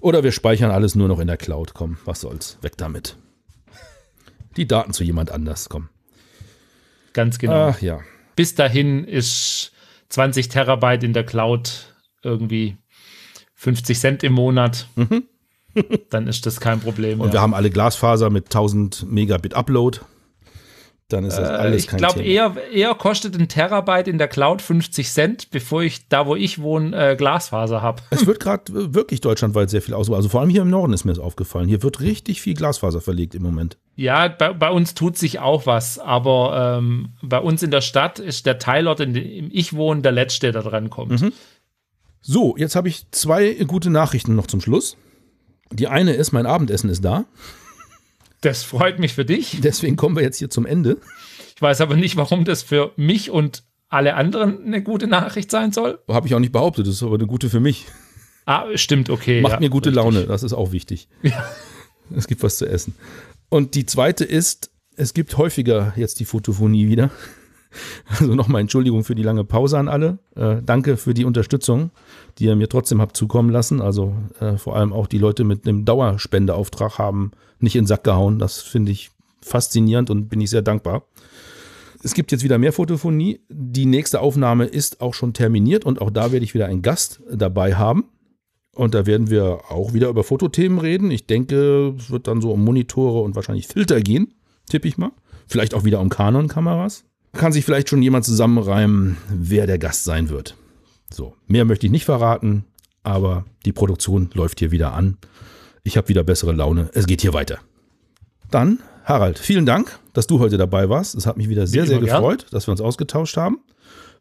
[0.00, 1.74] Oder wir speichern alles nur noch in der Cloud.
[1.74, 3.16] Komm, was soll's, weg damit.
[4.56, 5.88] Die Daten zu jemand anders, komm.
[7.12, 7.68] Ganz genau.
[7.68, 8.00] Ach ja.
[8.34, 9.72] bis dahin ist
[10.08, 11.91] 20 Terabyte in der Cloud
[12.22, 12.76] irgendwie
[13.54, 14.86] 50 Cent im Monat.
[16.10, 17.20] Dann ist das kein Problem.
[17.20, 17.32] Und mehr.
[17.34, 20.00] wir haben alle Glasfaser mit 1000 Megabit Upload.
[21.08, 22.26] Dann ist das alles Äh, ich kein glaube, Thema.
[22.26, 26.60] eher, eher kostet ein Terabyte in der Cloud 50 Cent, bevor ich da, wo ich
[26.62, 28.02] wohne, äh, Glasfaser habe.
[28.10, 30.16] Es wird gerade wirklich deutschlandweit sehr viel Auswahl.
[30.16, 31.68] Also vor allem hier im Norden ist mir das aufgefallen.
[31.68, 33.76] Hier wird richtig viel Glasfaser verlegt im Moment.
[33.94, 38.18] Ja, bei, bei uns tut sich auch was, aber ähm, bei uns in der Stadt
[38.18, 41.20] ist der Teilort, in dem ich wohne, der letzte, der dran kommt.
[41.20, 41.32] Mhm.
[42.22, 44.96] So, jetzt habe ich zwei gute Nachrichten noch zum Schluss.
[45.72, 47.24] Die eine ist, mein Abendessen ist da.
[48.40, 49.58] Das freut mich für dich.
[49.60, 50.98] Deswegen kommen wir jetzt hier zum Ende.
[51.54, 55.72] Ich weiß aber nicht, warum das für mich und alle anderen eine gute Nachricht sein
[55.72, 55.98] soll.
[56.08, 57.86] Habe ich auch nicht behauptet, das ist aber eine gute für mich.
[58.46, 59.40] Ah, stimmt, okay.
[59.40, 60.04] Macht ja, mir gute richtig.
[60.04, 61.08] Laune, das ist auch wichtig.
[61.22, 61.44] Ja.
[62.14, 62.94] Es gibt was zu essen.
[63.48, 67.10] Und die zweite ist, es gibt häufiger jetzt die Fotophonie wieder.
[68.06, 70.18] Also nochmal Entschuldigung für die lange Pause an alle.
[70.34, 71.90] Äh, danke für die Unterstützung,
[72.38, 73.80] die ihr mir trotzdem habt zukommen lassen.
[73.80, 78.04] Also äh, vor allem auch die Leute mit einem Dauerspendeauftrag haben nicht in den Sack
[78.04, 78.38] gehauen.
[78.38, 81.04] Das finde ich faszinierend und bin ich sehr dankbar.
[82.04, 83.40] Es gibt jetzt wieder mehr Fotophonie.
[83.48, 87.22] Die nächste Aufnahme ist auch schon terminiert und auch da werde ich wieder einen Gast
[87.30, 88.04] dabei haben.
[88.74, 91.10] Und da werden wir auch wieder über Fotothemen reden.
[91.10, 94.34] Ich denke, es wird dann so um Monitore und wahrscheinlich Filter gehen,
[94.68, 95.12] tippe ich mal.
[95.46, 97.04] Vielleicht auch wieder um Canon-Kameras.
[97.32, 100.56] Kann sich vielleicht schon jemand zusammenreimen, wer der Gast sein wird.
[101.10, 102.64] So, mehr möchte ich nicht verraten,
[103.02, 105.16] aber die Produktion läuft hier wieder an.
[105.82, 106.90] Ich habe wieder bessere Laune.
[106.92, 107.58] Es geht hier weiter.
[108.50, 111.14] Dann, Harald, vielen Dank, dass du heute dabei warst.
[111.14, 112.50] Es hat mich wieder sehr, sehr gefreut, gern.
[112.50, 113.60] dass wir uns ausgetauscht haben.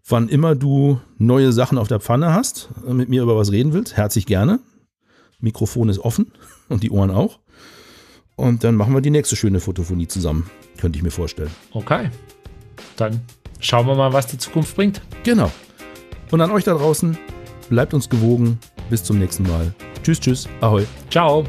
[0.08, 3.98] Wann immer du neue Sachen auf der Pfanne hast, mit mir über was reden willst,
[3.98, 4.60] herzlich gerne.
[5.40, 6.32] Mikrofon ist offen
[6.70, 7.40] und die Ohren auch.
[8.36, 11.52] Und dann machen wir die nächste schöne Fotophonie zusammen, könnte ich mir vorstellen.
[11.74, 12.10] Okay.
[13.02, 13.20] Dann
[13.60, 15.02] schauen wir mal, was die Zukunft bringt.
[15.24, 15.50] Genau.
[16.30, 17.18] Und an euch da draußen,
[17.68, 18.60] bleibt uns gewogen.
[18.92, 19.74] Bis zum nächsten Mal.
[20.04, 20.48] Tschüss, tschüss.
[20.62, 20.86] Ahoi.
[21.10, 21.46] Ciao.